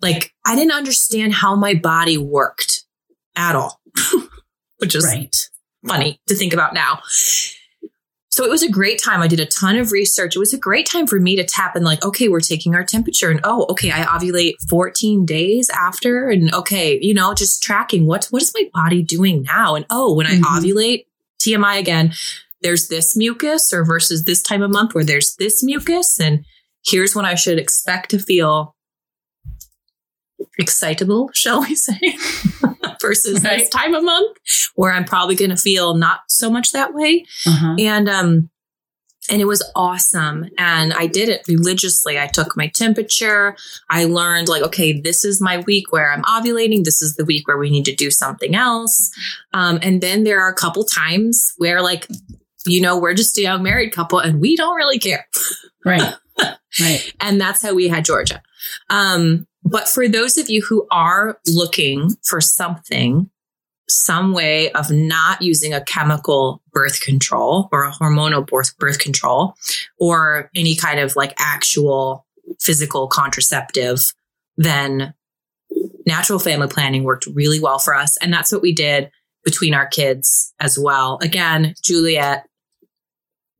like 0.00 0.32
I 0.46 0.54
didn't 0.56 0.72
understand 0.72 1.34
how 1.34 1.54
my 1.56 1.74
body 1.74 2.16
worked 2.18 2.84
at 3.36 3.54
all, 3.54 3.80
which 4.78 4.94
is 4.94 5.04
right. 5.04 5.34
funny 5.86 6.20
to 6.26 6.34
think 6.34 6.52
about 6.52 6.74
now. 6.74 7.00
So 8.40 8.46
it 8.46 8.50
was 8.50 8.62
a 8.62 8.70
great 8.70 8.98
time. 8.98 9.20
I 9.20 9.28
did 9.28 9.38
a 9.38 9.44
ton 9.44 9.76
of 9.76 9.92
research. 9.92 10.34
It 10.34 10.38
was 10.38 10.54
a 10.54 10.58
great 10.58 10.86
time 10.86 11.06
for 11.06 11.20
me 11.20 11.36
to 11.36 11.44
tap 11.44 11.76
in, 11.76 11.84
like, 11.84 12.02
okay, 12.02 12.26
we're 12.28 12.40
taking 12.40 12.74
our 12.74 12.82
temperature, 12.82 13.28
and 13.28 13.38
oh, 13.44 13.66
okay, 13.68 13.90
I 13.90 14.04
ovulate 14.04 14.54
14 14.66 15.26
days 15.26 15.68
after, 15.68 16.30
and 16.30 16.50
okay, 16.54 16.98
you 17.02 17.12
know, 17.12 17.34
just 17.34 17.62
tracking 17.62 18.06
what 18.06 18.28
what 18.30 18.40
is 18.40 18.50
my 18.54 18.64
body 18.72 19.02
doing 19.02 19.42
now, 19.42 19.74
and 19.74 19.84
oh, 19.90 20.14
when 20.14 20.26
I 20.26 20.38
Mhm. 20.38 20.44
ovulate, 20.44 21.04
TMI 21.38 21.76
again, 21.76 22.14
there's 22.62 22.88
this 22.88 23.14
mucus, 23.14 23.74
or 23.74 23.84
versus 23.84 24.24
this 24.24 24.40
time 24.40 24.62
of 24.62 24.70
month 24.70 24.94
where 24.94 25.04
there's 25.04 25.34
this 25.34 25.62
mucus, 25.62 26.18
and 26.18 26.42
here's 26.82 27.14
when 27.14 27.26
I 27.26 27.34
should 27.34 27.58
expect 27.58 28.10
to 28.12 28.18
feel 28.18 28.74
excitable, 30.58 31.28
shall 31.34 31.60
we 31.60 31.74
say, 31.74 32.16
versus 33.00 33.42
this 33.42 33.68
time 33.68 33.94
of 33.94 34.04
month 34.04 34.36
where 34.74 34.92
I'm 34.92 35.04
probably 35.04 35.34
going 35.34 35.50
to 35.50 35.56
feel 35.56 35.94
not 35.94 36.20
so 36.28 36.50
much 36.50 36.72
that 36.72 36.94
way. 36.94 37.26
Uh-huh. 37.46 37.76
And, 37.78 38.08
um, 38.08 38.50
and 39.30 39.40
it 39.40 39.46
was 39.46 39.68
awesome. 39.76 40.46
And 40.58 40.92
I 40.92 41.06
did 41.06 41.28
it 41.28 41.42
religiously. 41.46 42.18
I 42.18 42.26
took 42.26 42.56
my 42.56 42.68
temperature. 42.68 43.56
I 43.88 44.06
learned 44.06 44.48
like, 44.48 44.62
okay, 44.62 45.00
this 45.00 45.24
is 45.24 45.40
my 45.40 45.58
week 45.58 45.92
where 45.92 46.12
I'm 46.12 46.22
ovulating. 46.22 46.84
This 46.84 47.00
is 47.00 47.16
the 47.16 47.24
week 47.24 47.46
where 47.46 47.58
we 47.58 47.70
need 47.70 47.84
to 47.84 47.94
do 47.94 48.10
something 48.10 48.54
else. 48.54 49.10
Um, 49.52 49.78
and 49.82 50.00
then 50.00 50.24
there 50.24 50.42
are 50.42 50.50
a 50.50 50.54
couple 50.54 50.84
times 50.84 51.52
where 51.58 51.80
like, 51.80 52.08
you 52.66 52.80
know, 52.80 52.98
we're 52.98 53.14
just 53.14 53.38
a 53.38 53.42
young 53.42 53.62
married 53.62 53.92
couple 53.92 54.18
and 54.18 54.40
we 54.40 54.56
don't 54.56 54.76
really 54.76 54.98
care. 54.98 55.26
Right. 55.84 56.14
right. 56.80 57.12
And 57.20 57.40
that's 57.40 57.62
how 57.62 57.74
we 57.74 57.88
had 57.88 58.04
Georgia. 58.04 58.42
Um, 58.88 59.46
but 59.64 59.88
for 59.88 60.08
those 60.08 60.38
of 60.38 60.48
you 60.48 60.62
who 60.62 60.86
are 60.90 61.38
looking 61.46 62.10
for 62.22 62.40
something, 62.40 63.30
some 63.88 64.32
way 64.32 64.70
of 64.72 64.90
not 64.90 65.42
using 65.42 65.74
a 65.74 65.84
chemical 65.84 66.62
birth 66.72 67.00
control 67.00 67.68
or 67.72 67.84
a 67.84 67.92
hormonal 67.92 68.46
birth, 68.46 68.76
birth 68.78 68.98
control 68.98 69.54
or 69.98 70.50
any 70.54 70.76
kind 70.76 71.00
of 71.00 71.16
like 71.16 71.34
actual 71.38 72.24
physical 72.60 73.08
contraceptive, 73.08 74.12
then 74.56 75.12
natural 76.06 76.38
family 76.38 76.68
planning 76.68 77.04
worked 77.04 77.26
really 77.26 77.60
well 77.60 77.78
for 77.78 77.94
us. 77.94 78.16
And 78.18 78.32
that's 78.32 78.52
what 78.52 78.62
we 78.62 78.72
did 78.72 79.10
between 79.44 79.74
our 79.74 79.86
kids 79.86 80.54
as 80.60 80.78
well. 80.78 81.18
Again, 81.22 81.74
Juliet, 81.82 82.46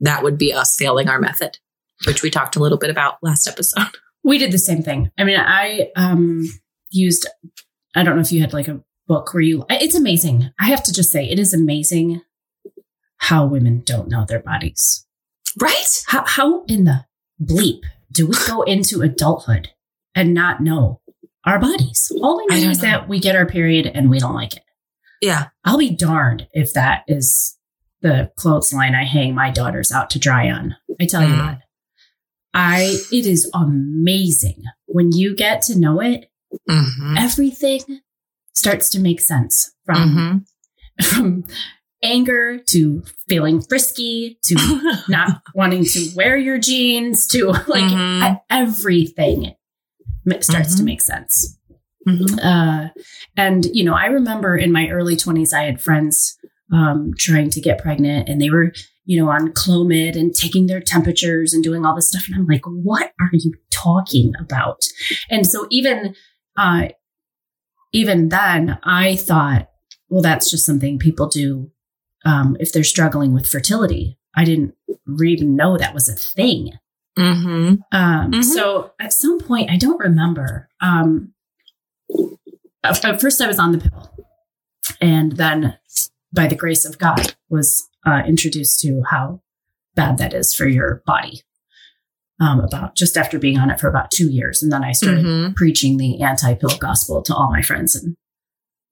that 0.01 0.23
would 0.23 0.39
be 0.39 0.53
us 0.53 0.77
failing 0.77 1.09
our 1.09 1.21
method, 1.21 1.59
which 2.07 2.23
we 2.23 2.31
talked 2.31 2.57
a 2.57 2.61
little 2.61 2.79
bit 2.79 2.91
about 2.91 3.19
last 3.23 3.47
episode. 3.47 3.97
We 4.23 4.39
did 4.39 4.53
the 4.53 4.59
same 4.59 4.83
thing. 4.83 5.11
I 5.19 5.25
mean, 5.25 5.39
I 5.41 5.91
um 5.97 6.45
used 6.91 7.27
I 7.95 8.03
don't 8.03 8.17
know 8.17 8.23
if 8.23 8.33
you 8.33 8.41
had 8.41 8.53
like 8.53 8.69
a 8.69 8.81
book 9.07 9.33
where 9.35 9.43
you 9.43 9.65
it's 9.71 9.95
amazing. 9.95 10.51
I 10.61 10.67
have 10.67 10.83
to 10.85 10.93
just 10.93 11.11
say 11.11 11.29
it 11.29 11.39
is 11.39 11.53
amazing 11.55 12.21
how 13.19 13.47
women 13.47 13.83
don't 13.85 14.09
know 14.09 14.25
their 14.27 14.41
bodies. 14.41 15.07
Right? 15.61 16.03
How 16.07 16.25
how 16.27 16.65
in 16.65 16.85
the 16.85 17.05
bleep 17.43 17.83
do 18.13 18.27
we 18.27 18.37
go 18.47 18.63
into 18.63 19.03
adulthood 19.03 19.71
and 20.15 20.35
not 20.35 20.61
know 20.63 21.01
our 21.45 21.59
bodies? 21.59 22.13
All 22.23 22.37
we 22.39 22.47
know 22.47 22.71
is 22.71 22.83
know. 22.83 22.89
that 22.89 23.09
we 23.09 23.19
get 23.19 23.37
our 23.37 23.47
period 23.47 23.87
and 23.87 24.11
we 24.11 24.19
don't 24.19 24.35
like 24.35 24.57
it. 24.57 24.63
Yeah. 25.21 25.49
I'll 25.65 25.79
be 25.79 25.91
darned 25.91 26.47
if 26.53 26.73
that 26.75 27.03
is 27.07 27.57
the 28.01 28.31
clothesline 28.37 28.95
I 28.95 29.05
hang 29.05 29.35
my 29.35 29.51
daughters 29.51 29.93
out 29.93 30.09
to 30.11 30.19
dry 30.19 30.51
on. 30.51 30.77
I 31.01 31.05
tell 31.07 31.23
you 31.23 31.35
Mm. 31.35 31.47
what. 31.47 31.59
I 32.55 32.97
it 33.13 33.27
is 33.27 33.51
amazing 33.55 34.63
when 34.87 35.13
you 35.13 35.35
get 35.35 35.63
to 35.63 35.79
know 35.79 36.01
it, 36.01 36.27
Mm-hmm. 36.69 37.15
everything 37.17 37.81
starts 38.55 38.91
to 38.91 38.99
make 39.01 39.21
sense 39.21 39.71
from 39.85 40.43
Mm-hmm. 41.01 41.05
from 41.05 41.45
anger 42.03 42.59
to 42.59 43.03
feeling 43.29 43.61
frisky 43.61 44.39
to 44.45 44.57
not 45.09 45.43
wanting 45.55 45.85
to 45.85 46.11
wear 46.17 46.37
your 46.37 46.59
jeans 46.59 47.27
to 47.29 47.47
like 47.69 47.85
Mhm. 47.85 48.35
e- 48.35 48.41
everything 48.51 49.55
starts 50.41 50.75
to 50.77 50.83
Mhm. 50.83 50.87
make 50.87 51.01
sense. 51.03 51.57
Mm-hmm. 52.09 52.39
Uh, 52.43 52.89
and 53.37 53.67
you 53.73 53.85
know, 53.85 53.95
I 53.95 54.07
remember 54.07 54.57
in 54.57 54.73
my 54.73 54.89
early 54.89 55.17
twenties, 55.17 55.53
I 55.53 55.65
had 55.65 55.81
friends 55.81 56.37
um, 56.73 57.13
trying 57.19 57.51
to 57.51 57.61
get 57.61 57.79
pregnant, 57.83 58.29
and 58.29 58.41
they 58.41 58.49
were, 58.51 58.73
you 59.11 59.21
know, 59.21 59.29
on 59.29 59.49
Clomid 59.49 60.15
and 60.15 60.33
taking 60.33 60.69
their 60.69 60.81
temperatures 60.81 61.53
and 61.53 61.65
doing 61.65 61.85
all 61.85 61.97
this 61.97 62.11
stuff. 62.11 62.29
And 62.29 62.37
I'm 62.37 62.47
like, 62.47 62.63
what 62.65 63.11
are 63.19 63.31
you 63.33 63.55
talking 63.69 64.35
about? 64.39 64.85
And 65.29 65.45
so 65.45 65.67
even, 65.69 66.15
uh, 66.57 66.91
even 67.93 68.29
then, 68.29 68.79
I 68.85 69.17
thought, 69.17 69.69
well, 70.09 70.23
that's 70.23 70.49
just 70.49 70.65
something 70.65 71.01
people 71.01 71.27
do 71.27 71.73
um, 72.25 72.57
if 72.61 72.73
they're 72.73 72.85
struggling 72.85 73.35
with 73.35 73.49
fertility. 73.49 74.17
I 74.37 74.45
didn't 74.45 74.77
even 75.21 75.57
know 75.57 75.77
that 75.77 75.93
was 75.93 76.09
a 76.09 76.15
thing. 76.15 76.75
Mm-hmm. 77.19 77.75
Um, 77.91 78.31
Mhm. 78.31 78.45
So 78.45 78.93
at 79.01 79.13
some 79.13 79.41
point, 79.41 79.73
I 79.73 79.77
don't 79.77 79.99
remember. 79.99 80.69
Um, 80.81 81.35
at 82.85 83.21
first, 83.21 83.41
I 83.41 83.49
was 83.49 83.59
on 83.59 83.73
the 83.73 83.79
pill, 83.79 84.27
and 85.01 85.33
then, 85.33 85.79
by 86.33 86.47
the 86.47 86.55
grace 86.55 86.85
of 86.85 86.97
God, 86.97 87.35
was 87.49 87.90
uh, 88.07 88.23
introduced 88.27 88.81
to 88.81 89.03
how 89.11 89.41
bad 89.95 90.19
that 90.19 90.33
is 90.35 90.55
for 90.55 90.67
your 90.67 91.03
body. 91.07 91.43
Um, 92.43 92.61
about 92.61 92.97
just 92.97 93.19
after 93.19 93.39
being 93.39 93.59
on 93.59 93.69
it 93.69 93.79
for 93.79 93.87
about 93.89 94.11
two 94.11 94.31
years, 94.31 94.63
and 94.63 94.73
then 94.73 94.83
I 94.83 94.93
started 94.93 95.27
Mhm. 95.27 95.55
preaching 95.57 95.99
the 95.99 96.23
anti-pill 96.23 96.79
gospel 96.79 97.21
to 97.25 97.35
all 97.35 97.51
my 97.51 97.61
friends, 97.61 97.95
and 97.95 98.17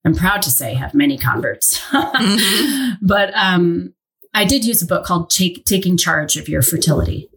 I'm 0.05 0.15
proud 0.15 0.43
to 0.43 0.51
say 0.51 0.75
have 0.75 0.93
many 0.93 1.17
converts. 1.17 1.79
Mhm. 1.91 2.99
But 3.01 3.33
um, 3.35 3.95
I 4.35 4.45
did 4.45 4.67
use 4.67 4.83
a 4.83 4.87
book 4.87 5.07
called 5.07 5.31
Take, 5.31 5.65
"Taking 5.65 5.97
Charge 5.97 6.37
of 6.37 6.47
Your 6.47 6.61
Fertility," 6.61 7.31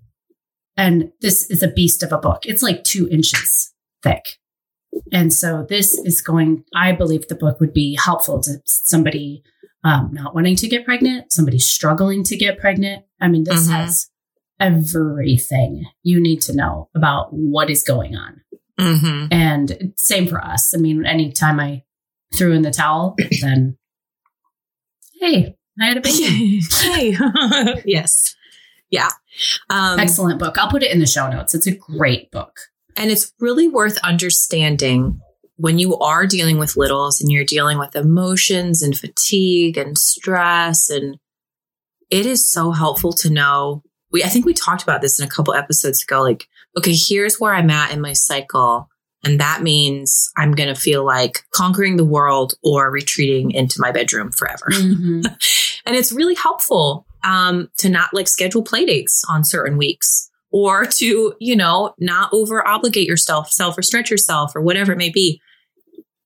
and 0.76 1.14
this 1.22 1.50
is 1.50 1.64
a 1.64 1.70
beast 1.70 2.04
of 2.04 2.12
a 2.12 2.18
book. 2.18 2.42
It's 2.46 2.62
like 2.62 2.84
two 2.84 3.08
inches 3.10 3.72
thick, 4.04 4.38
and 5.14 5.32
so 5.32 5.66
this 5.70 5.98
is 6.00 6.20
going. 6.22 6.66
I 6.76 6.92
believe 6.92 7.30
the 7.30 7.36
book 7.36 7.62
would 7.62 7.72
be 7.74 7.96
helpful 7.96 8.42
to 8.42 8.56
somebody 8.66 9.44
um, 9.84 10.10
not 10.13 10.34
wanting 10.36 10.56
to 10.58 10.67
get 10.67 10.86
pregnant, 10.86 11.32
somebody 11.32 11.60
struggling 11.60 12.24
to 12.26 12.38
get 12.38 12.60
pregnant. 12.60 13.04
I 13.20 13.28
mean, 13.28 13.44
this 13.44 13.67
Mhm. 13.67 13.72
has 13.72 14.10
everything 14.60 15.86
you 16.04 16.22
need 16.22 16.41
to 16.44 16.56
know 16.56 16.89
about 16.96 17.34
what 17.34 17.70
is 17.70 17.84
going 17.84 18.15
on. 18.15 18.41
Mm-hmm. 18.80 19.28
And 19.32 19.94
same 19.96 20.28
for 20.28 20.44
us. 20.44 20.74
I 20.76 20.78
mean, 20.78 21.06
anytime 21.06 21.60
I 21.60 21.84
threw 22.36 22.54
in 22.54 22.62
the 22.62 22.72
towel, 22.72 23.15
then 23.41 23.78
hey, 25.20 25.56
I 25.80 25.86
had 25.88 25.98
a 25.98 26.02
baby. 26.02 26.62
hey. 26.82 27.17
yes. 27.86 28.36
Yeah. 28.89 29.10
Um, 29.70 30.00
Excellent 30.00 30.39
book. 30.39 30.58
I'll 30.58 30.70
put 30.70 30.84
it 30.84 30.91
in 30.91 31.00
the 31.00 31.06
show 31.08 31.30
notes. 31.30 31.56
It's 31.56 31.67
a 31.67 31.72
great 31.76 32.30
book. 32.32 32.60
And 32.98 33.10
it's 33.10 33.32
really 33.39 33.67
worth 33.67 33.98
understanding 34.04 35.22
when 35.62 35.78
you 35.78 35.95
are 36.00 36.26
dealing 36.26 36.58
with 36.58 36.76
littles 36.76 37.21
and 37.21 37.32
you're 37.32 37.45
dealing 37.45 37.78
with 37.78 37.95
emotions 37.95 38.82
and 38.82 38.97
fatigue 38.97 39.78
and 39.78 39.95
stress. 39.95 40.89
And 40.89 41.19
it 42.10 42.26
is 42.26 42.52
so 42.52 42.71
helpful 42.71 43.13
to 43.13 43.30
know. 43.30 43.84
We, 44.12 44.24
I 44.24 44.28
think 44.28 44.43
we 44.43 44.56
talked 44.56 44.82
about 44.82 45.02
this 45.02 45.19
in 45.19 45.26
a 45.26 45.30
couple 45.30 45.54
episodes 45.54 46.04
ago. 46.04 46.24
Like, 46.24 46.47
okay, 46.76 46.95
here's 46.95 47.39
where 47.39 47.54
I'm 47.54 47.69
at 47.69 47.91
in 47.91 48.02
my 48.02 48.13
cycle. 48.13 48.89
And 49.24 49.39
that 49.39 49.62
means 49.62 50.32
I'm 50.36 50.54
going 50.54 50.74
to 50.74 50.80
feel 50.80 51.06
like 51.06 51.43
conquering 51.54 51.95
the 51.95 52.06
world 52.06 52.56
or 52.63 52.89
retreating 52.89 53.52
into 53.52 53.80
my 53.80 53.91
bedroom 53.91 54.32
forever. 54.32 54.65
Mm-hmm. 54.71 55.21
And 55.84 55.95
it's 55.95 56.12
really 56.12 56.36
helpful 56.36 57.08
um, 57.24 57.67
to 57.80 57.89
not 57.89 58.13
like 58.13 58.28
schedule 58.28 58.62
play 58.62 58.86
dates 58.86 59.24
on 59.28 59.43
certain 59.43 59.80
weeks 59.80 60.29
or 60.52 60.86
to, 60.86 61.33
you 61.40 61.56
know, 61.56 61.96
not 61.98 62.31
over 62.31 62.65
obligate 62.67 63.08
yourself, 63.08 63.52
self 63.52 63.79
or 63.79 63.81
stretch 63.81 64.12
yourself 64.12 64.56
or 64.56 64.62
whatever 64.62 64.92
it 64.92 65.00
may 65.00 65.10
be. 65.10 65.42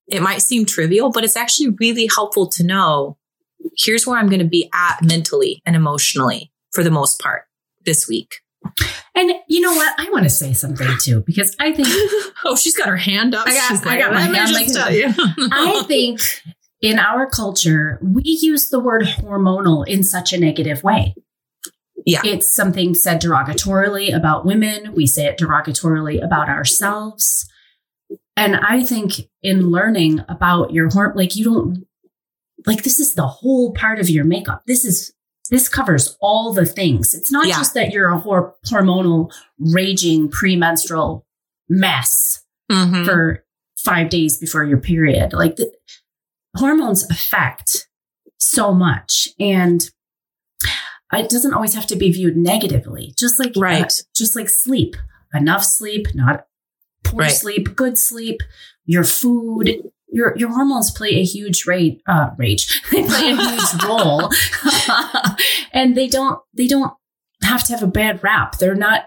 It 0.08 0.22
might 0.22 0.42
seem 0.42 0.64
trivial, 0.66 1.10
but 1.10 1.24
it's 1.24 1.36
actually 1.36 1.70
really 1.80 2.08
helpful 2.14 2.48
to 2.50 2.64
know 2.64 3.16
here's 3.76 4.06
where 4.06 4.18
I'm 4.18 4.28
going 4.28 4.40
to 4.40 4.46
be 4.46 4.70
at 4.72 5.02
mentally 5.02 5.62
and 5.66 5.74
emotionally 5.74 6.52
for 6.72 6.84
the 6.84 6.90
most 6.90 7.18
part 7.20 7.42
this 7.84 8.08
week. 8.08 8.36
And 9.14 9.32
you 9.48 9.60
know 9.60 9.72
what? 9.72 9.94
I 9.98 10.08
want 10.10 10.24
to 10.24 10.30
say 10.30 10.52
something 10.52 10.88
too, 11.00 11.22
because 11.26 11.56
I 11.58 11.72
think 11.72 11.88
oh, 12.44 12.56
she's 12.56 12.76
got 12.76 12.88
her 12.88 12.96
hand 12.96 13.34
up. 13.34 13.46
I 13.46 13.52
got- 13.52 13.68
She's 13.68 13.86
I 13.86 13.98
got 13.98 14.12
my 14.12 14.20
"Let 14.28 14.30
me 14.30 14.38
hand 14.38 14.52
like- 14.52 14.72
tell 14.72 14.92
you. 14.92 15.06
I 15.52 15.82
think 15.86 16.20
in 16.82 16.98
our 16.98 17.28
culture, 17.28 17.98
we 18.02 18.22
use 18.24 18.68
the 18.68 18.78
word 18.80 19.02
hormonal 19.04 19.86
in 19.86 20.02
such 20.02 20.32
a 20.32 20.38
negative 20.38 20.82
way. 20.84 21.14
Yeah. 22.04 22.20
It's 22.24 22.52
something 22.54 22.94
said 22.94 23.20
derogatorily 23.22 24.14
about 24.14 24.44
women. 24.44 24.94
We 24.94 25.06
say 25.06 25.26
it 25.26 25.38
derogatorily 25.38 26.22
about 26.22 26.48
ourselves. 26.48 27.48
And 28.36 28.56
I 28.56 28.82
think 28.82 29.28
in 29.42 29.70
learning 29.70 30.20
about 30.28 30.72
your 30.72 30.90
hormone, 30.90 31.16
like 31.16 31.36
you 31.36 31.44
don't, 31.44 31.86
like 32.66 32.82
this 32.82 33.00
is 33.00 33.14
the 33.14 33.26
whole 33.26 33.72
part 33.72 33.98
of 33.98 34.10
your 34.10 34.24
makeup. 34.24 34.62
This 34.66 34.84
is 34.84 35.12
this 35.48 35.68
covers 35.68 36.16
all 36.20 36.52
the 36.52 36.66
things. 36.66 37.14
It's 37.14 37.30
not 37.30 37.46
Yeah. 37.46 37.56
just 37.56 37.74
that 37.74 37.92
you're 37.92 38.08
a 38.08 38.18
hor- 38.18 38.54
hormonal 38.66 39.32
raging 39.60 40.28
premenstrual 40.28 41.24
mess 41.68 42.40
Mhm. 42.70 43.04
for 43.04 43.44
five 43.78 44.08
days 44.10 44.38
before 44.38 44.64
your 44.64 44.78
period. 44.80 45.32
Like 45.32 45.54
the 45.54 45.72
hormones 46.56 47.08
affect 47.08 47.86
so 48.38 48.74
much, 48.74 49.28
and 49.38 49.88
it 51.12 51.30
doesn't 51.30 51.54
always 51.54 51.74
have 51.74 51.86
to 51.86 51.96
be 51.96 52.10
viewed 52.10 52.36
negatively. 52.36 53.14
Just 53.16 53.38
like 53.38 53.52
Right. 53.56 53.84
uh, 53.84 53.88
just 54.16 54.34
like 54.34 54.48
sleep, 54.50 54.96
enough 55.32 55.62
sleep, 55.64 56.08
not 56.14 56.46
poor 57.06 57.20
Right. 57.22 57.30
sleep, 57.30 57.74
good 57.76 57.96
sleep, 57.98 58.42
your 58.84 59.04
food. 59.04 59.70
Your, 60.08 60.34
your 60.38 60.50
hormones 60.50 60.92
play 60.92 61.10
a 61.16 61.24
huge 61.24 61.66
rate 61.66 62.00
uh 62.06 62.30
rage 62.38 62.80
they 62.92 63.02
play 63.02 63.32
a 63.32 63.36
huge 63.36 63.84
role 63.84 64.30
and 65.72 65.96
they 65.96 66.06
don't 66.08 66.38
they 66.54 66.66
don't 66.68 66.92
have 67.42 67.64
to 67.64 67.72
have 67.72 67.82
a 67.82 67.86
bad 67.88 68.22
rap 68.22 68.56
they're 68.58 68.74
not 68.76 69.06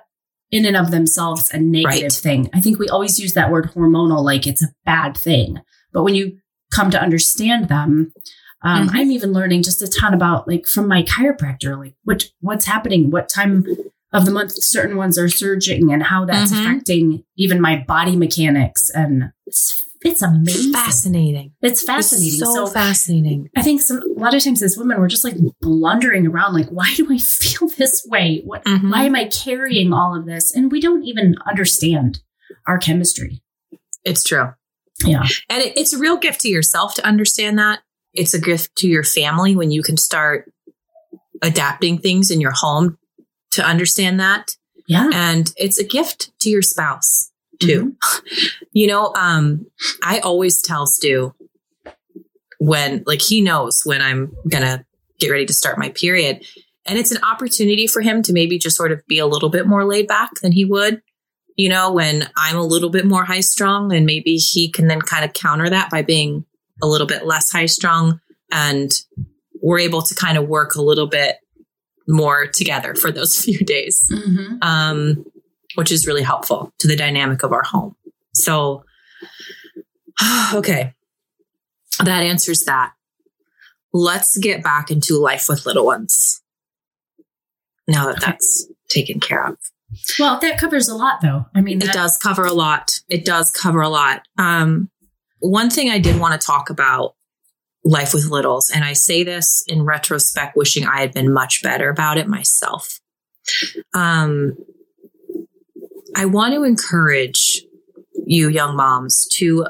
in 0.51 0.65
and 0.65 0.75
of 0.75 0.91
themselves 0.91 1.49
a 1.53 1.57
negative 1.59 2.03
Right. 2.03 2.11
thing 2.11 2.49
i 2.53 2.59
think 2.61 2.79
we 2.79 2.89
always 2.89 3.17
use 3.17 3.33
that 3.33 3.49
word 3.49 3.71
hormonal 3.73 4.23
like 4.23 4.45
it's 4.45 4.61
a 4.61 4.67
bad 4.85 5.17
thing 5.17 5.59
but 5.93 6.03
when 6.03 6.15
you 6.15 6.37
come 6.71 6.91
to 6.91 7.01
understand 7.01 7.69
them 7.69 8.11
um, 8.61 8.89
Mhm. 8.89 8.91
i'm 8.95 9.11
even 9.11 9.31
learning 9.31 9.63
just 9.63 9.81
a 9.81 9.87
ton 9.87 10.13
about 10.13 10.47
like 10.49 10.67
from 10.67 10.87
my 10.87 11.01
chiropractor 11.03 11.77
like 11.77 11.95
what 12.03 12.25
what's 12.41 12.65
happening 12.65 13.09
what 13.09 13.29
time 13.29 13.65
of 14.13 14.25
the 14.25 14.31
month 14.31 14.51
certain 14.63 14.97
ones 14.97 15.17
are 15.17 15.29
surging 15.29 15.91
and 15.91 16.03
how 16.03 16.25
that's 16.25 16.51
Mhm. 16.51 16.59
affecting 16.61 17.23
even 17.37 17.61
my 17.61 17.83
body 17.87 18.15
mechanics 18.15 18.89
and 18.93 19.31
it's, 19.45 19.75
it's 20.01 20.21
amazing 20.21 20.73
Fascinating. 20.73 21.51
it's 21.61 21.83
fascinating 21.83 22.29
It's 22.29 22.39
so, 22.39 22.65
so 22.65 22.67
fascinating. 22.67 23.49
I 23.55 23.61
think 23.61 23.81
some 23.81 24.01
a 24.01 24.19
lot 24.19 24.33
of 24.33 24.43
times 24.43 24.63
as 24.63 24.77
women, 24.77 24.99
we're 24.99 25.09
just 25.09 25.23
like 25.25 25.35
blundering 25.61 26.25
around, 26.25 26.53
like, 26.53 26.69
why 26.69 26.93
do 26.95 27.05
I 27.11 27.17
feel 27.17 27.67
this 27.77 28.05
way? 28.09 28.41
What 28.45 28.63
Mhm. 28.65 28.91
why 28.91 29.03
am 29.03 29.15
I 29.15 29.25
carrying 29.25 29.91
all 29.93 30.15
of 30.17 30.25
this? 30.25 30.55
And 30.55 30.71
we 30.71 30.79
don't 30.81 31.03
even 31.03 31.35
understand 31.47 32.19
our 32.65 32.77
chemistry. 32.77 33.41
It's 34.05 34.23
true. 34.23 34.49
Yeah. 35.05 35.25
And 35.49 35.61
it, 35.63 35.77
it's 35.77 35.93
a 35.93 35.97
real 35.99 36.17
gift 36.17 36.41
to 36.41 36.49
yourself 36.49 36.93
to 36.95 37.05
understand 37.05 37.59
that. 37.59 37.79
It's 38.13 38.33
a 38.33 38.41
gift 38.41 38.75
to 38.77 38.87
your 38.87 39.03
family 39.03 39.55
when 39.55 39.69
you 39.71 39.83
can 39.83 39.97
start 39.97 40.51
adapting 41.41 41.99
things 41.99 42.31
in 42.31 42.41
your 42.41 42.51
home 42.53 42.97
to 43.51 43.65
understand 43.65 44.19
that. 44.19 44.51
Yeah. 44.87 45.09
And 45.13 45.51
it's 45.57 45.77
a 45.77 45.83
gift 45.83 46.31
to 46.41 46.49
your 46.49 46.61
spouse 46.61 47.31
too. 47.59 47.95
You 48.71 48.85
know, 48.85 49.13
um, 49.15 49.65
I 50.03 50.19
always 50.19 50.61
tell 50.61 50.85
Stu 50.85 51.33
when, 52.59 53.03
like, 53.07 53.21
he 53.21 53.41
knows 53.41 53.81
when 53.83 53.99
I'm 53.99 54.31
gonna 54.47 54.85
get 55.19 55.31
ready 55.31 55.47
to 55.47 55.53
start 55.53 55.79
my 55.79 55.89
period. 55.89 56.45
And 56.85 56.97
it's 56.97 57.11
an 57.11 57.23
opportunity 57.23 57.87
for 57.87 58.01
him 58.01 58.21
to 58.23 58.33
maybe 58.33 58.59
just 58.59 58.77
sort 58.77 58.91
of 58.91 59.05
be 59.07 59.19
a 59.19 59.25
little 59.25 59.49
bit 59.49 59.67
more 59.67 59.85
laid 59.85 60.07
back 60.07 60.35
than 60.41 60.51
he 60.51 60.65
would, 60.65 61.01
you 61.55 61.67
know, 61.67 61.91
when 61.91 62.29
I'm 62.37 62.57
a 62.57 62.63
little 62.63 62.89
bit 62.89 63.05
more 63.05 63.25
high 63.25 63.41
strung. 63.41 63.91
And 63.91 64.05
maybe 64.05 64.35
he 64.35 64.71
can 64.71 64.87
then 64.87 65.01
kind 65.01 65.25
of 65.25 65.33
counter 65.33 65.69
that 65.69 65.89
by 65.89 66.03
being 66.03 66.45
a 66.81 66.87
little 66.87 67.07
bit 67.07 67.25
less 67.25 67.51
high 67.51 67.65
strung. 67.65 68.21
And 68.51 68.91
we're 69.61 69.79
able 69.79 70.03
to 70.03 70.15
kind 70.15 70.37
of 70.37 70.47
work 70.47 70.75
a 70.75 70.81
little 70.81 71.07
bit 71.07 71.37
more 72.09 72.47
together 72.47 72.93
for 72.95 73.11
those 73.11 73.41
few 73.45 73.59
days 73.59 74.03
Mm-hmm. 74.11 74.55
um, 74.61 75.25
which 75.75 75.91
is 75.91 76.05
really 76.07 76.23
helpful 76.23 76.73
to 76.79 76.87
the 76.87 76.95
dynamic 76.95 77.43
of 77.43 77.53
our 77.53 77.61
home. 77.63 77.95
So, 78.33 78.83
okay, 80.53 80.93
that 82.03 82.23
answers 82.23 82.63
that. 82.63 82.93
Let's 83.93 84.37
get 84.37 84.63
back 84.63 84.89
into 84.91 85.17
life 85.17 85.45
with 85.47 85.65
little 85.65 85.85
ones. 85.85 86.41
Now 87.87 88.05
that 88.07 88.17
Okay. 88.17 88.25
that's 88.31 88.67
taken 88.89 89.19
care 89.19 89.45
of, 89.45 89.57
Well, 90.19 90.39
that 90.39 90.59
covers 90.59 90.87
a 90.87 90.95
lot, 90.95 91.21
though. 91.21 91.45
I 91.55 91.61
mean, 91.61 91.81
it 91.81 91.91
does 91.93 92.17
cover 92.17 92.45
a 92.45 92.53
lot. 92.53 92.99
It 93.09 93.25
does 93.25 93.51
cover 93.51 93.81
a 93.81 93.89
lot. 93.89 94.23
Um, 94.37 94.89
one 95.39 95.69
thing 95.69 95.89
I 95.89 95.99
did 95.99 96.19
want 96.19 96.39
to 96.39 96.45
talk 96.45 96.69
about 96.69 97.15
life 97.83 98.13
with 98.13 98.25
littles, 98.25 98.69
and 98.69 98.83
I 98.83 98.93
say 98.93 99.23
this 99.23 99.63
in 99.67 99.83
retrospect, 99.83 100.55
wishing 100.55 100.85
I 100.85 101.01
had 101.01 101.13
been 101.13 101.33
much 101.33 101.61
better 101.63 101.89
about 101.89 102.17
it 102.17 102.27
myself. 102.27 102.99
Um, 103.93 104.57
I 106.15 106.25
want 106.25 106.53
to 106.53 106.63
encourage 106.63 107.63
you, 108.25 108.49
young 108.49 108.75
moms, 108.75 109.27
to 109.33 109.65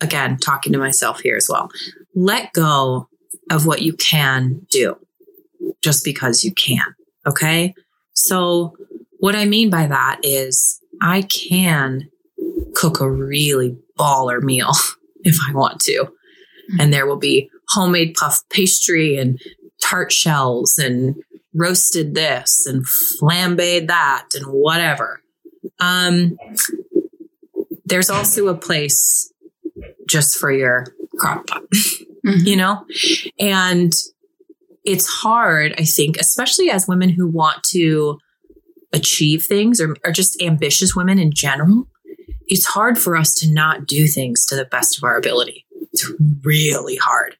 again, 0.00 0.36
talking 0.38 0.72
to 0.72 0.78
myself 0.78 1.20
here 1.20 1.36
as 1.36 1.48
well, 1.48 1.70
let 2.14 2.52
go 2.52 3.08
of 3.50 3.66
what 3.66 3.82
you 3.82 3.92
can 3.94 4.66
do 4.70 4.96
just 5.82 6.04
because 6.04 6.44
you 6.44 6.52
can. 6.52 6.94
Okay. 7.26 7.74
So, 8.12 8.76
what 9.18 9.34
I 9.34 9.44
mean 9.44 9.70
by 9.70 9.86
that 9.86 10.20
is 10.22 10.80
I 11.00 11.22
can 11.22 12.08
cook 12.74 13.00
a 13.00 13.10
really 13.10 13.76
baller 13.98 14.42
meal 14.42 14.72
if 15.24 15.36
I 15.48 15.52
want 15.52 15.80
to. 15.80 16.12
And 16.78 16.92
there 16.92 17.06
will 17.06 17.18
be 17.18 17.50
homemade 17.68 18.14
puff 18.14 18.42
pastry 18.50 19.16
and 19.16 19.40
tart 19.82 20.12
shells 20.12 20.78
and 20.78 21.16
roasted 21.54 22.14
this 22.14 22.66
and 22.66 22.84
flambéed 22.84 23.88
that 23.88 24.26
and 24.34 24.46
whatever. 24.46 25.22
Um, 25.80 26.36
there's 27.84 28.10
also 28.10 28.48
a 28.48 28.54
place 28.56 29.32
just 30.08 30.36
for 30.38 30.50
your 30.52 30.86
crock 31.18 31.46
pot 31.46 31.62
Mhm. 32.26 32.46
you 32.46 32.56
know? 32.56 32.84
And 33.38 33.92
it's 34.84 35.06
hard, 35.06 35.74
I 35.78 35.84
think, 35.84 36.16
especially 36.18 36.70
as 36.70 36.86
women 36.88 37.08
who 37.10 37.26
want 37.28 37.62
to 37.70 38.18
achieve 38.92 39.44
things 39.44 39.80
or, 39.80 39.96
or 40.04 40.12
just 40.12 40.40
ambitious 40.42 40.94
women 40.96 41.18
in 41.18 41.32
general. 41.32 41.88
It's 42.46 42.66
hard 42.66 42.98
for 42.98 43.16
us 43.16 43.34
to 43.36 43.52
not 43.52 43.86
do 43.86 44.06
things 44.06 44.46
to 44.46 44.56
the 44.56 44.64
best 44.64 44.96
of 44.96 45.04
our 45.04 45.16
ability. 45.16 45.66
It's 45.98 46.12
really 46.44 46.96
hard. 46.96 47.36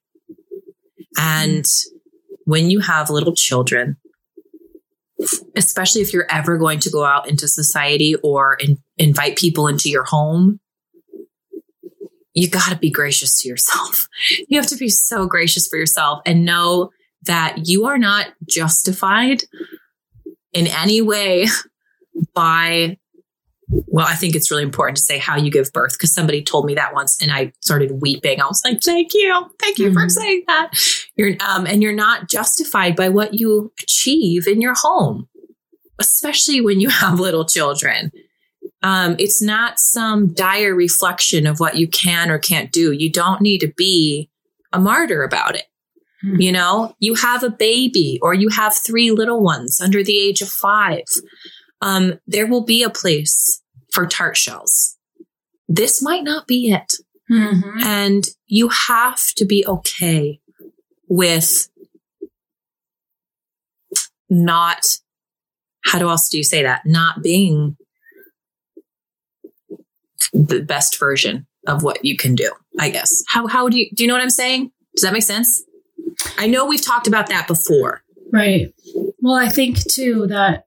And 1.18 1.64
when 2.44 2.70
you 2.70 2.80
have 2.80 3.10
little 3.10 3.34
children, 3.34 3.96
especially 5.56 6.02
if 6.02 6.12
you're 6.12 6.30
ever 6.30 6.58
going 6.58 6.80
to 6.80 6.90
go 6.90 7.04
out 7.04 7.28
into 7.28 7.48
society 7.48 8.14
or 8.16 8.54
in, 8.54 8.78
invite 8.96 9.36
people 9.36 9.68
into 9.68 9.90
your 9.90 10.04
home, 10.04 10.60
you 12.34 12.48
got 12.48 12.70
to 12.70 12.76
be 12.76 12.90
gracious 12.90 13.40
to 13.42 13.48
yourself. 13.48 14.06
You 14.48 14.58
have 14.58 14.68
to 14.68 14.76
be 14.76 14.88
so 14.88 15.26
gracious 15.26 15.66
for 15.66 15.76
yourself 15.76 16.20
and 16.24 16.44
know 16.44 16.90
that 17.22 17.66
you 17.66 17.86
are 17.86 17.98
not 17.98 18.28
justified 18.48 19.42
in 20.52 20.66
any 20.68 21.02
way 21.02 21.46
by 22.34 22.96
well, 23.70 24.06
I 24.06 24.14
think 24.14 24.34
it's 24.34 24.50
really 24.50 24.62
important 24.62 24.96
to 24.96 25.02
say 25.02 25.18
how 25.18 25.36
you 25.36 25.50
give 25.50 25.72
birth 25.72 25.92
because 25.92 26.12
somebody 26.12 26.42
told 26.42 26.64
me 26.64 26.74
that 26.74 26.94
once 26.94 27.20
and 27.20 27.30
I 27.30 27.52
started 27.60 28.00
weeping. 28.00 28.40
I 28.40 28.46
was 28.46 28.62
like, 28.64 28.80
thank 28.82 29.12
you. 29.14 29.46
Thank 29.60 29.78
you 29.78 29.92
for 29.92 30.06
Mhm. 30.06 30.10
saying 30.10 30.44
that. 30.46 30.70
You're, 31.16 31.36
um, 31.40 31.66
and 31.66 31.82
you're 31.82 31.92
not 31.92 32.28
justified 32.30 32.96
by 32.96 33.08
what 33.10 33.34
you 33.34 33.72
achieve 33.82 34.46
in 34.46 34.60
your 34.62 34.74
home, 34.74 35.28
especially 35.98 36.60
when 36.60 36.80
you 36.80 36.88
have 37.02 37.20
little 37.20 37.44
children. 37.44 38.10
Um, 38.82 39.16
it's 39.18 39.42
not 39.42 39.78
some 39.78 40.32
dire 40.32 40.74
reflection 40.74 41.46
of 41.46 41.58
what 41.60 41.76
you 41.76 41.88
can 41.88 42.30
or 42.30 42.38
can't 42.38 42.70
do. 42.72 42.92
You 42.92 43.10
don't 43.10 43.40
need 43.40 43.58
to 43.58 43.72
be 43.76 44.30
a 44.72 44.78
martyr 44.78 45.22
about 45.24 45.56
it. 45.56 45.64
Mhm. 46.24 46.40
You 46.42 46.52
know, 46.52 46.94
you 47.00 47.14
have 47.14 47.42
a 47.42 47.50
baby 47.50 48.18
or 48.22 48.34
you 48.34 48.48
have 48.50 48.74
three 48.76 49.10
little 49.10 49.42
ones 49.42 49.80
under 49.80 50.02
the 50.02 50.18
age 50.18 50.40
of 50.42 50.48
five. 50.48 51.04
Um, 51.80 52.18
there 52.26 52.46
will 52.46 52.64
be 52.64 52.82
a 52.82 52.90
place 52.90 53.62
for 53.92 54.06
tart 54.06 54.36
shells. 54.36 54.96
This 55.68 56.02
might 56.02 56.24
not 56.24 56.46
be 56.46 56.70
it. 56.70 56.94
Mhm. 57.30 57.82
And 57.82 58.24
you 58.46 58.68
have 58.68 59.20
to 59.36 59.44
be 59.44 59.64
okay 59.66 60.40
with 61.08 61.68
not, 64.30 64.84
how 65.84 65.98
do 65.98 66.08
else 66.08 66.28
do 66.28 66.36
you 66.38 66.44
say 66.44 66.62
that? 66.62 66.82
Not 66.84 67.22
being 67.22 67.76
the 70.32 70.60
best 70.60 70.98
version 70.98 71.46
of 71.66 71.82
what 71.82 72.04
you 72.04 72.16
can 72.16 72.34
do, 72.34 72.50
I 72.78 72.90
guess. 72.90 73.22
How, 73.28 73.46
how 73.46 73.68
do 73.68 73.78
you, 73.78 73.90
do 73.94 74.02
you 74.02 74.08
know 74.08 74.14
what 74.14 74.22
I'm 74.22 74.30
saying? 74.30 74.72
Does 74.94 75.02
that 75.02 75.12
make 75.12 75.22
sense? 75.22 75.62
I 76.36 76.46
know 76.46 76.66
we've 76.66 76.84
talked 76.84 77.06
about 77.06 77.28
that 77.28 77.46
before. 77.46 78.02
Right. 78.32 78.72
Well, 79.20 79.34
I 79.34 79.48
think 79.48 79.78
too 79.90 80.26
that 80.28 80.64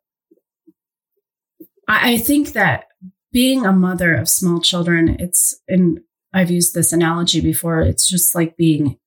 I, 1.92 2.14
I 2.14 2.18
think 2.18 2.54
that 2.54 2.86
being 3.32 3.66
a 3.66 3.74
mother 3.74 4.16
of 4.16 4.30
small 4.30 4.60
children, 4.62 5.16
it's 5.20 5.60
and 5.68 6.00
I've 6.34 6.50
used 6.50 6.74
this 6.74 6.94
analogy 6.94 7.42
before. 7.42 7.82
It's 7.82 8.10
just 8.10 8.34
like 8.34 8.58
being. 8.58 8.98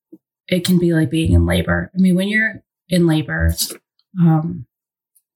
It 0.47 0.63
can 0.63 0.77
be 0.77 0.93
like 0.93 1.09
being 1.09 1.31
in 1.33 1.45
labor. 1.47 1.91
I 1.95 1.97
mean, 1.99 2.15
when 2.15 2.27
you're 2.27 2.63
in 2.87 3.07
labor, 3.07 3.55
um, 4.21 4.67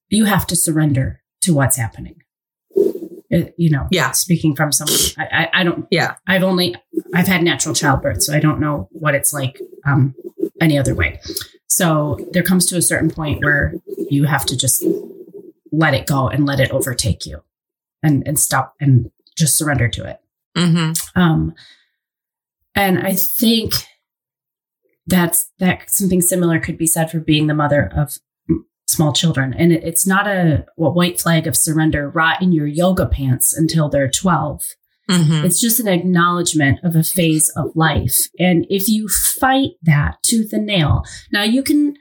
you 0.10 0.26
have 0.26 0.46
to 0.48 0.56
surrender 0.56 1.22
to 1.42 1.54
what's 1.54 1.78
happening. 1.78 2.22
It- 3.32 3.56
you 3.58 3.70
know, 3.72 3.88
Yeah. 3.92 4.12
Speaking 4.12 4.56
from 4.56 4.72
someone, 4.72 5.00
I, 5.18 5.44
I, 5.46 5.62
I 5.62 5.64
don't. 5.64 5.88
Yeah. 5.92 6.16
I've 6.28 6.44
only 6.44 6.76
I've 7.14 7.28
had 7.28 7.42
natural 7.44 7.74
childbirth, 7.76 8.22
so 8.24 8.34
I 8.36 8.40
don't 8.40 8.60
know 8.60 8.88
what 8.92 9.16
it's 9.16 9.34
like 9.34 9.60
um, 9.86 10.14
any 10.62 10.78
other 10.78 10.94
way. 10.96 11.20
So 11.68 12.18
there 12.34 12.44
comes 12.44 12.66
to 12.68 12.78
a 12.78 12.82
certain 12.82 13.10
point 13.12 13.44
where 13.44 13.74
you 14.10 14.26
have 14.26 14.46
to 14.48 14.58
just 14.58 14.84
let 15.72 15.94
it 15.94 16.08
go 16.08 16.28
and 16.28 16.46
let 16.46 16.60
it 16.60 16.72
overtake 16.72 17.26
you 17.26 17.42
and, 18.04 18.28
and 18.28 18.40
stop 18.40 18.76
and 18.80 19.12
just 19.38 19.58
surrender 19.58 19.88
to 19.88 20.06
it. 20.06 20.20
Mm-hmm. 20.58 21.20
Um, 21.20 21.54
and 22.76 23.00
I 23.00 23.14
think 23.14 23.74
that's 25.08 25.50
that 25.60 25.90
something 25.90 26.22
similar 26.22 26.60
could 26.60 26.78
be 26.78 26.86
said 26.86 27.10
for 27.10 27.20
being 27.20 27.48
the 27.48 27.54
mother 27.54 27.92
of 27.96 28.18
small 28.88 29.14
children. 29.14 29.54
And 29.54 29.72
it, 29.72 29.84
it's 29.84 30.08
not 30.08 30.28
a, 30.28 30.66
a 30.78 30.90
white 30.90 31.20
flag 31.20 31.48
of 31.48 31.56
surrender 31.56 32.10
rot 32.10 32.42
in 32.42 32.52
your 32.52 32.68
yoga 32.68 33.06
pants 33.06 33.54
until 33.54 33.90
they're 33.90 34.10
12. 34.10 34.64
Mm-hmm. 35.10 35.46
It's 35.46 35.60
just 35.60 35.80
an 35.80 35.88
acknowledgement 35.88 36.80
of 36.84 36.96
a 36.96 37.04
phase 37.04 37.50
of 37.56 37.72
life. 37.76 38.28
And 38.40 38.66
if 38.70 38.88
you 38.88 39.08
fight 39.08 39.72
that 39.82 40.18
tooth 40.24 40.54
and 40.54 40.66
nail, 40.66 41.04
now 41.32 41.44
you 41.44 41.64
can, 41.64 41.96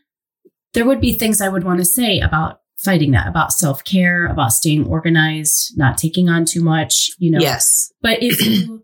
there 0.75 0.87
would 0.87 1.01
be 1.01 1.15
things 1.15 1.41
I 1.41 1.49
would 1.49 1.65
want 1.65 1.79
to 1.79 1.85
say 1.85 2.21
about 2.21 2.61
fighting 2.79 3.11
that, 3.13 3.27
about 3.29 3.53
self 3.53 3.85
care, 3.85 4.27
about 4.27 4.53
staying 4.53 4.87
organized, 4.87 5.77
not 5.77 5.99
taking 5.99 6.29
on 6.29 6.45
too 6.45 6.63
much, 6.63 7.11
you 7.19 7.31
know. 7.31 7.41
Yes. 7.41 7.93
But 8.03 8.23
if 8.23 8.41
you, 8.47 8.83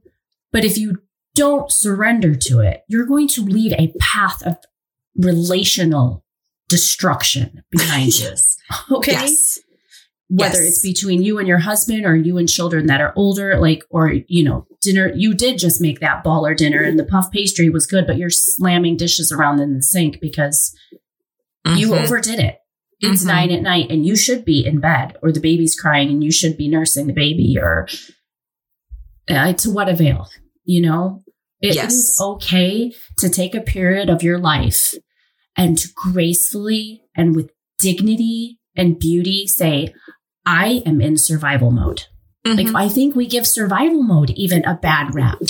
but 0.53 0.65
if 0.65 0.77
you 0.77 0.99
don't 1.35 1.71
surrender 1.71 2.35
to 2.35 2.61
it, 2.61 2.83
you're 2.89 3.07
going 3.07 3.29
to 3.29 3.43
leave 3.43 3.73
a 3.73 3.93
path 3.99 4.45
of 4.47 4.57
relational 5.17 6.25
destruction 6.69 7.63
behind 7.71 8.19
you. 8.19 8.31
Okay 8.91 9.13
Yes. 9.13 9.59
whether 10.29 10.63
Yes. 10.63 10.69
it's 10.77 10.83
between 10.83 11.23
you 11.23 11.39
and 11.39 11.47
your 11.47 11.59
husband 11.59 12.07
or 12.07 12.17
you 12.17 12.39
and 12.39 12.49
children 12.49 12.87
that 12.87 13.01
are 13.01 13.13
older, 13.15 13.59
like, 13.61 13.85
or, 13.91 14.13
you 14.27 14.43
know, 14.43 14.67
dinner, 14.81 15.13
you 15.15 15.35
did 15.35 15.59
just 15.59 15.81
make 15.83 16.01
that 16.01 16.25
baller 16.25 16.57
dinner 16.57 16.83
and 16.83 16.99
the 16.99 17.05
puff 17.05 17.31
pastry 17.31 17.69
was 17.69 17.87
good, 17.87 18.07
but 18.07 18.17
you're 18.17 18.31
slamming 18.31 18.97
dishes 18.97 19.31
around 19.31 19.61
in 19.61 19.75
the 19.75 19.83
sink 19.83 20.19
because 20.21 20.75
you 21.77 21.91
Mhm. 21.91 22.05
overdid 22.05 22.41
it. 22.41 22.57
It's 23.01 23.23
Mhm. 23.25 23.27
nine 23.27 23.51
at 23.51 23.63
night 23.63 23.91
and 23.91 24.07
you 24.07 24.17
should 24.17 24.45
be 24.45 24.65
in 24.65 24.81
bed 24.81 25.17
or 25.23 25.33
the 25.33 25.41
baby's 25.41 25.75
crying 25.79 26.09
and 26.11 26.23
you 26.25 26.31
should 26.33 26.57
be 26.57 26.69
nursing 26.69 27.07
the 27.07 27.13
baby 27.13 27.57
or 27.59 27.89
uh, 29.29 29.53
to 29.55 29.71
what 29.71 29.89
avail, 29.89 30.29
you 30.65 30.83
know? 30.83 31.23
It 31.61 31.75
Yes. 31.77 31.93
is 31.95 32.19
okay 32.21 32.93
to 33.19 33.29
take 33.31 33.55
a 33.55 33.61
period 33.61 34.11
of 34.11 34.23
your 34.23 34.39
life 34.39 34.95
and 35.57 35.79
to 35.79 35.89
gracefully 35.95 37.03
and 37.17 37.35
with 37.35 37.51
dignity 37.79 38.59
and 38.77 38.99
beauty 38.99 39.47
say, 39.47 39.95
I 40.45 40.83
am 40.85 41.01
in 41.01 41.17
survival 41.17 41.71
mode. 41.71 42.03
Like, 42.45 42.67
Mhm. 42.67 42.75
I 42.77 42.89
think 42.91 43.17
we 43.17 43.27
give 43.27 43.47
survival 43.47 44.03
mode 44.03 44.31
even 44.37 44.63
a 44.67 44.75
bad 44.75 45.15
rap. 45.15 45.41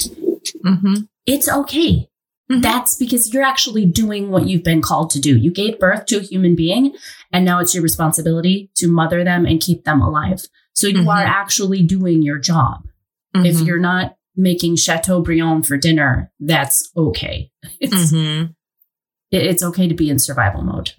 Mhm. 0.64 1.08
It's 1.26 1.48
okay. 1.48 2.08
Mhm. 2.50 2.62
That's 2.62 2.94
because 2.96 3.32
you're 3.32 3.42
actually 3.42 3.86
doing 3.86 4.30
what 4.30 4.46
you've 4.46 4.64
been 4.64 4.82
called 4.82 5.10
to 5.10 5.20
do. 5.20 5.36
You 5.36 5.50
gave 5.50 5.78
birth 5.78 6.04
to 6.06 6.18
a 6.18 6.22
human 6.22 6.54
being, 6.54 6.94
and 7.32 7.44
now 7.44 7.58
it's 7.60 7.74
your 7.74 7.82
responsibility 7.82 8.70
to 8.76 8.86
mother 8.88 9.24
them 9.24 9.46
and 9.46 9.60
keep 9.60 9.84
them 9.84 10.02
alive. 10.02 10.42
So 10.74 10.86
you 10.88 10.98
Mhm. 11.04 11.08
are 11.14 11.24
actually 11.24 11.82
doing 11.82 12.22
your 12.22 12.38
job. 12.38 12.86
If 13.34 13.56
Mhm. 13.56 13.66
you're 13.66 13.80
not 13.80 14.16
making 14.36 14.76
Chateaubriand 14.76 15.66
for 15.66 15.76
dinner, 15.76 16.30
that's 16.38 16.90
okay. 16.96 17.50
It's, 17.80 18.12
Mhm. 18.12 18.54
it- 19.30 19.42
it's 19.46 19.62
okay 19.62 19.88
to 19.88 19.94
be 19.94 20.10
in 20.10 20.18
survival 20.18 20.62
mode. 20.62 20.92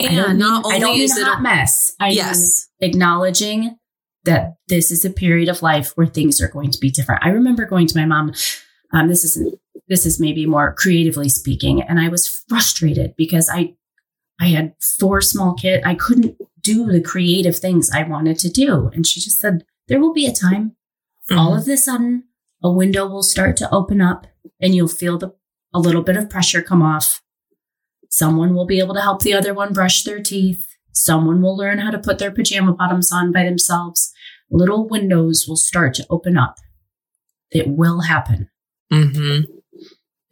And 0.00 0.16
mean, 0.16 0.38
not 0.38 0.66
I 0.66 0.78
don't 0.78 0.90
only 0.90 1.06
mean 1.06 1.16
a 1.16 1.20
it 1.20 1.24
hot 1.24 1.38
a, 1.38 1.42
mess. 1.42 1.92
I 2.00 2.10
yes, 2.10 2.68
acknowledging 2.80 3.76
that 4.24 4.54
this 4.68 4.90
is 4.90 5.04
a 5.04 5.10
period 5.10 5.48
of 5.48 5.62
life 5.62 5.92
where 5.96 6.06
things 6.06 6.40
are 6.40 6.48
going 6.48 6.70
to 6.72 6.78
be 6.78 6.90
different. 6.90 7.24
I 7.24 7.30
remember 7.30 7.64
going 7.66 7.86
to 7.86 7.98
my 7.98 8.06
mom. 8.06 8.32
Um, 8.92 9.08
this 9.08 9.24
isn't. 9.24 9.54
This 9.88 10.06
is 10.06 10.20
maybe 10.20 10.46
more 10.46 10.74
creatively 10.74 11.28
speaking, 11.28 11.82
and 11.82 11.98
I 12.00 12.08
was 12.08 12.44
frustrated 12.48 13.14
because 13.16 13.48
I, 13.52 13.74
I 14.40 14.46
had 14.48 14.74
four 14.80 15.20
small 15.20 15.54
kids. 15.54 15.82
I 15.84 15.94
couldn't 15.94 16.36
do 16.60 16.86
the 16.86 17.00
creative 17.00 17.56
things 17.58 17.90
I 17.90 18.04
wanted 18.04 18.38
to 18.40 18.48
do, 18.48 18.88
and 18.94 19.06
she 19.06 19.20
just 19.20 19.38
said, 19.40 19.64
"There 19.88 20.00
will 20.00 20.12
be 20.12 20.26
a 20.26 20.32
time. 20.32 20.76
All 21.30 21.52
Mhm. 21.52 21.60
of 21.62 21.68
a 21.68 21.76
sudden, 21.76 22.24
a 22.62 22.70
window 22.70 23.06
will 23.08 23.22
start 23.24 23.56
to 23.58 23.70
open 23.74 24.00
up, 24.00 24.26
and 24.60 24.74
you'll 24.74 24.88
feel 24.88 25.18
the 25.18 25.34
a 25.74 25.80
little 25.80 26.02
bit 26.02 26.16
of 26.16 26.28
pressure 26.30 26.62
come 26.62 26.82
off. 26.82 27.22
Someone 28.10 28.54
will 28.54 28.66
be 28.66 28.78
able 28.78 28.94
to 28.94 29.00
help 29.00 29.22
the 29.22 29.34
other 29.34 29.52
one 29.54 29.72
brush 29.72 30.04
their 30.04 30.22
teeth." 30.22 30.66
Someone 30.94 31.40
will 31.40 31.56
learn 31.56 31.78
how 31.78 31.90
to 31.90 31.98
put 31.98 32.18
their 32.18 32.30
pajama 32.30 32.74
bottoms 32.74 33.10
on 33.10 33.32
by 33.32 33.44
themselves. 33.44 34.12
Little 34.50 34.86
windows 34.86 35.46
will 35.48 35.56
start 35.56 35.94
to 35.94 36.06
open 36.10 36.36
up. 36.36 36.56
It 37.50 37.66
will 37.68 38.02
happen. 38.02 38.50
Mhm. 38.92 39.46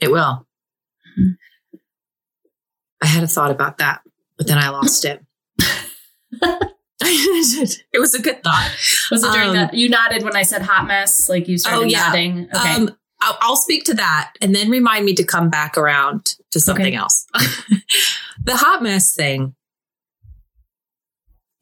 It 0.01 0.11
will. 0.11 0.47
Mhm. 1.19 1.37
I 3.03 3.07
had 3.07 3.23
a 3.23 3.29
thought 3.29 3.51
about 3.51 3.79
that, 3.79 4.03
but 4.37 4.47
then 4.47 4.59
I 4.59 4.69
lost 4.71 5.05
it. 5.05 5.25
it 7.03 7.99
was 8.01 8.15
a 8.15 8.21
good 8.23 8.43
thought. 8.43 8.71
Was 9.11 9.25
it 9.25 9.33
during 9.33 9.49
Um, 9.51 9.55
that? 9.55 9.75
You 9.75 9.89
nodded 9.89 10.23
when 10.23 10.37
I 10.37 10.43
said 10.43 10.63
hot 10.63 10.87
mess, 10.87 11.29
like 11.29 11.49
you 11.49 11.59
started 11.59 11.81
Oh, 11.81 11.85
yeah. 11.85 12.07
nodding. 12.09 12.49
Okay. 12.55 12.75
Um, 12.75 12.97
I'll, 13.23 13.39
I'll 13.41 13.57
speak 13.57 13.85
to 13.85 13.95
that 13.95 14.33
and 14.41 14.55
then 14.55 14.71
remind 14.71 15.05
me 15.05 15.15
to 15.15 15.25
come 15.25 15.51
back 15.51 15.77
around 15.77 16.35
to 16.53 16.61
something 16.61 16.87
Okay. 16.87 16.95
else. 16.97 17.27
the 18.45 18.57
hot 18.57 18.83
mess 18.83 19.15
thing. 19.15 19.55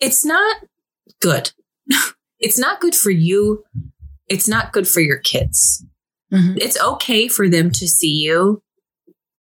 It's 0.00 0.24
not 0.24 0.64
good. 1.20 1.52
it's 2.40 2.58
not 2.58 2.80
good 2.80 2.94
for 2.94 3.10
you. 3.10 3.64
It's 4.28 4.46
not 4.48 4.72
good 4.72 4.86
for 4.86 5.00
your 5.00 5.18
kids. 5.18 5.84
Mhm. 6.32 6.58
It's 6.60 6.80
okay 6.80 7.28
for 7.28 7.48
them 7.48 7.70
to 7.72 7.88
see 7.88 8.10
you 8.12 8.62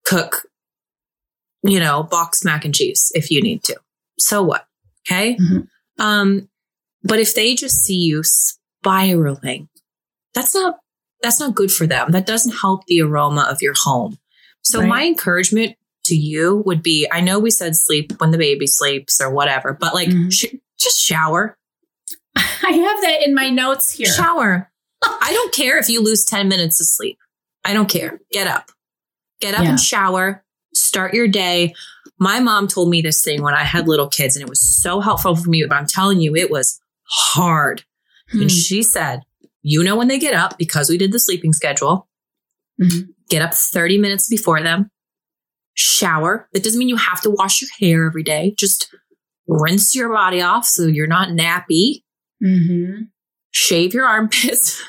cook, 0.05 0.47
you 1.63 1.79
know, 1.79 2.03
box 2.03 2.43
mac 2.45 2.63
and 2.65 2.73
cheese 2.73 3.11
if 3.13 3.29
you 3.31 3.41
need 3.41 3.63
to. 3.63 3.77
So 4.19 4.41
what? 4.43 4.65
Okay. 5.05 5.35
Mhm. 5.37 5.67
Um, 5.99 6.49
but 7.03 7.19
if 7.19 7.33
they 7.35 7.55
just 7.55 7.83
see 7.83 7.95
you 7.95 8.21
spiraling, 8.23 9.69
that's 10.33 10.53
not 10.55 10.79
that's 11.23 11.39
not 11.39 11.55
good 11.55 11.71
for 11.71 11.87
them. 11.87 12.11
That 12.11 12.27
doesn't 12.27 12.57
help 12.57 12.85
the 12.85 13.01
aroma 13.01 13.41
of 13.49 13.57
your 13.61 13.73
home. 13.83 14.19
So 14.61 14.79
Right. 14.79 14.87
my 14.87 15.05
encouragement 15.05 15.75
to 16.05 16.15
you 16.15 16.61
would 16.65 16.83
be 16.83 17.07
I 17.11 17.21
know 17.21 17.39
we 17.39 17.49
said 17.51 17.75
sleep 17.75 18.13
when 18.19 18.31
the 18.31 18.37
baby 18.37 18.67
sleeps 18.67 19.19
or 19.19 19.29
whatever, 19.31 19.73
but 19.73 19.93
like 19.95 20.09
Mhm. 20.09 20.31
sh- 20.31 20.55
just 20.79 21.01
shower. 21.03 21.57
I 22.35 22.71
have 22.71 23.01
that 23.01 23.23
in 23.27 23.33
my 23.33 23.49
notes 23.49 23.91
here. 23.91 24.05
Shower. 24.13 24.71
I 25.03 25.31
don't 25.33 25.53
care 25.53 25.77
if 25.77 25.89
you 25.89 26.01
lose 26.01 26.25
10 26.25 26.47
minutes 26.47 26.79
of 26.81 26.87
sleep. 26.87 27.17
I 27.65 27.73
don't 27.73 27.89
care. 27.89 28.19
Get 28.31 28.47
up. 28.47 28.71
Get 29.41 29.53
up 29.53 29.63
Yeah. 29.63 29.69
and 29.71 29.79
shower. 29.79 30.43
Start 30.73 31.13
your 31.13 31.27
day. 31.27 31.73
My 32.19 32.39
mom 32.39 32.67
told 32.67 32.89
me 32.89 33.01
this 33.01 33.23
thing 33.23 33.41
when 33.43 33.53
I 33.53 33.63
had 33.63 33.87
little 33.87 34.07
kids 34.07 34.35
and 34.35 34.43
it 34.43 34.49
was 34.49 34.61
so 34.81 34.99
helpful 34.99 35.35
for 35.35 35.49
me, 35.49 35.63
but 35.67 35.75
I'm 35.77 35.85
telling 35.87 36.19
you, 36.21 36.35
it 36.35 36.49
was 36.49 36.79
hard. 37.09 37.83
Hmm. 38.31 38.41
And 38.43 38.51
she 38.51 38.81
said, 38.83 39.21
you 39.61 39.83
know, 39.83 39.95
when 39.95 40.07
they 40.07 40.17
get 40.19 40.33
up, 40.33 40.57
because 40.57 40.89
we 40.89 40.97
did 40.97 41.11
the 41.11 41.19
sleeping 41.19 41.53
schedule, 41.53 42.07
Mhm. 42.81 43.09
get 43.29 43.41
up 43.41 43.53
30 43.53 43.97
minutes 43.97 44.27
before 44.27 44.61
them, 44.61 44.89
shower. 45.75 46.47
That 46.53 46.63
doesn't 46.63 46.79
mean 46.79 46.89
you 46.89 46.95
have 46.95 47.21
to 47.21 47.29
wash 47.29 47.61
your 47.61 47.69
hair 47.79 48.05
every 48.07 48.23
day. 48.23 48.53
Just 48.57 48.93
rinse 49.47 49.95
your 49.95 50.09
body 50.11 50.41
off 50.41 50.65
so 50.65 50.85
you're 50.87 51.07
not 51.07 51.29
nappy. 51.29 52.03
Mhm. 52.43 53.09
Shave 53.57 53.95
your 53.95 54.05
armpits, 54.05 54.83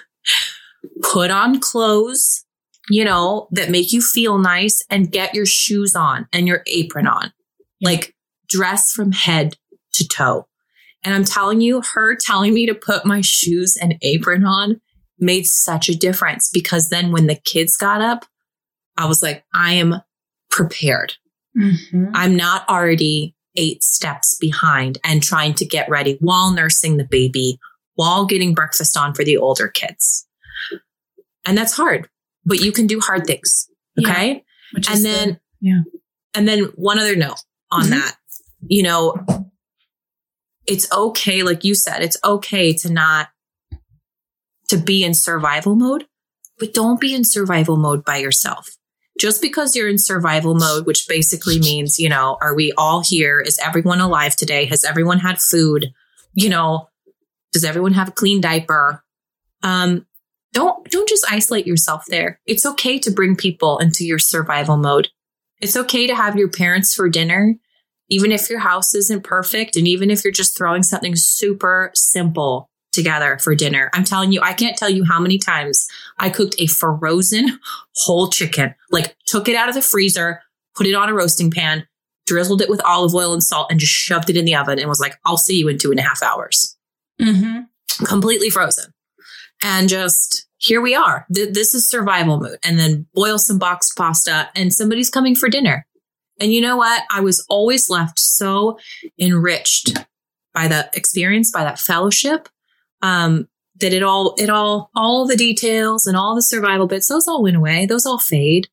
put 1.03 1.31
on 1.31 1.59
clothes, 1.59 2.45
you 2.91 3.03
know, 3.03 3.49
that 3.53 3.71
make 3.71 3.93
you 3.95 4.03
feel 4.03 4.37
nice 4.37 4.85
and 4.91 5.11
get 5.11 5.35
your 5.35 5.47
shoes 5.47 5.97
on 5.97 6.29
and 6.35 6.47
your 6.47 6.63
apron 6.67 7.07
on. 7.07 7.33
Like 7.81 8.15
dress 8.47 8.93
from 8.93 9.13
head 9.13 9.57
to 9.95 10.07
toe. 10.07 10.49
And 11.03 11.15
I'm 11.15 11.25
telling 11.25 11.63
you, 11.63 11.81
her 11.95 12.15
telling 12.15 12.53
me 12.53 12.67
to 12.67 12.75
put 12.75 13.07
my 13.07 13.23
shoes 13.23 13.75
and 13.81 13.95
apron 14.03 14.45
on 14.45 14.83
made 15.19 15.47
such 15.47 15.89
a 15.89 15.97
difference 15.97 16.51
because 16.53 16.91
then 16.91 17.11
when 17.11 17.27
the 17.27 17.37
kids 17.37 17.75
got 17.75 18.03
up, 18.03 18.27
I 18.99 19.07
was 19.07 19.23
like, 19.23 19.45
I 19.55 19.75
am 19.75 20.03
prepared. 20.51 21.15
Mhm. 21.57 22.11
I'm 22.13 22.37
not 22.37 22.69
already 22.69 23.35
eight 23.57 23.83
steps 23.83 24.37
behind 24.39 24.99
and 25.03 25.23
trying 25.23 25.55
to 25.55 25.65
get 25.65 25.89
ready 25.89 26.19
while 26.21 26.53
nursing 26.53 26.99
the 26.99 27.09
baby, 27.11 27.59
while 27.99 28.27
getting 28.27 28.55
breakfast 28.55 28.97
on 28.97 29.13
for 29.13 29.25
the 29.25 29.37
older 29.37 29.67
kids. 29.67 30.25
And 31.45 31.59
that's 31.59 31.73
hard, 31.77 32.09
but 32.45 32.61
you 32.61 32.71
can 32.71 32.87
do 32.87 33.01
hard 33.01 33.27
things. 33.27 33.69
Yeah. 33.97 34.09
Okay. 34.09 34.45
Is 34.77 34.87
and 34.89 34.99
the- 35.05 35.09
then, 35.09 35.41
yeah. 35.61 35.81
And 36.33 36.47
then 36.47 36.61
one 36.77 37.01
other 37.01 37.17
note 37.17 37.41
on 37.73 37.87
Mhm. 37.87 37.91
that, 37.91 38.17
you 38.69 38.85
know, 38.85 39.17
it's 40.65 40.87
okay. 40.93 41.43
Like 41.43 41.65
you 41.65 41.75
said, 41.75 42.03
it's 42.03 42.17
okay 42.23 42.73
to 42.75 42.89
not, 42.93 43.31
to 44.69 44.77
be 44.77 45.03
in 45.03 45.13
survival 45.15 45.75
mode, 45.75 46.07
but 46.61 46.73
don't 46.73 47.01
be 47.01 47.13
in 47.15 47.25
survival 47.25 47.77
mode 47.77 48.05
by 48.05 48.19
yourself. 48.19 48.77
Just 49.19 49.43
because 49.43 49.75
you're 49.75 49.89
in 49.89 49.99
survival 49.99 50.55
mode, 50.55 50.87
which 50.87 51.07
basically 51.09 51.59
means, 51.59 51.99
you 51.99 52.09
know, 52.09 52.39
are 52.41 52.55
we 52.55 52.71
all 52.79 53.03
here? 53.05 53.41
Is 53.41 53.59
everyone 53.59 54.01
alive 54.01 54.37
today? 54.37 54.67
Has 54.67 54.85
everyone 54.85 55.19
had 55.19 55.41
food? 55.41 55.93
You 56.35 56.49
know, 56.51 56.89
does 57.53 57.65
everyone 57.65 57.95
have 57.95 58.09
a 58.09 58.13
clean 58.13 58.41
diaper? 58.41 59.05
Um, 59.63 60.07
don't 60.53 60.89
don't 60.91 61.09
just 61.09 61.27
isolate 61.31 61.67
yourself 61.67 62.05
there. 62.09 62.41
It's 62.47 62.65
okay 62.65 62.99
to 63.01 63.11
bring 63.11 63.37
people 63.37 63.79
into 63.79 64.05
your 64.05 64.19
survival 64.19 64.77
mode 64.77 65.09
It's 65.61 65.77
okay 65.77 66.07
to 66.07 66.15
have 66.15 66.37
your 66.37 66.49
parents 66.49 66.95
for 66.95 67.09
dinner, 67.09 67.55
even 68.09 68.33
if 68.33 68.49
your 68.49 68.61
house 68.61 68.95
isn't 68.95 69.25
perfect. 69.25 69.77
And 69.77 69.87
even 69.87 70.11
if 70.11 70.25
you're 70.25 70.33
just 70.33 70.57
throwing 70.57 70.83
something 70.83 71.17
super 71.17 71.91
simple 71.95 72.71
together 72.93 73.39
for 73.39 73.55
dinner. 73.55 73.91
I'm 73.93 74.05
telling 74.05 74.33
you, 74.33 74.41
I 74.41 74.55
can't 74.55 74.77
tell 74.77 74.89
you 74.89 75.05
how 75.05 75.21
many 75.21 75.39
times 75.39 75.87
I 76.19 76.31
cooked 76.31 76.55
a 76.59 76.67
frozen 76.67 77.59
whole 77.95 78.29
chicken, 78.29 78.75
like 78.91 79.17
took 79.27 79.49
it 79.49 79.57
out 79.57 79.69
of 79.69 79.75
the 79.75 79.83
freezer, 79.83 80.43
put 80.75 80.87
it 80.87 80.95
on 80.95 81.09
a 81.09 81.15
roasting 81.15 81.51
pan, 81.51 81.87
drizzled 82.27 82.63
it 82.63 82.71
with 82.71 82.83
olive 82.85 83.15
oil 83.15 83.33
and 83.33 83.43
salt, 83.43 83.71
and 83.71 83.79
just 83.79 83.93
shoved 83.93 84.31
it 84.31 84.37
in 84.37 84.47
the 84.47 84.57
oven 84.57 84.79
and 84.79 84.89
was 84.89 85.01
like, 85.01 85.17
I'll 85.25 85.37
see 85.37 85.59
you 85.59 85.69
in 85.69 85.79
two 85.79 85.91
and 85.91 86.01
a 86.01 86.03
half 86.03 86.23
hours. 86.23 86.78
Mm-hmm. 87.21 88.05
Completely 88.05 88.51
frozen. 88.51 88.93
And 89.63 89.89
just 89.89 90.47
here 90.59 90.81
we 90.81 90.95
are. 90.95 91.27
Th- 91.35 91.53
this 91.53 91.75
is 91.75 91.89
survival 91.89 92.39
mode. 92.39 92.59
And 92.63 92.79
then 92.79 93.07
boil 93.15 93.39
some 93.39 93.59
boxed 93.59 93.97
pasta 93.97 94.51
and 94.55 94.73
somebody's 94.73 95.11
coming 95.11 95.35
for 95.35 95.49
dinner. 95.49 95.87
And 96.41 96.53
you 96.53 96.61
know 96.61 96.77
what? 96.77 97.03
I 97.11 97.21
was 97.21 97.45
always 97.49 97.91
left 97.91 98.19
so 98.19 98.79
enriched 99.19 99.97
by 100.55 100.69
that 100.69 100.97
experience, 100.97 101.51
by 101.51 101.65
that 101.65 101.81
fellowship, 101.81 102.49
um, 103.03 103.49
that 103.81 103.93
it 103.93 104.03
all, 104.03 104.35
it 104.39 104.51
all, 104.51 104.91
all 104.95 105.27
the 105.27 105.37
details 105.37 106.07
and 106.07 106.17
all 106.17 106.35
the 106.35 106.43
survival 106.43 106.87
bits, 106.87 107.09
those 107.09 107.29
all 107.29 107.43
went 107.43 107.57
away. 107.57 107.87
Those 107.87 108.07
all 108.07 108.19
fade. 108.19 108.69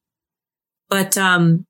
But, 0.89 1.17
um, 1.17 1.65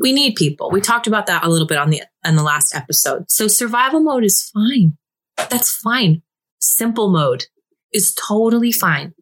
we 0.00 0.12
need 0.12 0.34
people. 0.34 0.70
We 0.70 0.80
talked 0.80 1.06
about 1.06 1.26
that 1.26 1.44
a 1.44 1.48
little 1.48 1.68
bit 1.68 1.78
on 1.78 1.90
the, 1.90 2.02
on 2.24 2.36
the 2.36 2.42
last 2.42 2.74
episode. 2.74 3.30
So 3.30 3.46
survival 3.46 4.00
mode 4.00 4.24
is 4.24 4.50
fine. 4.52 4.96
That's 5.36 5.74
fine. 5.76 6.22
Simple 6.58 7.10
mode 7.10 7.46
is 7.92 8.14
totally 8.14 8.72
fine. 8.72 9.14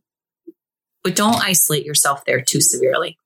But 1.05 1.17
don't 1.17 1.43
isolate 1.43 1.85
yourself 1.85 2.25
there 2.25 2.41
too 2.41 2.61
severely. 2.61 3.19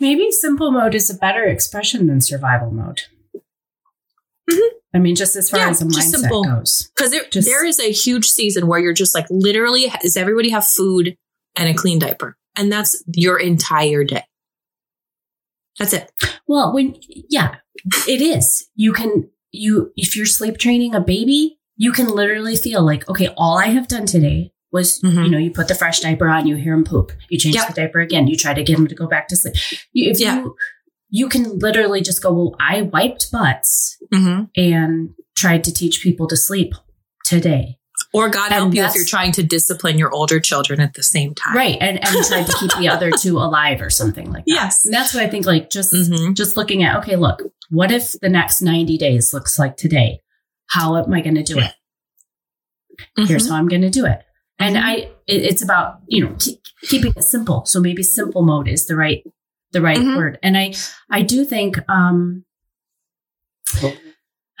Maybe 0.00 0.30
simple 0.30 0.70
mode 0.72 0.94
is 0.94 1.10
a 1.10 1.14
better 1.14 1.44
expression 1.44 2.06
than 2.06 2.20
survival 2.20 2.70
mode. 2.70 3.02
Mm-hmm. 4.50 4.76
I 4.94 4.98
mean, 4.98 5.16
just 5.16 5.36
as 5.36 5.50
far 5.50 5.60
Yeah, 5.60 5.70
as 5.70 5.80
the 5.80 5.86
just 5.86 6.14
mindset 6.14 6.20
simple. 6.20 6.44
goes. 6.44 6.90
Because 6.94 7.10
there, 7.10 7.24
Just- 7.30 7.46
there 7.48 7.64
is 7.64 7.78
a 7.80 7.92
huge 7.92 8.26
season 8.26 8.66
where 8.66 8.78
you're 8.78 8.92
just 8.94 9.14
like, 9.14 9.26
literally, 9.30 9.92
does 10.00 10.16
everybody 10.16 10.50
have 10.50 10.66
food 10.66 11.16
and 11.56 11.68
a 11.68 11.74
clean 11.74 11.98
diaper? 11.98 12.36
And 12.56 12.72
that's 12.72 13.02
your 13.14 13.38
entire 13.38 14.04
day. 14.04 14.22
That's 15.78 15.92
it. 15.92 16.10
Well, 16.46 16.72
when 16.72 16.96
yeah, 17.28 17.56
it 18.08 18.22
is. 18.22 18.66
You 18.74 18.94
can 18.94 19.28
you 19.52 19.92
if 19.96 20.16
you're 20.16 20.26
sleep 20.26 20.58
training 20.58 20.94
a 20.94 21.00
baby, 21.00 21.58
you 21.76 21.92
can 21.92 22.08
literally 22.08 22.56
feel 22.56 22.84
like, 22.84 23.08
okay, 23.08 23.28
all 23.36 23.58
I 23.58 23.66
have 23.66 23.88
done 23.88 24.06
today 24.06 24.52
was, 24.72 25.00
Mhm. 25.02 25.24
you 25.24 25.30
know, 25.30 25.38
you 25.38 25.50
put 25.50 25.68
the 25.68 25.74
fresh 25.74 26.00
diaper 26.00 26.28
on, 26.28 26.46
you 26.46 26.56
hear 26.56 26.74
him 26.74 26.84
poop, 26.84 27.12
you 27.30 27.38
change 27.38 27.54
Yep. 27.54 27.68
the 27.68 27.74
diaper 27.74 28.00
again, 28.00 28.26
you 28.26 28.36
try 28.36 28.52
to 28.54 28.62
get 28.62 28.78
him 28.78 28.86
to 28.88 28.94
go 28.94 29.06
back 29.06 29.28
to 29.28 29.36
sleep. 29.36 29.54
You, 29.92 30.10
if 30.10 30.20
Yeah. 30.20 30.38
you 30.42 30.56
you 31.08 31.28
can 31.28 31.58
literally 31.60 32.00
just 32.00 32.20
go, 32.20 32.32
well, 32.32 32.56
I 32.58 32.82
wiped 32.82 33.30
butts 33.30 33.96
Mm-hmm. 34.12 34.44
and 34.56 35.10
tried 35.36 35.62
to 35.64 35.72
teach 35.72 36.02
people 36.02 36.26
to 36.26 36.36
sleep 36.36 36.74
today. 37.24 37.78
Or 38.16 38.28
God 38.30 38.46
And 38.46 38.54
help 38.54 38.74
you 38.74 38.82
if 38.84 38.94
you're 38.94 39.04
trying 39.04 39.32
to 39.32 39.42
discipline 39.42 39.98
your 39.98 40.10
older 40.12 40.40
children 40.40 40.80
at 40.80 40.94
the 40.94 41.02
same 41.02 41.34
time. 41.34 41.54
Right. 41.54 41.76
And 41.80 41.98
and 42.04 42.24
tried 42.26 42.46
to 42.46 42.56
keep 42.58 42.70
the 42.78 42.88
other 42.88 43.10
two 43.10 43.36
alive 43.38 43.80
or 43.82 43.90
something 43.90 44.32
like 44.32 44.44
that. 44.46 44.52
Yes. 44.52 44.84
And 44.84 44.94
that's 44.94 45.12
what 45.14 45.22
I 45.22 45.28
think 45.28 45.44
like 45.46 45.70
just 45.70 45.92
Mm-hmm. 45.92 46.32
just 46.32 46.56
looking 46.56 46.82
at 46.82 46.96
okay 46.96 47.16
look 47.16 47.42
what 47.70 47.90
if 47.90 48.12
the 48.20 48.28
next 48.28 48.62
90 48.62 48.96
days 48.98 49.32
looks 49.34 49.58
like 49.58 49.76
today 49.76 50.20
how 50.68 50.96
am 50.96 51.12
i 51.12 51.20
going 51.20 51.34
to 51.36 51.42
do 51.42 51.58
it 51.58 51.72
here's 53.28 53.48
how 53.48 53.56
i'm 53.56 53.68
going 53.68 53.82
to 53.82 53.90
do 53.90 54.04
it 54.06 54.20
and 54.58 54.76
Mhm. 54.76 54.82
i 54.82 54.94
it, 55.26 55.42
it's 55.50 55.62
about 55.62 56.00
you 56.06 56.24
know 56.24 56.34
keep, 56.38 56.60
keeping 56.82 57.12
it 57.16 57.22
simple 57.22 57.64
so 57.66 57.80
maybe 57.80 58.02
simple 58.02 58.42
mode 58.42 58.68
is 58.68 58.86
the 58.86 58.96
right 58.96 59.22
the 59.72 59.80
right 59.82 59.96
Mhm. 59.98 60.16
word 60.16 60.38
and 60.42 60.56
i 60.56 60.72
i 61.10 61.22
do 61.22 61.44
think 61.44 61.78
um 61.90 62.44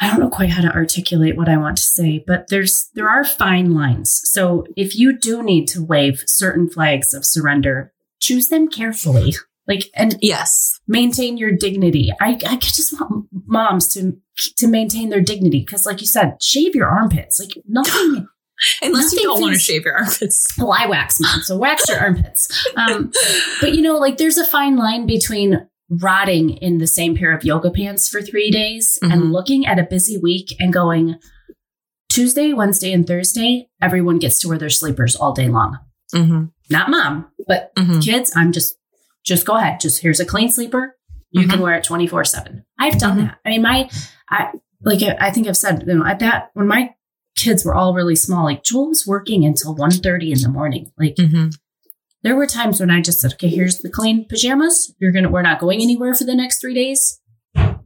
i 0.00 0.08
don't 0.08 0.20
know 0.20 0.28
quite 0.30 0.50
how 0.50 0.62
to 0.62 0.72
articulate 0.74 1.36
what 1.36 1.48
i 1.48 1.56
want 1.56 1.76
to 1.76 1.82
say 1.82 2.22
but 2.26 2.48
there's 2.48 2.90
there 2.94 3.08
are 3.08 3.24
fine 3.24 3.72
lines 3.74 4.20
so 4.24 4.64
if 4.76 4.96
you 4.96 5.16
do 5.18 5.42
need 5.42 5.66
to 5.66 5.84
wave 5.84 6.22
certain 6.26 6.68
flags 6.68 7.12
of 7.14 7.24
surrender 7.24 7.92
choose 8.20 8.48
them 8.48 8.68
carefully 8.68 9.34
like 9.68 9.84
and 9.94 10.16
Yes. 10.22 10.78
maintain 10.86 11.36
your 11.36 11.50
dignity. 11.50 12.12
I, 12.20 12.38
I 12.46 12.54
just 12.56 12.92
want 13.00 13.26
moms 13.46 13.92
to 13.94 14.16
to 14.58 14.68
maintain 14.68 15.08
their 15.08 15.20
dignity 15.20 15.64
because, 15.66 15.84
like 15.84 16.00
you 16.00 16.06
said, 16.06 16.40
shave 16.40 16.76
your 16.76 16.86
armpits. 16.88 17.40
Like 17.40 17.50
nothing. 17.66 18.28
Unless 18.80 19.12
you 19.14 19.22
don't 19.24 19.40
want 19.40 19.54
to 19.54 19.58
shave 19.58 19.84
your 19.84 19.96
armpits. 19.98 20.46
well, 20.56 20.70
I 20.72 20.86
wax 20.86 21.18
mine, 21.18 21.42
so 21.42 21.58
wax 21.58 21.88
your 21.88 21.98
armpits. 21.98 22.48
Um, 22.76 23.10
but 23.60 23.74
you 23.74 23.82
know, 23.82 23.96
like 23.96 24.18
there's 24.18 24.38
a 24.38 24.46
fine 24.46 24.76
line 24.76 25.04
between 25.04 25.66
rotting 25.88 26.50
in 26.50 26.78
the 26.78 26.86
same 26.86 27.16
pair 27.16 27.32
of 27.32 27.44
yoga 27.44 27.70
pants 27.70 28.08
for 28.08 28.20
three 28.20 28.50
days 28.50 28.98
Mhm. 29.02 29.12
and 29.12 29.32
looking 29.32 29.66
at 29.66 29.78
a 29.78 29.84
busy 29.84 30.16
week 30.18 30.54
and 30.58 30.72
going 30.72 31.16
Tuesday, 32.08 32.52
Wednesday, 32.52 32.92
and 32.92 33.06
Thursday. 33.06 33.68
Everyone 33.80 34.18
gets 34.18 34.38
to 34.40 34.48
wear 34.48 34.58
their 34.58 34.70
sleepers 34.70 35.16
all 35.16 35.32
day 35.32 35.48
long. 35.48 35.78
Mm-hmm. 36.14 36.44
Not 36.70 36.90
mom, 36.90 37.26
but 37.46 37.72
Mm-hmm. 37.76 38.00
kids, 38.00 38.32
I'm 38.34 38.52
just 38.52 38.76
just 39.24 39.44
go 39.44 39.56
ahead. 39.56 39.80
Just 39.80 40.00
here's 40.02 40.20
a 40.20 40.24
clean 40.24 40.50
sleeper. 40.50 40.96
You 41.32 41.46
can 41.48 41.60
wear 41.60 41.74
it 41.74 41.82
24 41.84 42.24
seven. 42.24 42.64
I've 42.78 42.98
done 42.98 43.18
Mhm. 43.18 43.22
that. 43.22 43.38
I 43.44 43.48
mean, 43.50 43.62
my, 43.62 43.90
I 44.30 44.52
like, 44.84 45.02
I 45.02 45.16
I 45.26 45.30
think 45.30 45.48
I've 45.48 45.56
said, 45.56 45.84
you 45.86 45.94
know, 45.94 46.06
at 46.06 46.20
that, 46.20 46.50
when 46.54 46.68
my 46.68 46.94
kids 47.36 47.64
were 47.64 47.74
all 47.74 47.92
really 47.92 48.16
small, 48.16 48.44
like 48.44 48.62
Joel 48.62 48.88
was 48.88 49.06
working 49.06 49.44
until 49.44 49.74
1.30 49.74 50.30
in 50.32 50.40
the 50.40 50.48
morning. 50.48 50.92
Like 50.98 51.16
Mm-hmm. 51.16 51.48
There 52.26 52.34
were 52.36 52.46
times 52.46 52.80
when 52.80 52.90
I 52.90 53.00
just 53.00 53.20
said, 53.20 53.32
okay, 53.34 53.48
here's 53.48 53.78
the 53.78 53.88
clean 53.90 54.26
pajamas. 54.28 54.92
You're 54.98 55.12
going 55.12 55.22
to, 55.22 55.30
we're 55.30 55.42
not 55.42 55.60
going 55.60 55.80
anywhere 55.80 56.12
for 56.12 56.24
the 56.24 56.34
next 56.34 56.60
three 56.60 56.74
days. 56.74 57.20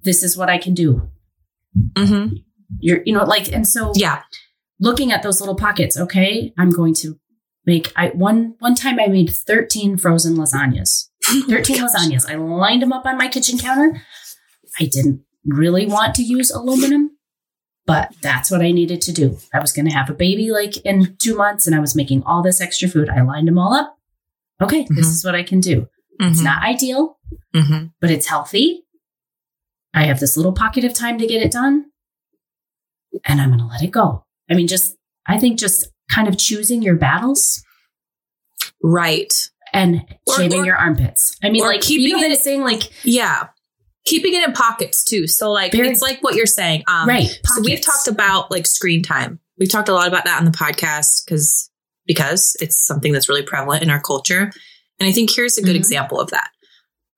This 0.03 0.23
is 0.23 0.35
what 0.37 0.49
I 0.49 0.57
can 0.57 0.73
do. 0.73 1.11
Mm-hmm. 1.93 2.37
You're, 2.79 3.03
you 3.05 3.13
know, 3.13 3.25
like, 3.25 3.53
and 3.53 3.69
so 3.69 3.93
Yeah. 3.95 4.23
looking 4.79 5.13
at 5.13 5.23
those 5.23 5.41
little 5.41 5.57
pockets, 5.57 5.99
okay, 5.99 6.55
I'm 6.59 6.71
going 6.71 6.95
to 6.95 7.19
make, 7.67 7.93
I, 7.97 8.09
one, 8.09 8.55
one 8.61 8.75
time 8.75 8.99
I 8.99 9.09
made 9.09 9.31
13 9.31 9.99
frozen 9.99 10.37
lasagnas. 10.37 11.09
13 11.25 11.77
lasagnas. 11.77 12.27
I 12.31 12.37
lined 12.37 12.81
them 12.81 12.93
up 12.95 13.05
on 13.05 13.19
my 13.19 13.29
kitchen 13.29 13.59
counter. 13.59 14.01
I 14.81 14.85
didn't 14.87 15.23
really 15.45 15.87
want 15.87 16.15
to 16.15 16.23
use 16.23 16.51
aluminum, 16.51 17.11
but 17.87 18.15
that's 18.23 18.51
what 18.51 18.63
I 18.63 18.73
needed 18.73 19.03
to 19.03 19.13
do. 19.13 19.37
I 19.53 19.61
was 19.61 19.73
going 19.73 19.87
to 19.87 19.95
have 19.95 20.09
a 20.09 20.15
baby 20.15 20.51
like 20.51 20.79
in 20.79 21.17
two 21.19 21.37
months 21.37 21.67
and 21.67 21.77
I 21.77 21.81
was 21.81 21.95
making 21.95 22.23
all 22.23 22.43
this 22.43 22.61
extra 22.61 22.89
food. 22.89 23.11
I 23.11 23.21
lined 23.21 23.47
them 23.49 23.59
all 23.59 23.75
up. 23.75 23.99
Okay, 24.63 24.87
this 24.91 25.07
Mhm. 25.07 25.11
is 25.11 25.25
what 25.25 25.35
I 25.35 25.43
can 25.43 25.61
do. 25.61 25.89
It's 26.23 26.41
not 26.43 26.63
ideal, 26.63 27.19
Mm-hmm. 27.55 27.87
but 28.01 28.11
it's 28.11 28.27
healthy. 28.27 28.83
I 29.95 30.05
have 30.05 30.21
this 30.21 30.37
little 30.37 30.53
pocket 30.53 30.85
of 30.85 30.93
time 30.93 31.19
to 31.19 31.27
get 31.27 31.43
it 31.43 31.51
done 31.51 31.87
and 33.25 33.41
I'm 33.41 33.49
going 33.49 33.61
to 33.61 33.67
let 33.67 33.83
it 33.83 33.91
go. 33.91 34.27
I 34.51 34.55
mean, 34.55 34.67
just, 34.69 34.97
I 35.27 35.39
think 35.39 35.59
just 35.59 35.89
kind 36.11 36.29
of 36.29 36.37
choosing 36.37 36.83
your 36.83 36.97
battles 36.97 37.63
Right. 38.83 39.33
and 39.73 40.03
Or- 40.27 40.37
shaving 40.37 40.61
or- 40.61 40.67
your 40.67 40.77
armpits. 40.77 41.37
I 41.43 41.49
mean, 41.51 41.63
like 41.63 41.81
keeping 41.81 42.07
you 42.07 42.21
know 42.21 42.27
it- 42.35 42.41
saying 42.41 42.63
like 42.63 42.91
Yeah. 43.05 43.49
Keeping 44.05 44.35
it 44.35 44.43
in 44.43 44.53
pockets 44.53 45.05
too. 45.05 45.27
So 45.27 45.51
like 45.51 45.73
Very- 45.73 45.89
it's 45.89 46.03
like 46.03 46.23
what 46.23 46.35
you're 46.35 46.47
saying. 46.47 46.85
Um, 46.87 47.09
right. 47.09 47.29
So 47.47 47.61
we've 47.63 47.81
talked 47.81 48.09
about 48.09 48.51
like 48.51 48.67
screen 48.67 49.03
time. 49.03 49.41
We've 49.59 49.69
talked 49.71 49.89
a 49.89 49.95
lot 49.95 50.09
about 50.09 50.25
that 50.25 50.39
on 50.39 50.45
the 50.45 50.51
podcast 50.51 51.25
because 51.25 51.70
because 52.07 52.57
it's 52.61 52.85
something 52.85 53.13
that's 53.13 53.29
really 53.29 53.43
prevalent 53.43 53.83
in 53.83 53.91
our 53.91 54.01
culture. 54.01 54.51
And 54.99 55.09
I 55.09 55.13
think 55.13 55.31
here's 55.35 55.59
a 55.59 55.63
good 55.63 55.77
Mhm. 55.77 55.81
example 55.81 56.21
of 56.21 56.31
that. 56.31 56.51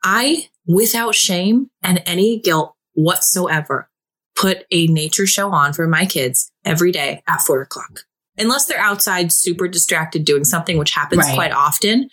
I, 0.04 0.48
without 0.66 1.14
shame 1.14 1.70
and 1.82 2.02
any 2.06 2.38
guilt 2.40 2.74
whatsoever, 2.94 3.88
put 4.36 4.64
a 4.70 4.86
nature 4.88 5.26
show 5.26 5.50
on 5.50 5.72
for 5.72 5.86
my 5.86 6.06
kids 6.06 6.50
every 6.64 6.92
day 6.92 7.22
at 7.28 7.42
four 7.42 7.60
o'clock. 7.62 8.00
Unless 8.38 8.66
they're 8.66 8.78
outside 8.78 9.30
super 9.30 9.68
distracted 9.68 10.24
doing 10.24 10.44
something, 10.44 10.78
which 10.78 10.92
happens 10.92 11.18
Right. 11.24 11.34
quite 11.34 11.52
often. 11.52 12.08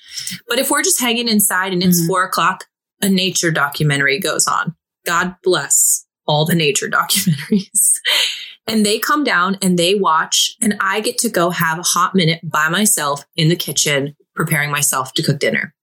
But 0.48 0.60
if 0.60 0.70
we're 0.70 0.84
just 0.84 1.00
hanging 1.00 1.28
inside 1.30 1.72
and 1.72 1.82
it's 1.82 2.02
Mhm. 2.02 2.08
four 2.08 2.24
o'clock, 2.24 2.66
a 3.02 3.08
nature 3.10 3.52
documentary 3.52 4.20
goes 4.20 4.46
on. 4.46 4.76
God 5.06 5.36
bless 5.44 6.06
all 6.28 6.46
the 6.46 6.56
nature 6.56 6.90
documentaries. 6.90 7.94
and 8.70 8.86
they 8.86 9.00
come 9.00 9.24
down 9.24 9.58
and 9.62 9.78
they 9.78 9.96
watch, 9.96 10.56
and 10.62 10.78
I 10.80 11.02
get 11.02 11.18
to 11.20 11.30
go 11.30 11.50
have 11.50 11.80
a 11.80 11.84
hot 11.84 12.16
minute 12.16 12.40
by 12.44 12.70
myself 12.70 13.26
in 13.36 13.50
the 13.50 13.56
kitchen, 13.56 14.16
preparing 14.36 14.72
myself 14.72 15.14
to 15.16 15.24
cook 15.24 15.40
dinner. 15.40 15.74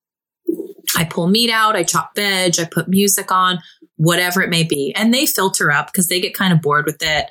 I 0.96 1.04
pull 1.04 1.26
meat 1.26 1.50
out, 1.50 1.76
I 1.76 1.82
chop 1.82 2.14
veg, 2.14 2.58
I 2.58 2.64
put 2.64 2.88
music 2.88 3.30
on, 3.30 3.58
whatever 3.96 4.40
it 4.42 4.50
may 4.50 4.62
be. 4.62 4.94
And 4.94 5.12
they 5.12 5.26
filter 5.26 5.70
up 5.70 5.88
because 5.88 6.08
they 6.08 6.20
get 6.20 6.34
kind 6.34 6.52
of 6.52 6.62
bored 6.62 6.86
with 6.86 7.02
it. 7.02 7.26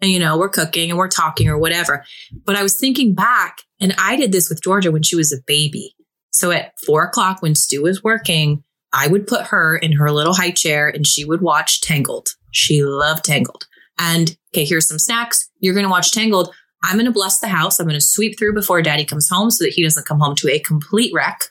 And, 0.00 0.10
you 0.10 0.18
know, 0.18 0.36
we're 0.36 0.48
cooking 0.48 0.90
and 0.90 0.98
we're 0.98 1.08
talking 1.08 1.48
or 1.48 1.58
whatever. 1.58 2.04
But 2.44 2.56
I 2.56 2.62
was 2.62 2.76
thinking 2.76 3.14
back, 3.14 3.58
and 3.80 3.94
I 3.98 4.16
did 4.16 4.32
this 4.32 4.48
with 4.48 4.62
Georgia 4.62 4.90
when 4.90 5.02
she 5.02 5.16
was 5.16 5.32
a 5.32 5.42
baby. 5.46 5.94
So 6.30 6.50
at 6.50 6.72
four 6.84 7.04
o'clock 7.04 7.42
when 7.42 7.54
Stu 7.54 7.82
was 7.82 8.02
working, 8.02 8.64
I 8.92 9.06
would 9.06 9.26
put 9.26 9.46
her 9.46 9.76
in 9.76 9.92
her 9.92 10.10
little 10.10 10.34
high 10.34 10.50
chair 10.50 10.88
and 10.88 11.06
she 11.06 11.24
would 11.24 11.40
watch 11.40 11.80
Tangled. 11.80 12.28
She 12.50 12.82
loved 12.82 13.24
Tangled. 13.24 13.66
And 13.98 14.36
okay, 14.52 14.64
here's 14.64 14.88
some 14.88 14.98
snacks. 14.98 15.48
You're 15.60 15.74
going 15.74 15.84
to 15.86 15.90
watch 15.90 16.12
Tangled. 16.12 16.52
I'm 16.82 16.94
going 16.94 17.06
to 17.06 17.12
bless 17.12 17.38
the 17.38 17.48
house. 17.48 17.78
I'm 17.80 17.86
going 17.86 17.98
to 17.98 18.04
sweep 18.04 18.38
through 18.38 18.52
before 18.54 18.82
daddy 18.82 19.04
comes 19.04 19.28
home 19.28 19.50
so 19.50 19.64
that 19.64 19.72
he 19.72 19.82
doesn't 19.82 20.06
come 20.06 20.18
home 20.20 20.34
to 20.36 20.48
a 20.50 20.58
complete 20.58 21.12
wreck. 21.14 21.44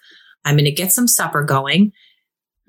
I'm 0.45 0.55
going 0.55 0.65
to 0.65 0.71
get 0.71 0.91
some 0.91 1.07
supper 1.07 1.43
going. 1.43 1.91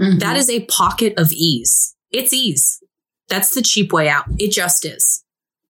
Mhm. 0.00 0.18
That 0.20 0.36
is 0.36 0.48
a 0.48 0.64
pocket 0.66 1.14
of 1.18 1.30
ease. 1.32 1.94
It's 2.10 2.32
ease. 2.32 2.80
That's 3.28 3.54
the 3.54 3.62
cheap 3.62 3.92
way 3.92 4.08
out. 4.08 4.24
It 4.38 4.50
just 4.52 4.84
is. 4.84 5.24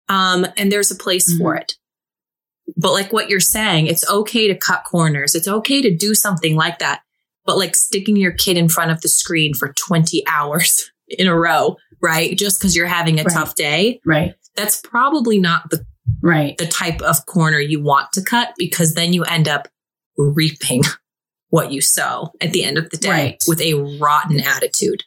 Um, 0.09 0.45
and 0.57 0.71
there's 0.71 0.91
a 0.91 0.95
place 0.95 1.35
for 1.37 1.55
it. 1.55 1.73
But 2.77 2.91
like 2.93 3.11
what 3.11 3.29
you're 3.29 3.39
saying, 3.39 3.87
it's 3.87 4.09
okay 4.09 4.47
to 4.47 4.55
cut 4.55 4.83
corners. 4.85 5.35
It's 5.35 5.47
okay 5.47 5.81
to 5.81 5.95
do 5.95 6.13
something 6.13 6.55
like 6.55 6.79
that. 6.79 7.01
But 7.45 7.57
like 7.57 7.75
sticking 7.75 8.15
your 8.15 8.31
kid 8.31 8.57
in 8.57 8.69
front 8.69 8.91
of 8.91 9.01
the 9.01 9.09
screen 9.09 9.53
for 9.53 9.73
20 9.87 10.23
hours 10.27 10.91
in 11.13 11.27
a 11.27 11.35
row, 11.37 11.77
right? 12.01 12.37
Just 12.37 12.59
because 12.59 12.75
you're 12.75 12.87
having 12.87 13.19
a 13.19 13.23
Right. 13.23 13.33
tough 13.33 13.55
day, 13.55 13.99
right. 14.05 14.35
that's 14.55 14.81
probably 14.81 15.39
not 15.39 15.69
the, 15.69 15.85
Right. 16.21 16.57
the 16.57 16.67
type 16.67 17.01
of 17.01 17.25
corner 17.25 17.59
you 17.59 17.81
want 17.81 18.11
to 18.13 18.21
cut 18.21 18.53
because 18.57 18.93
then 18.93 19.13
you 19.13 19.23
end 19.23 19.47
up 19.47 19.67
reaping 20.17 20.83
what 21.49 21.71
you 21.71 21.81
sow 21.81 22.31
at 22.41 22.51
the 22.51 22.63
end 22.63 22.77
of 22.77 22.89
the 22.89 22.97
day 22.97 23.09
Right. 23.09 23.43
with 23.47 23.61
a 23.61 23.73
rotten 23.99 24.39
attitude. 24.39 25.03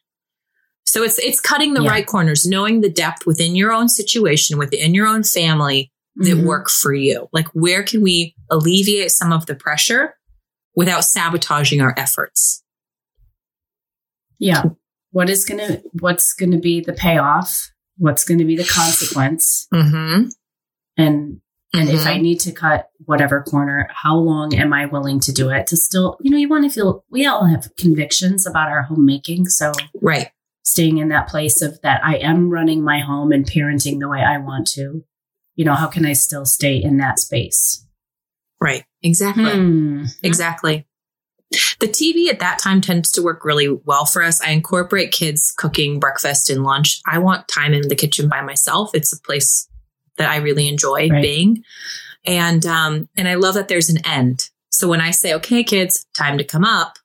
So 0.84 1.02
it's 1.02 1.18
it's 1.18 1.40
cutting 1.40 1.74
the 1.74 1.82
Yeah. 1.82 1.90
right 1.90 2.06
corners, 2.06 2.46
knowing 2.46 2.80
the 2.80 2.88
depth 2.88 3.26
within 3.26 3.56
your 3.56 3.72
own 3.72 3.88
situation, 3.88 4.56
within 4.56 4.94
your 4.94 5.06
own 5.06 5.24
family 5.24 5.90
that 6.16 6.36
Mhm. 6.36 6.44
work 6.44 6.70
for 6.70 6.94
you. 6.94 7.28
Like 7.32 7.48
where 7.48 7.82
can 7.82 8.02
we 8.02 8.34
alleviate 8.50 9.10
some 9.10 9.32
of 9.32 9.46
the 9.46 9.54
pressure 9.56 10.14
without 10.76 11.04
sabotaging 11.04 11.80
our 11.80 11.92
efforts? 11.96 12.62
Yeah. 14.38 14.62
What 15.16 15.30
is 15.30 15.46
gonna 15.46 15.80
what's 15.98 16.34
gonna 16.34 16.58
be 16.58 16.82
the 16.82 16.92
payoff? 16.92 17.70
What's 17.96 18.22
gonna 18.22 18.44
be 18.44 18.54
the 18.54 18.66
consequence? 18.70 19.66
Mm-hmm. 19.72 20.28
And 20.98 21.40
and 21.72 21.88
if 21.88 22.06
I 22.06 22.18
need 22.18 22.40
to 22.40 22.52
cut 22.52 22.90
whatever 23.06 23.42
corner, 23.42 23.88
how 23.90 24.16
long 24.16 24.54
am 24.54 24.74
I 24.74 24.84
willing 24.84 25.20
to 25.20 25.32
do 25.32 25.48
it 25.48 25.68
to 25.68 25.76
still, 25.78 26.18
you 26.20 26.30
know, 26.30 26.36
you 26.36 26.50
want 26.50 26.64
to 26.64 26.70
feel 26.70 27.02
we 27.10 27.24
all 27.24 27.46
have 27.46 27.74
convictions 27.78 28.46
about 28.46 28.68
our 28.68 28.82
homemaking. 28.82 29.46
So 29.46 29.72
right, 30.02 30.28
staying 30.64 30.98
in 30.98 31.08
that 31.08 31.28
place 31.28 31.62
of 31.62 31.80
that 31.80 32.04
I 32.04 32.16
am 32.16 32.50
running 32.50 32.84
my 32.84 32.98
home 32.98 33.32
and 33.32 33.50
parenting 33.50 34.00
the 34.00 34.10
way 34.10 34.20
I 34.20 34.36
want 34.36 34.66
to, 34.72 35.02
you 35.54 35.64
know, 35.64 35.76
how 35.76 35.86
can 35.86 36.04
I 36.04 36.12
still 36.12 36.44
stay 36.44 36.76
in 36.76 36.98
that 36.98 37.18
space? 37.20 37.82
right, 38.60 38.84
exactly. 39.02 39.50
Hmm. 39.50 40.04
Exactly. 40.22 40.86
The 41.78 41.86
TV 41.88 42.28
at 42.28 42.40
that 42.40 42.58
time 42.58 42.80
tends 42.80 43.12
to 43.12 43.22
work 43.22 43.44
really 43.44 43.68
well 43.68 44.04
for 44.04 44.22
us. 44.22 44.40
I 44.42 44.50
incorporate 44.50 45.12
kids 45.12 45.52
cooking 45.56 46.00
breakfast 46.00 46.50
and 46.50 46.64
lunch. 46.64 47.00
I 47.06 47.18
want 47.18 47.46
time 47.48 47.72
in 47.72 47.88
the 47.88 47.94
kitchen 47.94 48.28
by 48.28 48.40
myself. 48.40 48.90
It's 48.94 49.12
a 49.12 49.20
place 49.20 49.68
that 50.16 50.28
I 50.30 50.36
really 50.36 50.66
enjoy 50.68 51.08
Right. 51.08 51.22
being. 51.22 51.62
And 52.24 52.66
um 52.66 53.08
and 53.16 53.28
I 53.28 53.34
love 53.34 53.54
that 53.54 53.68
there's 53.68 53.88
an 53.90 54.04
end. 54.04 54.48
So 54.70 54.88
when 54.88 55.00
I 55.00 55.10
say, 55.12 55.32
"Okay, 55.34 55.62
kids, 55.62 56.04
time 56.16 56.36
to 56.38 56.44
come 56.44 56.64
up," 56.64 56.98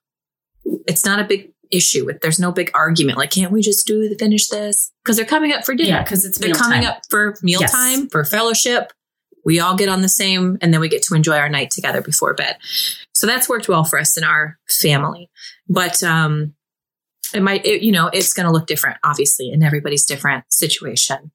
it's 0.86 1.04
not 1.04 1.20
a 1.20 1.24
big 1.24 1.52
issue. 1.70 2.10
There's 2.20 2.40
no 2.40 2.50
big 2.52 2.70
argument 2.74 3.18
like, 3.18 3.30
"Can't 3.30 3.52
we 3.52 3.62
just 3.62 3.86
do 3.86 4.12
finish 4.18 4.48
this?" 4.48 4.90
Because 5.04 5.16
they're 5.16 5.24
coming 5.24 5.52
up 5.52 5.64
for 5.64 5.74
dinner. 5.74 5.88
Yeah, 5.90 6.02
because 6.02 6.24
it's 6.24 6.38
They're 6.38 6.52
coming 6.54 6.84
up 6.84 7.02
for 7.08 7.36
mealtime, 7.42 8.08
for 8.08 8.24
fellowship. 8.24 8.92
We 9.44 9.58
all 9.60 9.74
get 9.76 9.88
on 9.88 10.02
the 10.02 10.08
same, 10.08 10.56
and 10.60 10.72
then 10.72 10.80
we 10.80 10.88
get 10.88 11.02
to 11.04 11.14
enjoy 11.14 11.36
our 11.36 11.48
night 11.48 11.70
together 11.70 12.00
before 12.00 12.32
bed. 12.34 12.56
So 13.12 13.26
that's 13.26 13.48
worked 13.48 13.68
well 13.68 13.84
for 13.84 13.98
us 13.98 14.16
in 14.16 14.24
our 14.24 14.58
family. 14.68 15.30
But 15.68 16.02
um, 16.02 16.54
it 17.34 17.42
might, 17.42 17.64
it, 17.66 17.82
you 17.82 17.90
know, 17.92 18.08
it's 18.12 18.32
going 18.34 18.46
to 18.46 18.52
look 18.52 18.66
different, 18.66 18.98
obviously, 19.04 19.50
in 19.50 19.62
everybody's 19.62 20.04
different 20.04 20.44
situation. 20.48 21.32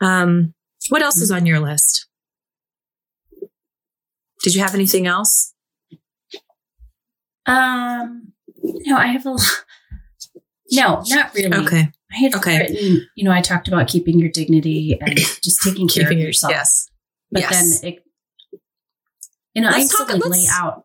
Um, 0.00 0.54
what 0.88 1.02
else 1.02 1.16
is 1.18 1.30
on 1.30 1.46
your 1.46 1.60
list? 1.60 2.06
Did 4.42 4.54
you 4.54 4.60
have 4.62 4.74
anything 4.74 5.06
else? 5.06 5.52
Um, 7.46 8.32
no, 8.62 8.96
I 8.96 9.06
have 9.08 9.26
a. 9.26 9.36
No, 10.72 11.02
not 11.08 11.32
really. 11.34 11.54
Okay, 11.64 11.88
I 12.12 12.16
had 12.18 12.34
Okay. 12.34 12.58
written, 12.58 13.08
you 13.14 13.24
know, 13.24 13.30
I 13.30 13.40
talked 13.40 13.68
about 13.68 13.86
keeping 13.88 14.18
your 14.18 14.28
dignity 14.30 14.98
and 15.00 15.16
just 15.16 15.62
taking 15.62 15.86
care 15.86 16.02
keeping 16.04 16.18
of 16.18 16.20
your- 16.22 16.28
yourself. 16.28 16.50
Yes, 16.52 16.90
But 17.30 17.42
yes. 17.42 17.80
then 17.80 17.92
it, 17.92 18.04
you 19.54 19.62
know, 19.62 19.68
I 19.68 19.78
Let's 19.78 19.90
to 19.90 19.96
talk- 20.04 20.08
let's- 20.10 20.28
lay 20.28 20.46
out. 20.50 20.84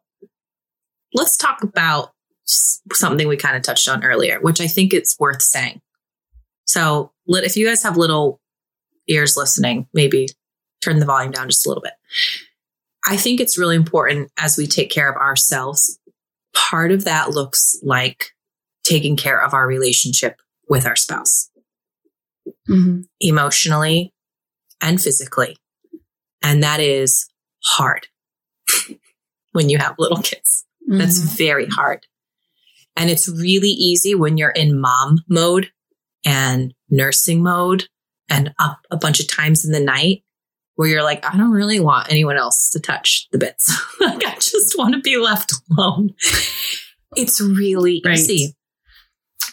let's 1.13 1.37
talk 1.37 1.63
about 1.63 2.11
something 2.45 3.27
we 3.27 3.37
kind 3.37 3.55
of 3.55 3.61
touched 3.63 3.87
on 3.87 4.03
earlier, 4.03 4.39
which 4.41 4.59
I 4.61 4.67
think 4.67 4.93
it's 4.93 5.17
worth 5.19 5.41
saying. 5.41 5.81
So, 6.65 7.11
if 7.27 7.55
you 7.57 7.65
guys 7.67 7.83
have 7.83 7.97
little 7.97 8.41
ears 9.07 9.35
listening, 9.37 9.87
maybe 9.93 10.27
turn 10.81 10.99
the 10.99 11.05
volume 11.05 11.31
down 11.31 11.49
just 11.49 11.65
a 11.65 11.69
little 11.69 11.81
bit. 11.83 11.93
I 13.05 13.17
think 13.17 13.39
it's 13.39 13.57
really 13.57 13.75
important 13.75 14.31
as 14.37 14.57
we 14.57 14.67
take 14.67 14.89
care 14.89 15.09
of 15.09 15.15
ourselves. 15.17 15.99
Part 16.53 16.91
of 16.91 17.03
that 17.05 17.31
looks 17.31 17.77
like 17.83 18.31
taking 18.83 19.15
care 19.15 19.41
of 19.41 19.53
our 19.53 19.67
relationship 19.67 20.41
with 20.69 20.85
our 20.85 20.95
spouse 20.95 21.49
Mhm. 22.69 23.03
emotionally 23.19 24.13
and 24.81 25.01
physically. 25.01 25.57
And 26.41 26.63
that 26.63 26.79
is 26.79 27.27
hard 27.63 28.07
when 29.51 29.69
you 29.69 29.77
have 29.77 29.95
little 29.99 30.21
kids. 30.21 30.65
That's 30.87 31.19
Mhm. 31.19 31.37
very 31.37 31.65
hard. 31.67 32.05
And 32.95 33.09
it's 33.09 33.29
really 33.29 33.69
easy 33.69 34.15
when 34.15 34.37
you're 34.37 34.49
in 34.49 34.79
mom 34.79 35.19
mode 35.29 35.71
and 36.25 36.73
nursing 36.89 37.41
mode 37.41 37.87
and 38.29 38.53
up 38.59 38.79
a 38.91 38.97
bunch 38.97 39.19
of 39.19 39.27
times 39.27 39.63
in 39.65 39.71
the 39.71 39.79
night 39.79 40.23
where 40.75 40.87
you're 40.89 41.03
like, 41.03 41.23
I 41.25 41.37
don't 41.37 41.51
really 41.51 41.79
want 41.79 42.09
anyone 42.11 42.37
else 42.37 42.69
to 42.71 42.79
touch 42.79 43.27
the 43.31 43.37
bits. 43.37 43.71
like, 44.01 44.25
I 44.25 44.35
just 44.35 44.77
want 44.77 44.93
to 44.95 45.01
be 45.01 45.17
left 45.17 45.53
alone. 45.71 46.13
It's 47.15 47.39
really 47.41 48.01
Right. 48.05 48.17
easy. 48.17 48.55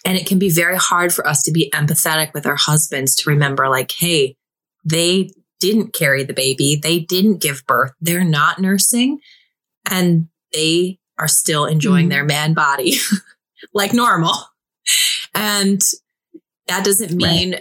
And 0.04 0.16
it 0.16 0.26
can 0.26 0.38
be 0.38 0.48
very 0.48 0.76
hard 0.76 1.12
for 1.12 1.26
us 1.26 1.42
to 1.44 1.52
be 1.52 1.70
empathetic 1.74 2.32
with 2.32 2.46
our 2.46 2.56
husbands 2.56 3.14
to 3.16 3.30
remember, 3.30 3.68
like, 3.68 3.92
hey, 3.92 4.36
they 4.84 5.30
didn't 5.60 5.92
carry 5.94 6.24
the 6.24 6.32
baby. 6.34 6.78
They 6.80 7.00
didn't 7.00 7.38
give 7.40 7.66
birth. 7.66 7.92
They're 8.00 8.24
not 8.24 8.60
nursing 8.60 9.20
and 9.90 10.28
they 10.52 10.98
are 11.18 11.28
still 11.28 11.64
enjoying 11.64 12.06
Mhm. 12.06 12.10
their 12.10 12.24
man 12.24 12.54
body 12.54 12.98
like 13.74 13.92
normal. 13.92 14.34
And 15.34 15.80
that 16.68 16.84
doesn't 16.84 17.12
mean, 17.12 17.56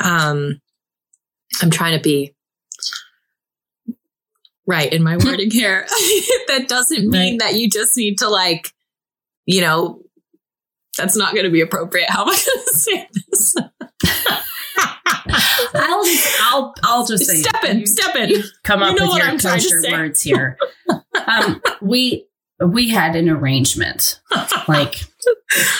um, 0.00 0.60
I'm 1.62 1.70
trying 1.70 1.96
to 1.96 2.02
be 2.02 2.34
right 4.66 4.92
in 4.92 5.02
my 5.02 5.16
wording 5.24 5.50
here. 5.50 5.86
that 6.48 6.66
doesn't 6.68 7.08
mean 7.08 7.34
Right. 7.34 7.38
that 7.40 7.54
you 7.58 7.68
just 7.70 7.96
need 7.96 8.18
to 8.18 8.28
like, 8.28 8.68
you 9.46 9.60
know, 9.60 10.00
that's 10.96 11.16
not 11.16 11.32
going 11.34 11.44
to 11.44 11.50
be 11.50 11.60
appropriate. 11.60 12.08
How 12.10 12.22
am 12.22 12.28
I 12.28 12.32
going 12.32 12.66
to 12.66 12.74
say 12.74 13.08
this? 13.30 13.54
I'll 15.74 16.04
just, 16.04 16.40
I'll, 16.42 16.74
I'll 16.82 17.06
just 17.06 17.24
say, 17.26 17.36
step 17.36 17.64
in, 17.64 17.80
you- 17.80 17.86
step 17.86 18.14
in. 18.16 18.42
come 18.62 18.82
up 18.82 18.92
You 18.94 19.00
know 19.00 19.04
with 19.06 19.10
what 19.12 19.22
your 19.22 19.30
I'm 19.32 19.38
kosher 19.38 19.82
words 19.90 20.22
here. 20.22 20.58
um, 21.26 21.60
we 21.82 22.26
we 22.64 22.88
had 22.88 23.16
an 23.16 23.28
arrangement. 23.28 24.20
Like 24.68 25.02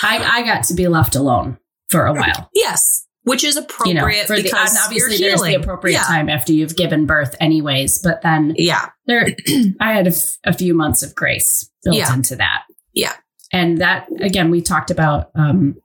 I, 0.03 0.17
I 0.39 0.43
got 0.43 0.63
to 0.65 0.73
be 0.73 0.87
left 0.87 1.15
alone 1.15 1.57
for 1.89 2.05
a 2.05 2.13
while. 2.13 2.49
yes, 2.53 3.05
which 3.23 3.43
is 3.43 3.55
appropriate 3.57 3.95
You 3.95 4.01
know, 4.01 4.25
for 4.27 4.35
the 4.35 4.43
because 4.43 4.71
and 4.71 4.79
obviously 4.83 5.17
there's 5.17 5.41
the 5.41 5.55
appropriate 5.55 5.95
yeah. 5.95 6.03
time 6.03 6.29
after 6.29 6.51
you've 6.53 6.75
given 6.75 7.05
birth, 7.05 7.35
anyways. 7.39 7.99
But 8.03 8.21
then 8.21 8.53
Yeah, 8.57 8.89
there, 9.07 9.27
I 9.79 9.93
had 9.93 10.07
a, 10.07 10.11
f- 10.11 10.37
a 10.43 10.53
few 10.53 10.73
months 10.73 11.01
of 11.03 11.15
grace 11.15 11.69
built 11.83 11.95
Yeah. 11.97 12.13
into 12.13 12.35
that. 12.35 12.63
Yeah. 12.93 13.13
and 13.53 13.79
that 13.79 14.07
again, 14.19 14.49
we 14.51 14.61
talked 14.61 14.91
about 14.91 15.29
um, 15.35 15.75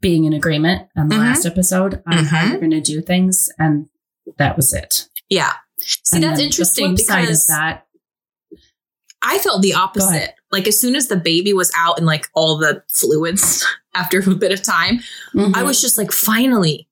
being 0.00 0.24
in 0.24 0.32
agreement 0.32 0.88
on 0.96 1.08
the 1.08 1.16
Mhm. 1.16 1.18
last 1.20 1.46
episode 1.46 2.02
on 2.06 2.24
how 2.26 2.44
Mhm. 2.44 2.50
you're 2.50 2.58
going 2.60 2.70
to 2.70 2.80
do 2.80 3.00
things, 3.00 3.48
and 3.58 3.88
that 4.38 4.56
was 4.56 4.72
it. 4.72 5.08
yeah. 5.28 5.52
See, 5.80 6.16
And 6.16 6.24
that's 6.24 6.40
interesting 6.40 6.94
because 6.96 7.46
that, 7.46 7.86
I 9.22 9.38
felt 9.38 9.62
the 9.62 9.74
opposite. 9.74 10.34
Like 10.50 10.66
as 10.68 10.80
soon 10.80 10.96
as 10.96 11.08
the 11.08 11.16
baby 11.16 11.52
was 11.52 11.70
out 11.76 11.98
and 11.98 12.06
like 12.06 12.26
all 12.34 12.58
the 12.58 12.82
fluids 12.92 13.64
after 13.94 14.18
a 14.18 14.34
bit 14.34 14.52
of 14.52 14.62
time, 14.62 15.00
I 15.34 15.38
Mhm. 15.38 15.66
was 15.66 15.80
just 15.80 15.98
like, 15.98 16.12
finally, 16.12 16.88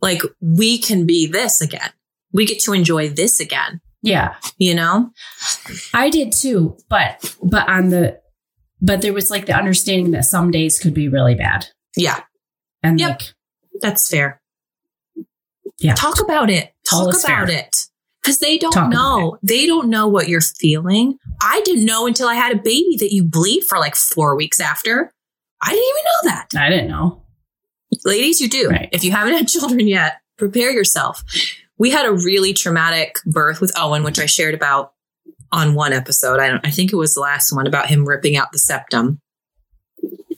like 0.00 0.22
we 0.40 0.78
can 0.78 1.06
be 1.06 1.26
this 1.26 1.60
again. 1.60 1.90
We 2.32 2.46
get 2.46 2.60
to 2.64 2.72
enjoy 2.72 3.08
this 3.10 3.40
again. 3.40 3.80
yeah. 4.02 4.34
You 4.58 4.74
know? 4.74 5.10
I 5.92 6.08
did 6.10 6.32
too, 6.32 6.76
but 6.88 7.34
but 7.42 7.68
on 7.68 7.88
the 7.90 8.20
but 8.80 9.00
there 9.02 9.12
was 9.12 9.28
like 9.30 9.46
the 9.46 9.56
understanding 9.56 10.12
that 10.12 10.24
some 10.24 10.50
days 10.52 10.78
could 10.78 10.94
be 10.94 11.08
really 11.08 11.34
bad. 11.34 11.66
Yeah, 11.96 12.20
And 12.82 12.98
Yep. 13.00 13.08
like 13.10 13.22
that's 13.80 14.08
fair. 14.08 14.40
Yeah. 15.78 15.94
Talk 15.94 16.20
about 16.20 16.50
it. 16.50 16.72
Talk 16.88 17.08
about 17.08 17.20
fair. 17.20 17.50
it. 17.50 17.76
Because 18.22 18.40
they 18.40 18.58
don't 18.58 18.72
Talk 18.72 18.90
know. 18.90 19.38
They 19.42 19.66
don't 19.66 19.88
know 19.88 20.08
what 20.08 20.28
you're 20.28 20.40
feeling. 20.40 21.18
I 21.40 21.62
didn't 21.64 21.84
know 21.84 22.06
until 22.06 22.28
I 22.28 22.34
had 22.34 22.52
a 22.54 22.60
baby 22.60 22.96
that 22.98 23.12
you 23.12 23.22
bleed 23.24 23.62
for 23.64 23.78
like 23.78 23.94
four 23.94 24.36
weeks 24.36 24.60
after. 24.60 25.12
I 25.62 25.70
didn't 25.70 25.84
even 25.88 26.04
know 26.04 26.30
that. 26.30 26.48
I 26.56 26.68
didn't 26.70 26.88
know. 26.88 27.22
Ladies, 28.04 28.40
you 28.40 28.48
do. 28.48 28.68
Right. 28.68 28.88
If 28.92 29.04
you 29.04 29.12
haven't 29.12 29.34
had 29.36 29.48
children 29.48 29.86
yet, 29.86 30.16
prepare 30.36 30.70
yourself. 30.72 31.22
We 31.78 31.90
had 31.90 32.06
a 32.06 32.12
really 32.12 32.52
traumatic 32.52 33.16
birth 33.24 33.60
with 33.60 33.72
Owen, 33.78 34.02
which 34.02 34.18
I 34.18 34.26
shared 34.26 34.54
about 34.54 34.92
on 35.52 35.74
one 35.74 35.92
episode. 35.92 36.40
I 36.40 36.48
don't 36.48 36.66
I 36.66 36.70
think 36.70 36.92
it 36.92 36.96
was 36.96 37.14
the 37.14 37.20
last 37.20 37.52
one 37.52 37.66
about 37.66 37.86
him 37.86 38.04
ripping 38.06 38.36
out 38.36 38.52
the 38.52 38.58
septum. 38.58 39.20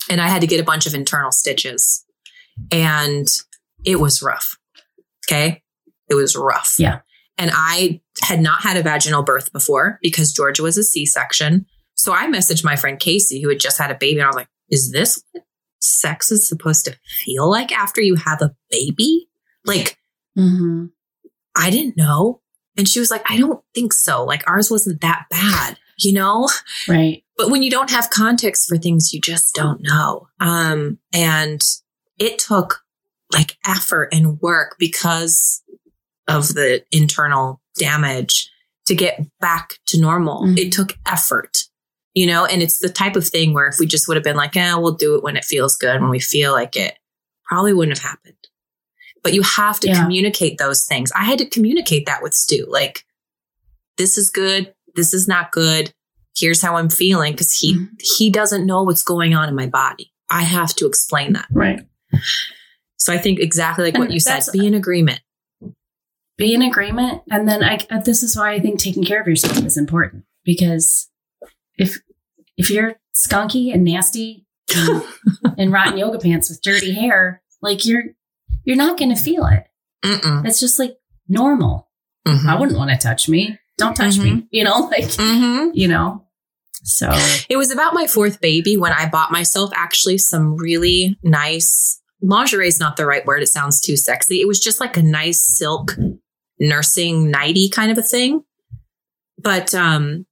and 0.09 0.21
I 0.21 0.29
had 0.29 0.43
to 0.43 0.47
get 0.47 0.61
a 0.61 0.65
bunch 0.65 0.87
of 0.87 0.95
internal 0.95 1.33
stitches 1.33 2.05
and 2.71 3.27
it 3.85 4.01
was 4.01 4.23
rough. 4.23 4.59
Okay. 5.29 5.63
It 6.09 6.15
was 6.15 6.37
rough. 6.37 6.77
Yeah. 6.79 7.01
And 7.39 7.51
I 7.55 8.01
had 8.23 8.41
not 8.41 8.63
had 8.63 8.77
a 8.77 8.83
vaginal 8.83 9.23
birth 9.23 9.53
before 9.53 9.99
because 10.03 10.33
Georgia 10.33 10.63
was 10.63 10.77
a 10.77 10.83
C 10.83 11.07
section. 11.07 11.67
So 11.95 12.13
I 12.13 12.27
messaged 12.27 12.65
my 12.65 12.77
friend 12.77 12.99
Casey, 12.99 13.43
who 13.43 13.49
had 13.49 13.61
just 13.61 13.79
had 13.79 13.91
a 13.91 13.95
baby, 13.95 14.19
and 14.19 14.25
I 14.25 14.27
was 14.29 14.37
like, 14.37 14.49
is 14.71 14.91
this 14.93 15.23
what 15.33 15.45
sex 15.81 16.31
is 16.31 16.49
supposed 16.49 16.85
to 16.87 16.97
feel 17.25 17.51
like 17.51 17.73
after 17.73 18.01
you 18.01 18.17
have 18.17 18.43
a 18.43 18.55
baby? 18.71 19.29
Like, 19.65 19.99
Mm-hmm. 20.39 20.87
I 21.57 21.71
didn't 21.71 21.97
know. 21.97 22.41
And 22.77 22.89
she 22.89 23.01
was 23.01 23.11
like, 23.11 23.29
I 23.31 23.37
don't 23.37 23.63
think 23.75 23.93
so. 23.93 24.25
Like, 24.25 24.49
ours 24.49 24.71
wasn't 24.71 25.01
that 25.01 25.27
bad, 25.31 25.79
you 25.99 26.13
know? 26.13 26.49
Right. 26.89 27.25
But 27.37 27.51
when 27.51 27.63
you 27.63 27.71
don't 27.71 27.91
have 27.91 28.11
context 28.11 28.69
for 28.69 28.79
things, 28.79 29.13
you 29.13 29.21
just 29.21 29.55
don't 29.55 29.81
know. 29.83 30.29
Um, 30.39 30.99
and 31.13 31.61
it 32.21 32.39
took 32.39 32.83
like 33.33 33.57
effort 33.67 34.11
and 34.13 34.41
work 34.41 34.77
because 34.79 35.63
of 36.29 36.49
the 36.55 36.85
internal 36.93 37.61
damage 37.77 38.49
to 38.87 38.95
get 38.95 39.21
back 39.41 39.75
to 39.87 40.01
normal. 40.01 40.45
Mhm. 40.45 40.59
It 40.59 40.73
took 40.73 40.97
effort, 41.07 41.59
you 42.15 42.27
know, 42.27 42.45
and 42.45 42.63
it's 42.63 42.79
the 42.79 42.89
type 42.89 43.17
of 43.17 43.27
thing 43.27 43.53
where 43.55 43.67
if 43.67 43.77
we 43.81 43.87
just 43.87 44.07
would 44.07 44.17
have 44.17 44.25
been 44.25 44.37
like, 44.37 44.57
eh, 44.57 44.75
we'll 44.75 44.95
do 44.95 45.15
it 45.17 45.23
when 45.23 45.37
it 45.37 45.45
feels 45.45 45.77
good, 45.77 46.01
when 46.01 46.11
we 46.11 46.21
feel 46.21 46.53
like 46.53 46.77
it, 46.77 46.97
probably 47.47 47.73
wouldn't 47.73 47.99
have 47.99 48.09
happened. 48.09 48.35
But 49.23 49.33
you 49.35 49.43
have 49.43 49.81
to 49.81 49.89
Yeah. 49.89 50.03
communicate 50.03 50.59
those 50.59 50.85
things. 50.85 51.11
I 51.17 51.25
had 51.25 51.39
to 51.39 51.47
communicate 51.49 52.07
that 52.07 52.23
with 52.23 52.35
Stu. 52.35 52.67
Like, 52.69 53.05
this 53.97 54.17
is 54.19 54.31
good. 54.31 54.75
This 54.95 55.13
is 55.15 55.29
not 55.29 55.53
good. 55.53 55.93
Here's 56.37 56.63
how 56.63 56.77
I'm 56.77 56.89
feeling 56.91 57.33
because 57.33 57.53
he 57.53 57.75
Mhm. 57.75 57.89
he 58.01 58.31
doesn't 58.31 58.67
know 58.67 58.83
what's 58.83 59.03
going 59.03 59.35
on 59.35 59.49
in 59.49 59.55
my 59.55 59.67
body. 59.67 60.13
I 60.31 60.43
have 60.43 60.75
to 60.77 60.87
explain 60.87 61.33
that. 61.35 61.47
Right. 61.51 61.87
So 62.97 63.13
I 63.13 63.19
think 63.19 63.39
exactly 63.41 63.85
like 63.85 63.99
what 63.99 64.11
you 64.11 64.21
said. 64.21 64.43
Be 64.53 64.67
in 64.67 64.75
agreement. 64.75 65.21
Be 66.37 66.55
in 66.55 66.63
agreement. 66.63 67.23
And 67.31 67.49
then 67.49 67.63
I, 67.63 67.79
uh, 67.91 68.01
this 68.01 68.23
is 68.23 68.37
why 68.37 68.53
I 68.53 68.61
think 68.61 68.79
taking 68.81 69.05
care 69.05 69.21
of 69.21 69.27
yourself 69.27 69.59
is 69.65 69.77
important 69.77 70.25
because 70.45 71.09
if, 71.77 71.99
if 72.57 72.71
you're 72.71 72.97
skunky 73.15 73.73
and 73.73 73.85
nasty 73.85 74.47
and, 74.75 75.03
and 75.59 75.73
rotten 75.73 75.99
yoga 75.99 76.19
pants 76.19 76.49
with 76.49 76.63
dirty 76.63 76.93
hair, 76.93 77.43
like 77.63 77.85
you're, 77.85 78.05
you're 78.65 78.77
not 78.77 78.99
going 78.99 79.15
to 79.15 79.21
feel 79.23 79.47
it. 79.47 79.65
Mm-mm. 80.05 80.47
It's 80.47 80.61
just 80.61 80.79
like 80.79 80.97
normal. 81.29 81.89
Mhm. 82.27 82.47
I 82.47 82.59
wouldn't 82.59 82.79
want 82.79 82.91
to 82.91 82.97
touch 82.97 83.29
me. 83.29 83.59
Don't 83.79 83.95
touch 83.95 84.19
me. 84.19 84.47
You 84.51 84.65
know, 84.65 84.79
like, 84.91 85.05
Mhm. 85.05 85.71
you 85.75 85.89
know, 85.89 86.27
so 86.83 87.11
It 87.51 87.57
was 87.59 87.71
about 87.71 87.93
my 87.93 88.07
fourth 88.07 88.41
baby 88.41 88.77
when 88.79 88.93
I 88.93 89.09
bought 89.09 89.31
myself 89.31 89.71
actually 89.75 90.17
some 90.19 90.57
really 90.57 91.19
nice 91.23 92.00
lingerie 92.23 92.69
is 92.69 92.81
not 92.81 92.97
the 92.97 93.07
right 93.07 93.25
word. 93.25 93.43
It 93.43 93.49
sounds 93.49 93.81
too 93.81 93.97
sexy. 93.97 94.41
It 94.41 94.49
was 94.49 94.61
just 94.61 94.81
like 94.81 94.97
a 94.97 95.03
nice 95.03 95.43
silk 95.43 95.97
nursing 96.59 97.31
nighty 97.31 97.69
kind 97.69 97.91
of 97.91 97.99
a 97.99 98.03
thing. 98.03 98.45
But 99.39 99.75
um 99.75 100.27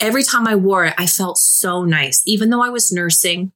every 0.00 0.22
time 0.22 0.46
I 0.46 0.54
wore 0.54 0.84
it, 0.86 0.94
I 0.98 1.06
felt 1.06 1.38
so 1.38 1.84
nice, 1.84 2.22
even 2.26 2.50
though 2.50 2.62
I 2.62 2.68
was 2.68 2.92
nursing, 2.92 3.52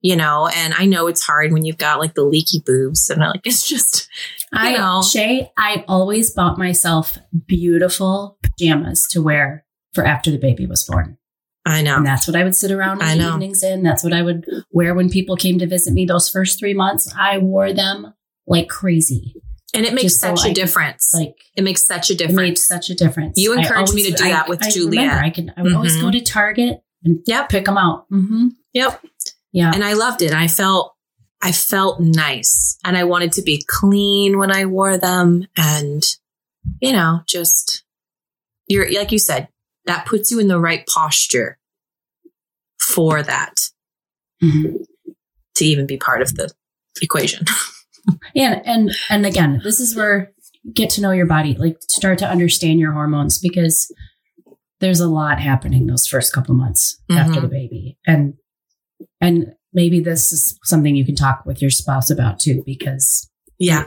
you 0.00 0.16
know, 0.16 0.48
and 0.54 0.74
I 0.76 0.84
know 0.84 1.06
it's 1.06 1.24
hard 1.24 1.52
when 1.52 1.64
you've 1.64 1.78
got 1.78 2.00
like 2.00 2.14
the 2.14 2.24
leaky 2.24 2.62
boobs 2.64 3.08
and 3.08 3.20
like 3.20 3.40
it's 3.44 3.68
just 3.68 4.08
I 4.52 4.76
know. 4.76 5.02
Shay, 5.02 5.50
I 5.56 5.84
always 5.88 6.30
bought 6.30 6.58
myself 6.58 7.18
beautiful 7.46 8.38
pajamas 8.42 9.06
to 9.08 9.22
wear 9.22 9.64
for 9.94 10.04
after 10.04 10.30
the 10.30 10.38
baby 10.38 10.66
was 10.66 10.84
born. 10.84 11.18
I 11.66 11.82
know. 11.82 11.96
And 11.96 12.06
that's 12.06 12.26
what 12.28 12.36
I 12.36 12.44
would 12.44 12.54
sit 12.54 12.70
around 12.70 13.02
in 13.02 13.08
I 13.08 13.16
the 13.16 13.28
evenings 13.28 13.62
in. 13.62 13.82
That's 13.82 14.04
what 14.04 14.12
I 14.12 14.22
would 14.22 14.46
wear 14.70 14.94
when 14.94 15.10
people 15.10 15.36
came 15.36 15.58
to 15.58 15.66
visit 15.66 15.92
me 15.92 16.06
those 16.06 16.28
first 16.28 16.58
three 16.58 16.74
months. 16.74 17.12
I 17.18 17.38
wore 17.38 17.72
them 17.72 18.14
like 18.46 18.68
crazy. 18.68 19.34
And 19.74 19.84
it 19.84 19.92
makes 19.92 20.18
so 20.20 20.28
such 20.34 20.40
I 20.40 20.44
a 20.44 20.48
could, 20.50 20.54
difference. 20.54 21.10
Like 21.12 21.34
it 21.56 21.64
makes 21.64 21.84
such 21.84 22.08
a 22.10 22.14
it 22.14 22.20
made 22.20 22.28
difference. 22.28 22.64
such 22.64 22.88
a 22.90 22.94
difference. 22.94 23.34
You 23.36 23.54
I 23.54 23.62
encouraged 23.62 23.94
me 23.94 24.08
to 24.10 24.16
do 24.16 24.24
I- 24.24 24.30
that 24.30 24.48
with 24.48 24.62
I 24.64 24.70
Juliet. 24.70 25.02
remember 25.02 25.24
I 25.24 25.30
could 25.30 25.52
I 25.56 25.62
would 25.62 25.74
always 25.74 25.96
Mhm. 25.96 26.00
go 26.02 26.10
to 26.12 26.20
Target 26.22 26.80
and 27.04 27.18
Yep. 27.26 27.48
pick 27.48 27.64
them 27.64 27.76
out. 27.76 28.06
Mm-hmm. 28.10 28.48
Yep. 28.72 29.04
Yeah. 29.52 29.72
And 29.74 29.82
I 29.84 29.94
loved 29.94 30.22
it. 30.22 30.32
I 30.32 30.46
felt 30.48 30.94
I 31.42 31.52
felt 31.52 32.00
nice 32.00 32.78
and 32.84 32.96
I 32.96 33.04
wanted 33.04 33.32
to 33.32 33.42
be 33.42 33.62
clean 33.66 34.38
when 34.38 34.50
I 34.50 34.64
wore 34.66 34.96
them 34.98 35.46
and 35.56 36.02
you 36.80 36.92
know, 36.92 37.20
just 37.26 37.82
you're 38.68 38.90
like 38.92 39.10
you 39.12 39.18
said, 39.18 39.48
that 39.86 40.06
puts 40.06 40.30
you 40.30 40.38
in 40.40 40.48
the 40.48 40.60
right 40.60 40.86
posture 40.86 41.58
for 42.80 43.22
that 43.22 43.54
Mhm. 44.42 44.84
to 45.56 45.64
even 45.64 45.86
be 45.86 45.96
part 45.96 46.22
of 46.22 46.34
the 46.34 46.52
equation. 47.00 47.44
Yeah, 48.36 48.62
and 48.64 48.92
and 49.10 49.26
again, 49.26 49.60
this 49.64 49.80
is 49.80 49.96
where 49.96 50.32
get 50.72 50.90
to 50.90 51.00
know 51.00 51.10
your 51.10 51.26
body, 51.26 51.54
like 51.58 51.78
start 51.88 52.18
to 52.20 52.28
understand 52.28 52.78
your 52.78 52.92
hormones 52.92 53.40
because 53.40 53.92
there's 54.78 55.00
a 55.00 55.08
lot 55.08 55.40
happening 55.40 55.86
those 55.88 56.06
first 56.06 56.32
couple 56.32 56.54
months 56.54 57.00
after 57.10 57.40
Mhm. 57.40 57.42
the 57.42 57.48
baby. 57.48 57.98
And 58.06 58.34
and 59.20 59.54
maybe 59.72 59.98
this 59.98 60.32
is 60.32 60.56
something 60.62 60.94
you 60.94 61.04
can 61.04 61.16
talk 61.16 61.44
with 61.46 61.60
your 61.60 61.70
spouse 61.72 62.08
about 62.08 62.38
too 62.38 62.62
because 62.64 63.28
Yeah. 63.58 63.86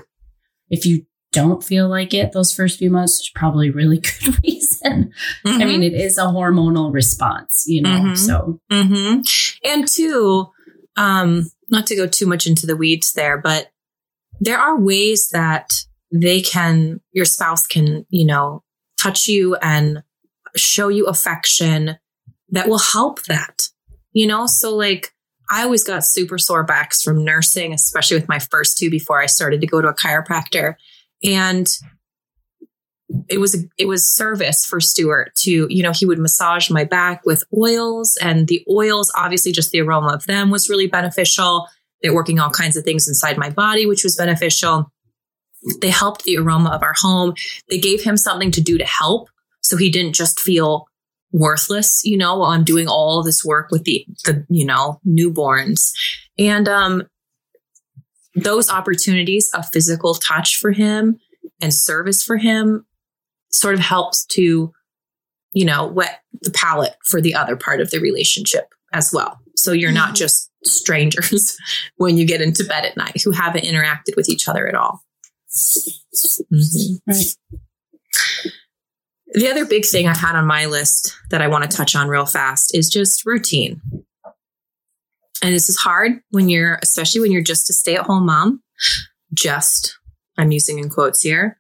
if 0.70 0.86
you 0.86 1.06
don't 1.32 1.64
feel 1.64 1.88
like 1.88 2.14
it 2.14 2.32
those 2.32 2.54
first 2.54 2.80
few 2.80 2.90
months, 2.90 3.20
there's 3.20 3.32
probably 3.36 3.70
really 3.70 3.98
good 4.24 4.44
reason. 4.44 5.12
I 5.46 5.66
mean, 5.66 5.84
it 5.84 5.94
is 5.94 6.18
a 6.18 6.24
hormonal 6.24 6.94
response, 6.94 7.64
you 7.68 7.82
know. 7.82 7.90
Mhm. 7.90 8.18
So 8.18 8.60
hmm 8.72 9.22
And 9.64 9.88
two, 9.88 10.48
um, 10.98 11.50
not 11.70 11.88
to 11.88 11.96
go 11.96 12.08
too 12.08 12.26
much 12.26 12.48
into 12.48 12.66
the 12.66 12.76
weeds 12.76 13.14
there, 13.14 13.38
but 13.38 13.72
there 14.40 14.58
are 14.58 14.80
ways 14.80 15.30
that 15.30 15.72
they 16.12 16.42
can, 16.42 17.02
your 17.12 17.26
spouse 17.26 17.68
can, 17.68 18.06
you 18.10 18.26
know, 18.26 18.64
touch 19.00 19.28
you 19.28 19.56
and 19.58 20.02
show 20.56 20.88
you 20.88 21.06
affection 21.06 21.98
that 22.50 22.68
will 22.68 22.80
help 22.80 23.24
that, 23.26 23.70
you 24.14 24.26
know? 24.26 24.48
So 24.48 24.76
like, 24.76 25.14
I 25.52 25.64
always 25.64 25.84
got 25.84 26.06
super 26.06 26.38
sore 26.38 26.64
backs 26.64 27.02
from 27.02 27.24
nursing, 27.24 27.74
especially 27.74 28.18
with 28.18 28.30
my 28.30 28.40
first 28.40 28.78
two 28.78 28.90
before 28.90 29.22
I 29.22 29.26
started 29.26 29.62
to 29.62 29.68
go 29.68 29.82
to 29.82 29.88
a 29.88 29.96
chiropractor. 29.96 30.76
And 31.24 31.68
it 33.28 33.40
was 33.40 33.66
it 33.78 33.88
was 33.88 34.10
service 34.10 34.66
for 34.66 34.80
Stuart 34.80 35.34
to 35.38 35.68
you 35.70 35.84
know 35.84 35.92
he 35.92 36.06
would 36.06 36.20
massage 36.20 36.70
my 36.70 36.84
back 36.84 37.26
with 37.26 37.44
oils 37.58 38.18
and 38.22 38.48
the 38.48 38.64
oils 38.70 39.12
obviously 39.16 39.52
just 39.52 39.72
the 39.72 39.82
aroma 39.82 40.14
of 40.14 40.26
them 40.26 40.50
was 40.50 40.70
really 40.70 40.88
beneficial. 40.88 41.68
They're 42.02 42.14
working 42.14 42.40
all 42.40 42.50
kinds 42.50 42.78
of 42.78 42.84
things 42.84 43.08
inside 43.08 43.38
my 43.38 43.50
body 43.50 43.86
which 43.86 44.04
was 44.04 44.16
beneficial. 44.16 44.92
They 45.82 45.90
helped 45.90 46.24
the 46.24 46.38
aroma 46.38 46.70
of 46.70 46.84
our 46.84 46.94
home. 46.96 47.34
They 47.70 47.80
gave 47.80 48.04
him 48.04 48.16
something 48.16 48.52
to 48.52 48.62
do 48.62 48.78
to 48.78 48.86
help. 48.86 49.30
So 49.62 49.76
he 49.76 49.90
didn't 49.90 50.14
just 50.14 50.40
feel 50.40 50.86
worthless 51.32 52.04
you 52.04 52.18
know 52.18 52.40
while 52.40 52.52
I'm 52.52 52.64
doing 52.64 52.88
all 52.88 53.22
this 53.22 53.46
work 53.46 53.70
with 53.70 53.84
the 53.84 54.06
the 54.26 54.46
you 54.50 54.66
know 54.66 55.00
newborns. 55.08 55.92
And 56.38 56.70
um 56.70 57.08
those 58.36 58.70
opportunities 58.70 59.50
of 59.54 59.66
physical 59.74 60.14
touch 60.16 60.58
for 60.58 60.72
him 60.72 61.20
and 61.62 61.74
service 61.74 62.24
for 62.24 62.38
him 62.38 62.86
sort 63.52 63.74
of 63.74 63.80
helps 63.80 64.26
to, 64.28 64.72
you 65.54 65.66
know, 65.66 65.88
whet 65.88 66.20
the 66.42 66.52
palate 66.52 66.96
for 67.06 67.20
the 67.22 67.34
other 67.36 67.56
part 67.56 67.82
of 67.82 67.90
the 67.92 68.00
relationship 68.00 68.74
as 68.94 69.12
well. 69.12 69.40
So 69.56 69.72
you're 69.72 69.92
not 69.92 70.12
Mhm. 70.12 70.18
just 70.18 70.50
strangers 70.64 71.58
when 71.98 72.18
you 72.18 72.26
get 72.26 72.42
into 72.42 72.64
bed 72.64 72.86
at 72.86 72.96
night 72.98 73.22
who 73.24 73.32
haven't 73.32 73.66
interacted 73.66 74.16
with 74.16 74.30
each 74.30 74.48
other 74.48 74.68
at 74.68 74.76
all. 74.76 75.04
Mhm. 75.50 77.00
right. 77.08 77.36
The 79.34 79.48
other 79.50 79.66
big 79.66 79.86
thing 79.86 80.08
I 80.08 80.18
had 80.18 80.36
on 80.36 80.48
my 80.48 80.66
list 80.66 81.16
that 81.30 81.42
I 81.42 81.48
want 81.48 81.70
to 81.70 81.76
touch 81.76 81.96
on 81.96 82.08
real 82.08 82.26
fast 82.26 82.76
is 82.76 82.90
just 82.90 83.26
routine. 83.26 83.82
And 85.42 85.54
this 85.54 85.70
is 85.70 85.78
hard 85.78 86.14
when 86.32 86.50
you're, 86.50 86.80
especially 86.82 87.22
when 87.22 87.32
you're 87.32 87.42
just 87.42 87.70
a 87.70 87.74
stay 87.74 87.96
at 87.96 88.06
home 88.06 88.26
mom. 88.26 88.62
Just, 89.34 89.98
I'm 90.38 90.52
using 90.52 90.80
in 90.80 90.90
quotes 90.90 91.22
here. 91.22 91.58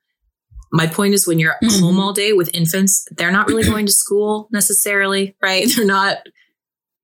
My 0.72 0.86
point 0.88 1.14
is 1.14 1.26
when 1.26 1.40
you're 1.40 1.54
at 1.54 1.62
Mhm. 1.64 1.80
home 1.80 2.00
all 2.00 2.14
day 2.14 2.34
with 2.34 2.54
infants, 2.54 3.06
they're 3.12 3.32
not 3.32 3.48
really 3.48 3.64
going 3.64 3.86
to 3.86 3.92
school 3.92 4.48
necessarily, 4.52 5.36
right? 5.42 5.68
They're 5.76 5.86
not, 5.86 6.18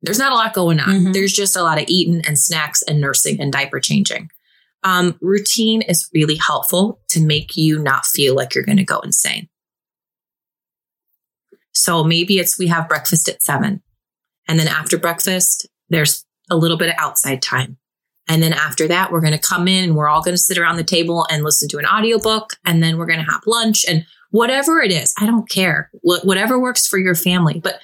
there's 0.02 0.20
not 0.20 0.32
a 0.32 0.36
lot 0.36 0.54
going 0.54 0.80
on. 0.80 0.90
Mhm. 1.06 1.14
There's 1.14 1.34
just 1.34 1.56
a 1.56 1.64
lot 1.64 1.80
of 1.80 1.86
eating 1.88 2.22
and 2.28 2.38
snacks 2.38 2.84
and 2.84 3.00
nursing 3.02 3.40
and 3.42 3.52
diaper 3.52 3.80
changing. 3.80 4.30
Um, 4.84 5.18
routine 5.22 5.82
is 5.82 6.08
really 6.14 6.36
helpful 6.36 7.00
to 7.10 7.20
make 7.20 7.56
you 7.58 7.80
not 7.80 8.06
feel 8.06 8.36
like 8.36 8.54
you're 8.54 8.64
going 8.66 8.78
to 8.78 8.84
go 8.84 9.00
insane. 9.00 9.50
So 11.74 12.04
maybe 12.04 12.38
it's 12.40 12.58
we 12.58 12.68
have 12.68 12.88
breakfast 12.88 13.28
at 13.30 13.42
seven. 13.42 13.82
And 14.48 14.60
then 14.60 14.68
after 14.68 14.98
breakfast, 14.98 15.68
there's 15.90 16.25
a 16.50 16.56
little 16.56 16.78
bit 16.78 16.90
of 16.90 16.96
outside 16.98 17.42
time. 17.42 17.78
And 18.28 18.42
then 18.42 18.54
after 18.54 18.88
that, 18.88 19.12
we're 19.12 19.22
going 19.22 19.34
to 19.34 19.40
come 19.40 19.68
in 19.68 19.84
and 19.84 19.96
we're 19.96 20.08
all 20.08 20.22
going 20.24 20.34
to 20.34 20.38
sit 20.42 20.58
around 20.58 20.78
the 20.78 20.84
table 20.84 21.28
and 21.30 21.44
listen 21.44 21.70
to 21.70 21.78
an 21.78 21.86
audiobook. 21.86 22.54
And 22.66 22.82
then 22.82 22.98
we're 22.98 23.06
going 23.06 23.24
to 23.24 23.32
have 23.32 23.42
lunch 23.46 23.86
and 23.88 24.04
whatever 24.32 24.82
it 24.82 24.92
is. 24.92 25.14
I 25.20 25.26
don't 25.28 25.48
care. 25.50 25.92
Wh- 26.02 26.26
Whatever 26.26 26.60
works 26.60 26.88
for 26.88 26.98
your 26.98 27.14
family, 27.16 27.60
but 27.64 27.80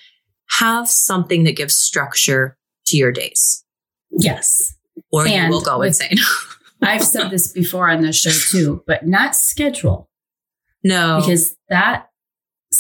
have 0.60 0.90
something 0.90 1.44
that 1.44 1.56
gives 1.56 1.76
structure 1.76 2.58
to 2.88 2.98
your 2.98 3.12
days. 3.12 3.64
Yes. 4.12 4.74
or 5.12 5.28
you 5.28 5.48
will 5.50 5.62
go 5.62 5.82
insane. 5.84 6.18
I've 6.82 7.04
said 7.04 7.30
this 7.30 7.52
before 7.54 7.90
on 7.90 8.02
this 8.02 8.20
show 8.20 8.32
too, 8.32 8.84
but 8.88 9.06
not 9.08 9.36
schedule 9.36 10.10
no. 10.84 11.20
because 11.22 11.56
that 11.70 12.08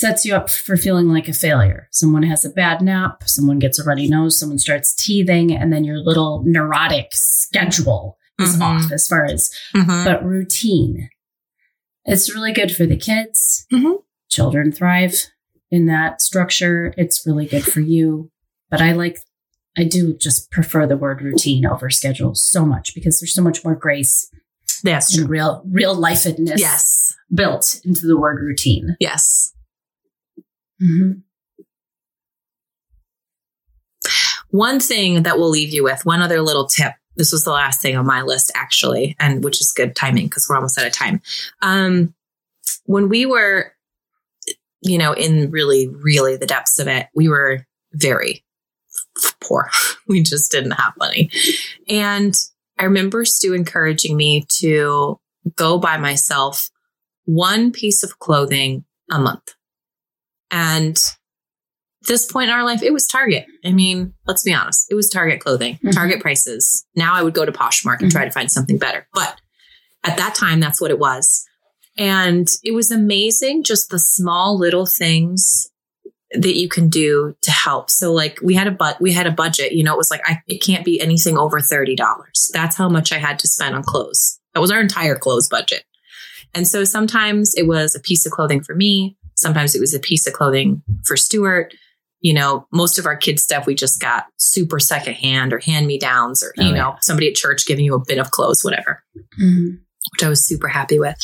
sets 0.01 0.25
you 0.25 0.35
up 0.35 0.49
for 0.49 0.75
feeling 0.75 1.07
like 1.07 1.27
a 1.29 1.33
failure. 1.33 1.87
Someone 1.91 2.23
has 2.23 2.43
a 2.43 2.49
bad 2.49 2.81
nap, 2.81 3.23
someone 3.25 3.59
gets 3.59 3.79
a 3.79 3.83
runny 3.83 4.07
nose, 4.07 4.37
someone 4.37 4.57
starts 4.59 4.93
teething, 4.95 5.55
and 5.55 5.71
then 5.71 5.83
your 5.83 5.99
little 5.99 6.43
neurotic 6.45 7.07
schedule 7.11 8.17
is 8.39 8.57
Mhm. 8.57 8.61
off 8.61 8.91
as 8.91 9.07
far 9.07 9.25
as, 9.25 9.49
Mhm. 9.75 10.03
but 10.03 10.25
routine. 10.25 11.09
It's 12.05 12.33
really 12.33 12.51
good 12.51 12.75
for 12.75 12.85
the 12.85 12.97
kids. 12.97 13.65
Mhm. 13.71 13.97
Children 14.29 14.71
thrive 14.71 15.27
in 15.69 15.85
that 15.85 16.21
structure. 16.21 16.93
It's 16.97 17.25
really 17.25 17.45
good 17.45 17.63
for 17.63 17.79
you. 17.79 18.31
But 18.69 18.81
I 18.81 18.93
like, 18.93 19.19
I 19.77 19.83
do 19.83 20.17
just 20.17 20.49
prefer 20.51 20.87
the 20.87 20.97
word 20.97 21.21
routine 21.21 21.65
over 21.65 21.89
schedule 21.89 22.33
so 22.35 22.65
much 22.65 22.93
because 22.95 23.19
there's 23.19 23.33
so 23.33 23.43
much 23.43 23.63
more 23.63 23.75
grace 23.75 24.29
That's 24.83 25.13
true. 25.13 25.21
and 25.23 25.29
real, 25.29 25.63
real 25.69 25.95
lifedness 25.95 26.57
Yes. 26.57 27.13
built 27.33 27.79
into 27.85 28.07
the 28.07 28.17
word 28.19 28.41
routine. 28.41 28.95
Yes. 28.99 29.53
Mm-hmm. 30.81 31.19
One 34.49 34.79
thing 34.79 35.23
that 35.23 35.37
we'll 35.37 35.49
leave 35.49 35.73
you 35.73 35.83
with, 35.83 36.05
one 36.05 36.21
other 36.21 36.41
little 36.41 36.65
tip. 36.65 36.93
This 37.15 37.31
was 37.31 37.43
the 37.43 37.51
last 37.51 37.81
thing 37.81 37.95
on 37.95 38.05
my 38.05 38.21
list, 38.21 38.51
actually, 38.55 39.15
and 39.19 39.43
which 39.43 39.61
is 39.61 39.71
good 39.71 39.95
timing 39.95 40.25
because 40.25 40.47
we're 40.49 40.55
almost 40.55 40.77
out 40.77 40.87
of 40.87 40.93
time. 40.93 41.21
Um, 41.61 42.13
when 42.85 43.09
we 43.09 43.25
were, 43.25 43.73
you 44.81 44.97
know, 44.97 45.13
in 45.13 45.51
really, 45.51 45.87
really 45.87 46.35
the 46.35 46.45
depths 46.45 46.79
of 46.79 46.87
it, 46.87 47.07
we 47.13 47.29
were 47.29 47.65
very 47.93 48.43
poor. 49.41 49.69
we 50.07 50.21
just 50.21 50.51
didn't 50.51 50.71
have 50.71 50.93
money. 50.97 51.29
And 51.87 52.35
I 52.77 52.85
remember 52.85 53.25
Stu 53.25 53.53
encouraging 53.53 54.17
me 54.17 54.45
to 54.59 55.19
go 55.55 55.77
buy 55.77 55.97
myself 55.97 56.69
one 57.25 57.71
piece 57.71 58.03
of 58.03 58.19
clothing 58.19 58.85
a 59.09 59.19
month. 59.19 59.55
And 60.51 60.97
this 62.07 62.29
point 62.31 62.49
in 62.49 62.55
our 62.55 62.63
life, 62.63 62.81
it 62.83 62.93
was 62.93 63.07
Target. 63.07 63.45
I 63.65 63.71
mean, 63.71 64.13
let's 64.27 64.43
be 64.43 64.53
honest, 64.53 64.87
it 64.89 64.95
was 64.95 65.09
Target 65.09 65.39
clothing, 65.39 65.79
Mhm. 65.83 65.93
Target 65.93 66.19
prices. 66.19 66.85
Now 66.95 67.13
I 67.13 67.23
would 67.23 67.33
go 67.33 67.45
to 67.45 67.51
Poshmark 67.51 68.01
and 68.01 68.11
try 68.11 68.25
to 68.25 68.31
find 68.31 68.51
something 68.51 68.77
better. 68.77 69.07
But 69.13 69.39
at 70.03 70.17
that 70.17 70.35
time, 70.35 70.59
that's 70.59 70.81
what 70.81 70.91
it 70.91 70.99
was. 70.99 71.45
And 71.97 72.47
it 72.63 72.73
was 72.73 72.89
amazing, 72.91 73.63
just 73.63 73.89
the 73.89 73.99
small 73.99 74.57
little 74.57 74.85
things 74.85 75.67
that 76.33 76.55
you 76.55 76.69
can 76.69 76.87
do 76.89 77.35
to 77.41 77.51
help. 77.51 77.89
So 77.91 78.13
like 78.13 78.39
we 78.41 78.53
had 78.55 78.65
a 78.67 78.71
but 78.71 78.99
we 79.01 79.11
had 79.11 79.27
a 79.27 79.31
budget, 79.31 79.73
you 79.73 79.83
know, 79.83 79.93
it 79.93 79.97
was 79.97 80.09
like 80.09 80.21
I 80.25 80.39
it 80.47 80.63
can't 80.63 80.85
be 80.85 80.99
anything 81.01 81.37
over 81.37 81.59
$30. 81.59 82.49
That's 82.53 82.77
how 82.77 82.87
much 82.89 83.11
I 83.11 83.17
had 83.17 83.37
to 83.39 83.47
spend 83.49 83.75
on 83.75 83.83
clothes. 83.83 84.39
That 84.53 84.61
was 84.61 84.71
our 84.71 84.79
entire 84.79 85.15
clothes 85.15 85.49
budget. 85.49 85.83
And 86.53 86.67
so 86.67 86.83
sometimes 86.85 87.53
it 87.55 87.67
was 87.67 87.95
a 87.95 87.99
piece 87.99 88.25
of 88.25 88.31
clothing 88.31 88.63
for 88.63 88.73
me, 88.75 89.17
sometimes 89.41 89.75
it 89.75 89.79
was 89.81 89.93
a 89.93 89.99
piece 89.99 90.25
of 90.27 90.33
clothing 90.33 90.81
for 91.05 91.17
Stuart. 91.17 91.73
You 92.21 92.33
know, 92.35 92.67
most 92.71 92.99
of 92.99 93.05
our 93.07 93.15
kids 93.17 93.41
stuff 93.41 93.65
we 93.65 93.73
just 93.73 93.99
got 93.99 94.25
super 94.37 94.79
secondhand 94.79 95.53
or 95.53 95.59
hand 95.59 95.87
me 95.87 95.97
downs 95.97 96.43
or, 96.43 96.53
Oh, 96.59 96.61
you 96.61 96.69
yeah. 96.69 96.75
know, 96.75 96.95
somebody 97.01 97.27
at 97.27 97.35
church 97.35 97.65
giving 97.65 97.83
you 97.83 97.95
a 97.95 98.05
bit 98.05 98.19
of 98.19 98.29
clothes, 98.31 98.63
whatever 98.63 99.01
Mm-hmm. 99.41 99.75
which 100.13 100.23
I 100.23 100.29
was 100.29 100.45
super 100.45 100.67
happy 100.67 100.99
with. 100.99 101.17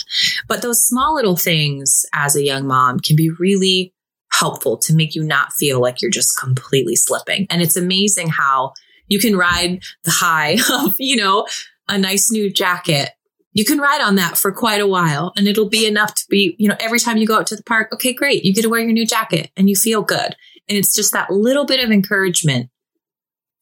But 0.48 0.62
those 0.64 0.84
small 0.86 1.14
little 1.16 1.36
things 1.38 2.04
as 2.14 2.36
a 2.36 2.44
young 2.44 2.66
mom 2.66 3.00
can 3.00 3.16
be 3.16 3.30
really 3.30 3.94
helpful 4.32 4.78
to 4.78 4.94
make 4.96 5.14
you 5.16 5.24
not 5.24 5.54
feel 5.54 5.80
like 5.80 6.02
you're 6.02 6.12
just 6.12 6.38
completely 6.40 6.96
slipping. 6.96 7.46
And 7.50 7.62
it's 7.62 7.78
amazing 7.78 8.30
how 8.30 8.74
you 9.08 9.20
can 9.20 9.36
ride 9.38 9.84
the 10.04 10.12
high 10.12 10.58
of, 10.74 10.96
you 11.00 11.16
know, 11.16 11.46
a 11.88 11.98
nice 11.98 12.32
new 12.32 12.52
jacket. 12.52 13.12
You 13.58 13.66
can 13.66 13.80
ride 13.80 14.02
on 14.02 14.18
that 14.18 14.38
for 14.38 14.52
quite 14.52 14.82
a 14.82 14.86
while 14.86 15.34
and 15.36 15.48
it'll 15.48 15.68
be 15.68 15.88
enough 15.88 16.14
to 16.14 16.24
be, 16.30 16.56
you 16.60 16.70
know, 16.70 16.76
every 16.80 17.00
time 17.00 17.18
you 17.18 17.26
go 17.26 17.38
out 17.38 17.48
to 17.48 17.56
the 17.56 17.64
park, 17.64 17.92
okay, 17.92 18.14
great. 18.14 18.46
You 18.46 18.54
get 18.54 18.62
to 18.62 18.70
wear 18.70 18.82
your 18.82 18.94
new 18.94 19.06
jacket 19.06 19.50
and 19.58 19.68
you 19.68 19.76
feel 19.76 20.04
good. 20.04 20.36
And 20.70 20.78
it's 20.78 20.96
just 20.96 21.12
that 21.14 21.32
little 21.32 21.66
bit 21.66 21.84
of 21.84 21.90
encouragement 21.90 22.70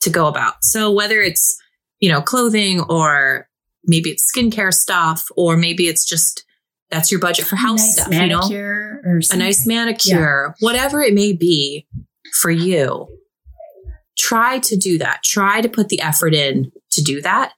to 0.02 0.10
go 0.10 0.28
about. 0.28 0.56
So 0.64 0.92
whether 0.92 1.22
it's, 1.22 1.58
you 2.02 2.12
know, 2.12 2.22
clothing 2.22 2.82
or 2.82 3.48
maybe 3.86 4.10
it's 4.10 4.30
skincare 4.30 4.74
stuff, 4.74 5.28
or 5.38 5.56
maybe 5.56 5.88
it's 5.88 6.06
just 6.06 6.44
that's 6.90 7.10
your 7.10 7.22
budget 7.22 7.46
for 7.46 7.56
house 7.56 7.80
nice 7.80 7.94
stuff, 7.94 8.14
you 8.14 8.28
know, 8.28 8.52
or 8.52 9.22
a 9.32 9.38
nice 9.38 9.66
manicure, 9.66 10.56
whatever 10.60 11.02
it 11.02 11.14
may 11.14 11.32
be 11.32 11.88
for 12.42 12.52
you. 12.52 13.08
Try 14.18 14.60
to 14.60 14.76
do 14.76 14.98
that. 14.98 15.24
Try 15.24 15.62
to 15.62 15.70
put 15.70 15.88
the 15.88 16.02
effort 16.02 16.34
in 16.34 16.74
to 16.92 17.02
do 17.02 17.22
that. 17.22 17.54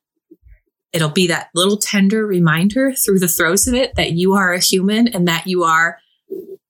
It'll 0.94 1.10
be 1.10 1.28
that 1.28 1.50
little 1.54 1.78
tender 1.78 2.26
reminder 2.26 2.94
through 2.94 3.20
the 3.20 3.28
throes 3.28 3.68
of 3.68 3.74
it 3.74 3.96
that 3.96 4.14
you 4.14 4.34
are 4.34 4.54
a 4.54 4.60
human 4.60 5.08
and 5.10 5.28
that 5.28 5.46
you 5.48 5.64
are, 5.64 6.00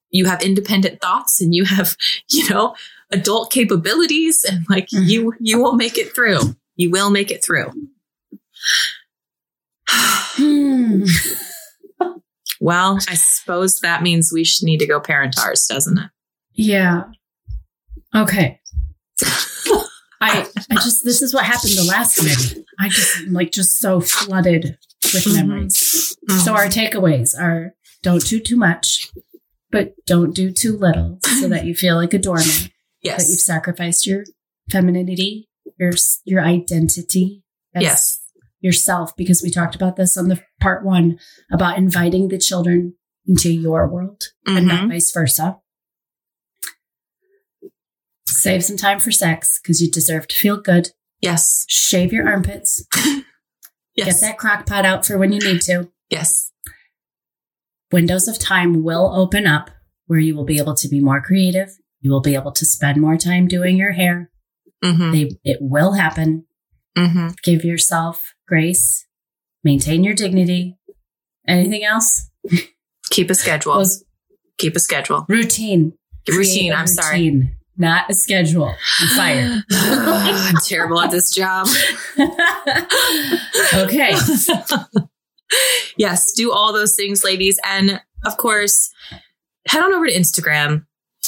you 0.09 0.25
have 0.25 0.41
independent 0.41 0.99
thoughts 1.01 1.39
and 1.41 1.53
you 1.53 1.65
have, 1.65 1.95
you 2.29 2.49
know, 2.49 2.75
adult 3.11 3.51
capabilities 3.51 4.43
and 4.43 4.65
like 4.69 4.87
Mhm. 4.89 5.07
you, 5.09 5.33
you 5.39 5.61
will 5.61 5.75
make 5.75 5.97
it 5.97 6.13
through. 6.15 6.39
You 6.75 6.89
will 6.89 7.09
make 7.09 7.31
it 7.31 7.43
through. 7.43 7.71
Hmm. 9.89 11.05
Well, 12.59 12.97
I 13.07 13.13
suppose 13.13 13.81
that 13.81 14.01
means 14.01 14.31
we 14.33 14.43
should 14.43 14.65
need 14.65 14.79
to 14.79 14.87
go 14.87 14.99
parent 14.99 15.37
ours, 15.37 15.67
doesn't 15.67 15.99
it? 15.99 16.09
Yeah. 16.53 17.03
Okay. 18.15 18.59
I 20.21 20.47
I 20.71 20.75
just 20.75 21.03
this 21.09 21.21
is 21.21 21.33
what 21.33 21.45
happened 21.45 21.73
the 21.77 21.83
last 21.83 22.21
minute. 22.21 22.65
I 22.79 22.89
just 22.89 23.17
am 23.19 23.33
like 23.33 23.51
just 23.51 23.79
so 23.79 23.99
flooded 24.01 24.77
with 25.13 25.23
Mhm. 25.25 25.35
memories. 25.35 26.15
So 26.43 26.53
our 26.53 26.67
takeaways 26.67 27.37
are 27.39 27.73
don't 28.03 28.23
do 28.25 28.39
too 28.39 28.57
much, 28.57 29.09
but 29.71 29.93
don't 30.05 30.33
do 30.35 30.51
too 30.51 30.77
little 30.77 31.19
so 31.39 31.47
that 31.49 31.65
you 31.65 31.73
feel 31.75 31.95
like 31.95 32.13
a 32.13 32.17
doorman. 32.19 32.45
That 33.03 33.27
you've 33.29 33.39
sacrificed 33.39 34.05
your 34.07 34.23
femininity, 34.71 35.47
your 35.79 35.91
your 36.25 36.41
identity 36.43 37.43
yes, 37.79 38.19
yourself 38.59 39.15
because 39.15 39.41
we 39.43 39.49
talked 39.51 39.75
about 39.75 39.95
this 39.97 40.17
on 40.17 40.29
the 40.29 40.41
part 40.59 40.83
1 40.83 41.19
about 41.51 41.77
inviting 41.77 42.27
the 42.29 42.39
children 42.39 42.95
into 43.27 43.51
your 43.51 43.87
world 43.87 44.23
and 44.47 44.67
not 44.67 44.85
Mhm. 44.85 44.89
vice 44.89 45.11
versa. 45.11 45.57
Save 48.27 48.63
some 48.63 48.77
time 48.77 48.99
for 48.99 49.11
sex 49.11 49.59
because 49.61 49.81
you 49.81 49.89
deserve 49.89 50.27
to 50.27 50.35
feel 50.35 50.57
good. 50.57 50.89
yes, 51.21 51.65
Shave 51.67 52.11
your 52.13 52.27
armpits. 52.27 52.85
yes, 52.95 53.23
Get 53.95 54.15
that 54.21 54.37
crock 54.37 54.65
pot 54.65 54.85
out 54.85 55.05
for 55.05 55.17
when 55.17 55.31
you 55.31 55.39
need 55.39 55.61
to. 55.61 55.89
yes, 56.09 56.51
Windows 57.91 58.27
of 58.27 58.37
time 58.37 58.83
will 58.83 59.13
open 59.15 59.47
up 59.47 59.69
where 60.07 60.19
you 60.19 60.35
will 60.35 60.43
be 60.45 60.57
able 60.57 60.75
to 60.75 60.87
be 60.89 60.99
more 60.99 61.21
creative. 61.21 61.69
You 62.01 62.11
will 62.11 62.21
be 62.21 62.35
able 62.35 62.51
to 62.51 62.65
spend 62.65 62.99
more 63.01 63.17
time 63.17 63.47
doing 63.47 63.77
your 63.77 63.93
hair. 63.93 64.29
hmm 64.83 65.11
They, 65.11 65.31
it 65.43 65.57
will 65.61 65.93
happen. 65.93 66.45
hmm 66.97 67.29
Give 67.43 67.63
yourself 67.63 68.33
grace. 68.47 69.05
Maintain 69.63 70.03
your 70.03 70.13
dignity. 70.13 70.77
Anything 71.47 71.83
else? 71.85 72.29
Keep 73.09 73.29
a 73.29 73.35
schedule. 73.35 73.83
Keep 74.57 74.75
a 74.75 74.79
schedule. 74.79 75.25
routine. 75.29 75.93
Routine. 76.27 76.73
I'm 76.73 76.87
sorry. 76.87 77.53
Routine, 77.77 77.89
Not 77.89 78.09
a 78.09 78.13
schedule. 78.13 78.75
You're 78.99 79.09
fired. 79.09 79.63
I'm 79.71 80.55
terrible 80.65 80.99
at 80.99 81.11
this 81.11 81.33
job. 81.33 81.67
okay. 83.73 84.15
yes, 85.97 86.31
do 86.33 86.51
all 86.51 86.73
those 86.73 86.95
things, 86.95 87.23
ladies. 87.23 87.59
And 87.65 88.01
of 88.25 88.37
course, 88.37 88.91
head 89.67 89.83
on 89.83 89.93
over 89.93 90.07
to 90.07 90.13
Instagram, 90.13 90.85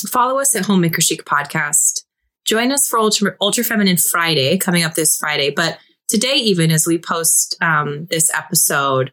follow 0.08 0.39
us 0.39 0.56
at 0.56 0.66
Homemaker 0.66 1.02
Chic 1.02 1.26
Podcast. 1.26 2.04
Join 2.45 2.72
us 2.72 2.88
for 2.88 2.97
Ultra, 3.00 3.36
Ultra 3.41 3.64
Feminine 3.64 3.97
Friday 3.97 4.58
coming 4.58 4.84
up 4.84 4.95
this 4.95 5.16
Friday. 5.18 5.52
But 5.52 5.78
today, 6.08 6.36
even 6.36 6.72
as 6.72 6.88
we 6.88 6.97
post 6.97 7.56
um, 7.62 8.08
this 8.10 8.32
episode, 8.34 9.12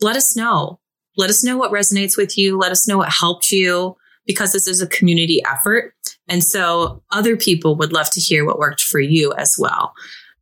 let 0.00 0.16
us 0.16 0.36
know. 0.36 0.78
Let 1.16 1.30
us 1.30 1.42
know 1.42 1.56
what 1.56 1.72
resonates 1.72 2.16
with 2.16 2.38
you. 2.38 2.56
Let 2.56 2.70
us 2.70 2.86
know 2.86 2.98
what 2.98 3.12
helped 3.12 3.50
you 3.50 3.96
because 4.26 4.52
this 4.52 4.68
is 4.68 4.80
a 4.80 4.86
community 4.86 5.42
effort. 5.44 5.94
And 6.30 6.42
so 6.42 7.02
other 7.10 7.36
people 7.36 7.76
would 7.76 7.92
love 7.92 8.08
to 8.12 8.20
hear 8.20 8.46
what 8.46 8.58
worked 8.58 8.80
for 8.80 9.00
you 9.00 9.34
as 9.36 9.56
well. 9.58 9.92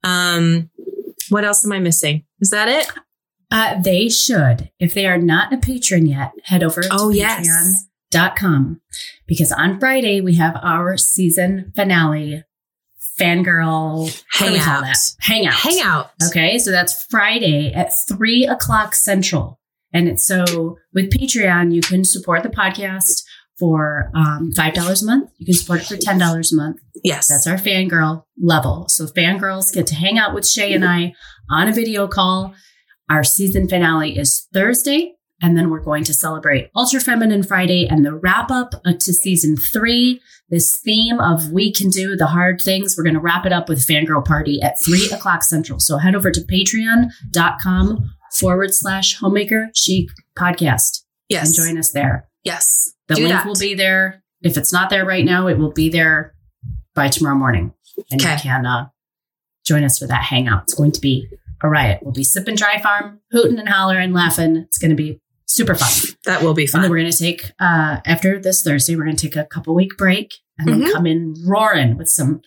Um, 0.05 0.71
what 1.31 1.45
else 1.45 1.65
am 1.65 1.73
I 1.73 1.81
missing? 1.81 2.25
Is 2.41 2.51
that 2.51 2.69
it? 2.69 2.89
Uh, 3.51 3.81
they 3.83 4.09
should. 4.09 4.71
If 4.79 4.95
they 4.95 5.07
are 5.07 5.19
not 5.19 5.53
a 5.53 5.57
patron 5.57 6.07
yet, 6.07 6.33
head 6.45 6.63
over 6.63 6.83
to 6.83 6.89
Oh, 6.93 7.09
yes. 7.09 7.49
dot 8.11 8.37
com 8.37 8.81
because 9.27 9.51
on 9.53 9.81
Friday 9.81 10.21
we 10.21 10.35
have 10.37 10.57
our 10.63 10.97
season 10.97 11.73
finale 11.75 12.43
fangirl 13.21 14.23
Hangout. 14.31 14.85
hangout 15.21 15.53
Hangout. 15.55 16.11
okay 16.27 16.59
so 16.59 16.71
that's 16.71 17.05
Friday 17.11 17.73
at 17.73 17.91
three 18.09 18.47
o'clock 18.47 18.95
central 18.95 19.59
and 19.93 20.09
it's 20.09 20.27
so 20.27 20.77
with 20.95 21.11
Patreon 21.11 21.75
you 21.75 21.81
can 21.81 22.05
support 22.05 22.43
the 22.43 22.49
podcast 22.49 23.25
for 23.59 24.11
um, 24.15 24.51
$5 24.57 25.03
a 25.03 25.07
month. 25.07 25.31
You 25.39 25.47
can 25.47 25.55
support 25.55 25.81
it 25.81 25.87
for 25.87 25.97
$10 25.97 26.53
a 26.53 26.57
month. 26.57 26.79
Yes. 27.03 27.29
That's 27.29 27.47
our 27.47 27.57
fangirl 27.57 28.25
level. 28.41 28.87
So 28.89 29.07
fangirls 29.07 29.73
get 29.73 29.87
to 29.89 29.95
hang 29.95 30.19
out 30.19 30.35
with 30.35 30.47
Shay 30.47 30.73
and 30.73 30.85
I 30.85 31.15
on 31.51 31.69
a 31.69 31.73
video 31.73 32.07
call. 32.07 32.55
Our 33.11 33.25
season 33.25 33.69
finale 33.69 34.19
is 34.19 34.47
Thursday. 34.53 35.15
And 35.41 35.57
then 35.57 35.71
we're 35.71 35.81
going 35.81 36.03
to 36.05 36.15
celebrate 36.15 36.71
Ultra 36.75 37.01
Feminine 37.01 37.45
Friday 37.45 37.87
and 37.89 38.05
the 38.05 38.15
wrap 38.15 38.51
up 38.51 38.75
uh, 38.85 38.95
to 38.95 39.13
season 39.13 39.57
three. 39.57 40.21
This 40.51 40.81
theme 40.85 41.21
of 41.21 41.53
we 41.53 41.73
can 41.73 41.91
do 41.91 42.17
the 42.17 42.27
hard 42.27 42.61
things. 42.61 42.97
We're 42.97 43.05
going 43.05 43.15
to 43.15 43.21
wrap 43.21 43.47
it 43.47 43.53
up 43.53 43.69
with 43.69 43.87
Fangirl 43.87 44.25
Party 44.25 44.61
at 44.61 44.75
three 44.85 45.09
o'clock 45.13 45.45
central. 45.45 45.79
So 45.79 45.99
head 45.99 46.17
over 46.17 46.33
to 46.33 46.41
patreon.com 46.41 48.11
forward 48.35 48.75
slash 48.75 49.17
homemaker 49.17 49.69
chic 49.75 50.09
podcast 50.37 51.05
yes. 51.29 51.47
and 51.47 51.67
join 51.67 51.79
us 51.79 51.93
there. 51.93 52.29
Yes. 52.43 52.95
The 53.09 53.15
Do 53.17 53.23
link 53.23 53.35
that. 53.35 53.47
will 53.47 53.55
be 53.59 53.75
there. 53.75 54.23
If 54.43 54.57
it's 54.57 54.73
not 54.73 54.91
there 54.91 55.05
right 55.05 55.25
now, 55.25 55.47
it 55.49 55.59
will 55.59 55.73
be 55.73 55.89
there 55.89 56.35
by 56.95 57.09
tomorrow 57.09 57.37
morning. 57.37 57.73
And 58.11 58.21
you 58.21 58.29
can 58.29 58.65
uh, 58.67 58.89
join 59.65 59.83
us 59.85 59.99
for 59.99 60.07
that 60.07 60.23
hangout. 60.23 60.65
It's 60.65 60.75
going 60.75 60.93
to 60.93 61.01
be 61.01 61.29
a 61.63 61.69
riot. 61.69 62.01
We'll 62.03 62.13
be 62.13 62.23
sipping 62.25 62.55
dry 62.55 62.81
farm, 62.81 63.21
hooting 63.33 63.59
and 63.59 63.69
hollering, 63.69 64.13
laughing. 64.13 64.57
It's 64.57 64.79
going 64.79 64.91
to 64.91 64.97
be 64.97 65.21
super 65.47 65.75
fun. 65.75 66.15
That 66.25 66.43
will 66.43 66.55
be 66.55 66.65
And 66.65 66.75
then 66.75 66.83
fun. 66.83 66.91
we're 66.91 66.99
going 67.01 67.11
to 67.11 67.17
take, 67.19 67.51
uh, 67.59 67.99
after 68.05 68.39
this 68.39 68.63
Thursday, 68.63 68.95
we're 68.95 69.05
going 69.05 69.17
to 69.17 69.27
take 69.29 69.37
a 69.37 69.45
couple 69.45 69.75
week 69.75 69.97
break 69.97 70.35
and 70.59 70.69
then 70.69 70.83
Mhm. 70.83 70.93
come 70.93 71.07
in 71.07 71.35
roaring 71.47 71.97
with 71.97 72.09
some 72.09 72.43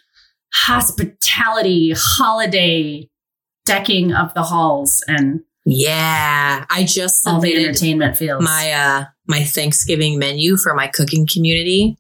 hospitality, 0.53 1.93
holiday 1.95 3.09
decking 3.66 4.14
of 4.14 4.34
the 4.34 4.43
halls 4.43 5.03
and 5.07 5.41
Yeah. 5.66 6.66
I 6.70 6.84
just 6.84 7.28
all 7.28 7.39
the 7.39 7.55
entertainment 7.55 8.18
feels. 8.18 8.43
my 8.43 8.72
uh 8.72 9.05
my 9.28 9.43
Thanksgiving 9.43 10.20
menu 10.20 10.57
for 10.57 10.74
my 10.74 10.88
cooking 10.88 11.28
community. 11.32 11.97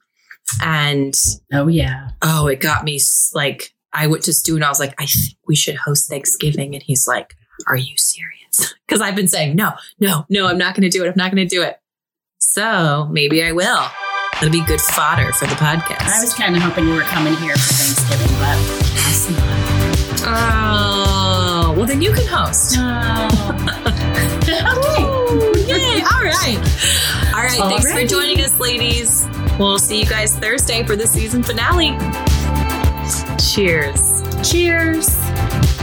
And 0.61 1.13
oh, 1.53 1.67
yeah. 1.67 2.09
oh, 2.21 2.47
it 2.47 2.59
got 2.59 2.83
me 2.83 2.99
like 3.33 3.73
I 3.93 4.07
went 4.07 4.23
to 4.23 4.33
Stu 4.33 4.55
and 4.55 4.65
I 4.65 4.69
was 4.69 4.79
like, 4.79 4.93
I 4.99 5.05
think 5.05 5.37
we 5.47 5.55
should 5.55 5.75
host 5.75 6.09
Thanksgiving. 6.09 6.73
And 6.73 6.83
he's 6.83 7.07
like, 7.07 7.35
Are 7.67 7.77
you 7.77 7.97
serious? 7.97 8.27
Because 8.87 9.01
I've 9.01 9.15
been 9.15 9.29
saying, 9.29 9.55
No, 9.55 9.71
no, 9.99 10.25
no, 10.29 10.47
I'm 10.47 10.57
not 10.57 10.75
gonna 10.75 10.89
do 10.89 11.05
it. 11.05 11.07
I'm 11.07 11.13
not 11.15 11.31
gonna 11.31 11.45
do 11.45 11.61
it. 11.61 11.77
So 12.39 13.07
maybe 13.09 13.41
I 13.43 13.53
will. 13.53 13.87
It'll 14.41 14.51
be 14.51 14.65
good 14.65 14.81
fodder 14.81 15.31
for 15.33 15.45
the 15.45 15.55
podcast. 15.55 16.01
I 16.01 16.19
was 16.19 16.33
kind 16.33 16.55
of 16.55 16.61
hoping 16.61 16.87
you 16.87 16.95
were 16.95 17.01
coming 17.01 17.35
here 17.35 17.53
for 17.53 17.73
Thanksgiving, 17.73 18.35
but 18.39 18.81
not. 19.29 20.21
oh 20.27 20.70
well 20.70 20.70
then 21.91 22.01
you 22.01 22.13
can 22.13 22.25
host. 22.25 22.77
okay. 22.77 24.61
Yay! 25.67 26.01
All 26.01 26.23
right. 26.23 26.57
All 27.33 27.43
right. 27.43 27.51
Thanks 27.51 27.91
for 27.91 28.05
joining 28.05 28.39
us, 28.39 28.57
ladies. 28.59 29.27
We'll 29.59 29.77
see 29.77 29.99
you 29.99 30.05
guys 30.05 30.37
Thursday 30.37 30.85
for 30.85 30.95
the 30.95 31.05
season 31.05 31.43
finale. 31.43 31.97
Cheers. 33.37 34.23
Cheers. 34.49 35.80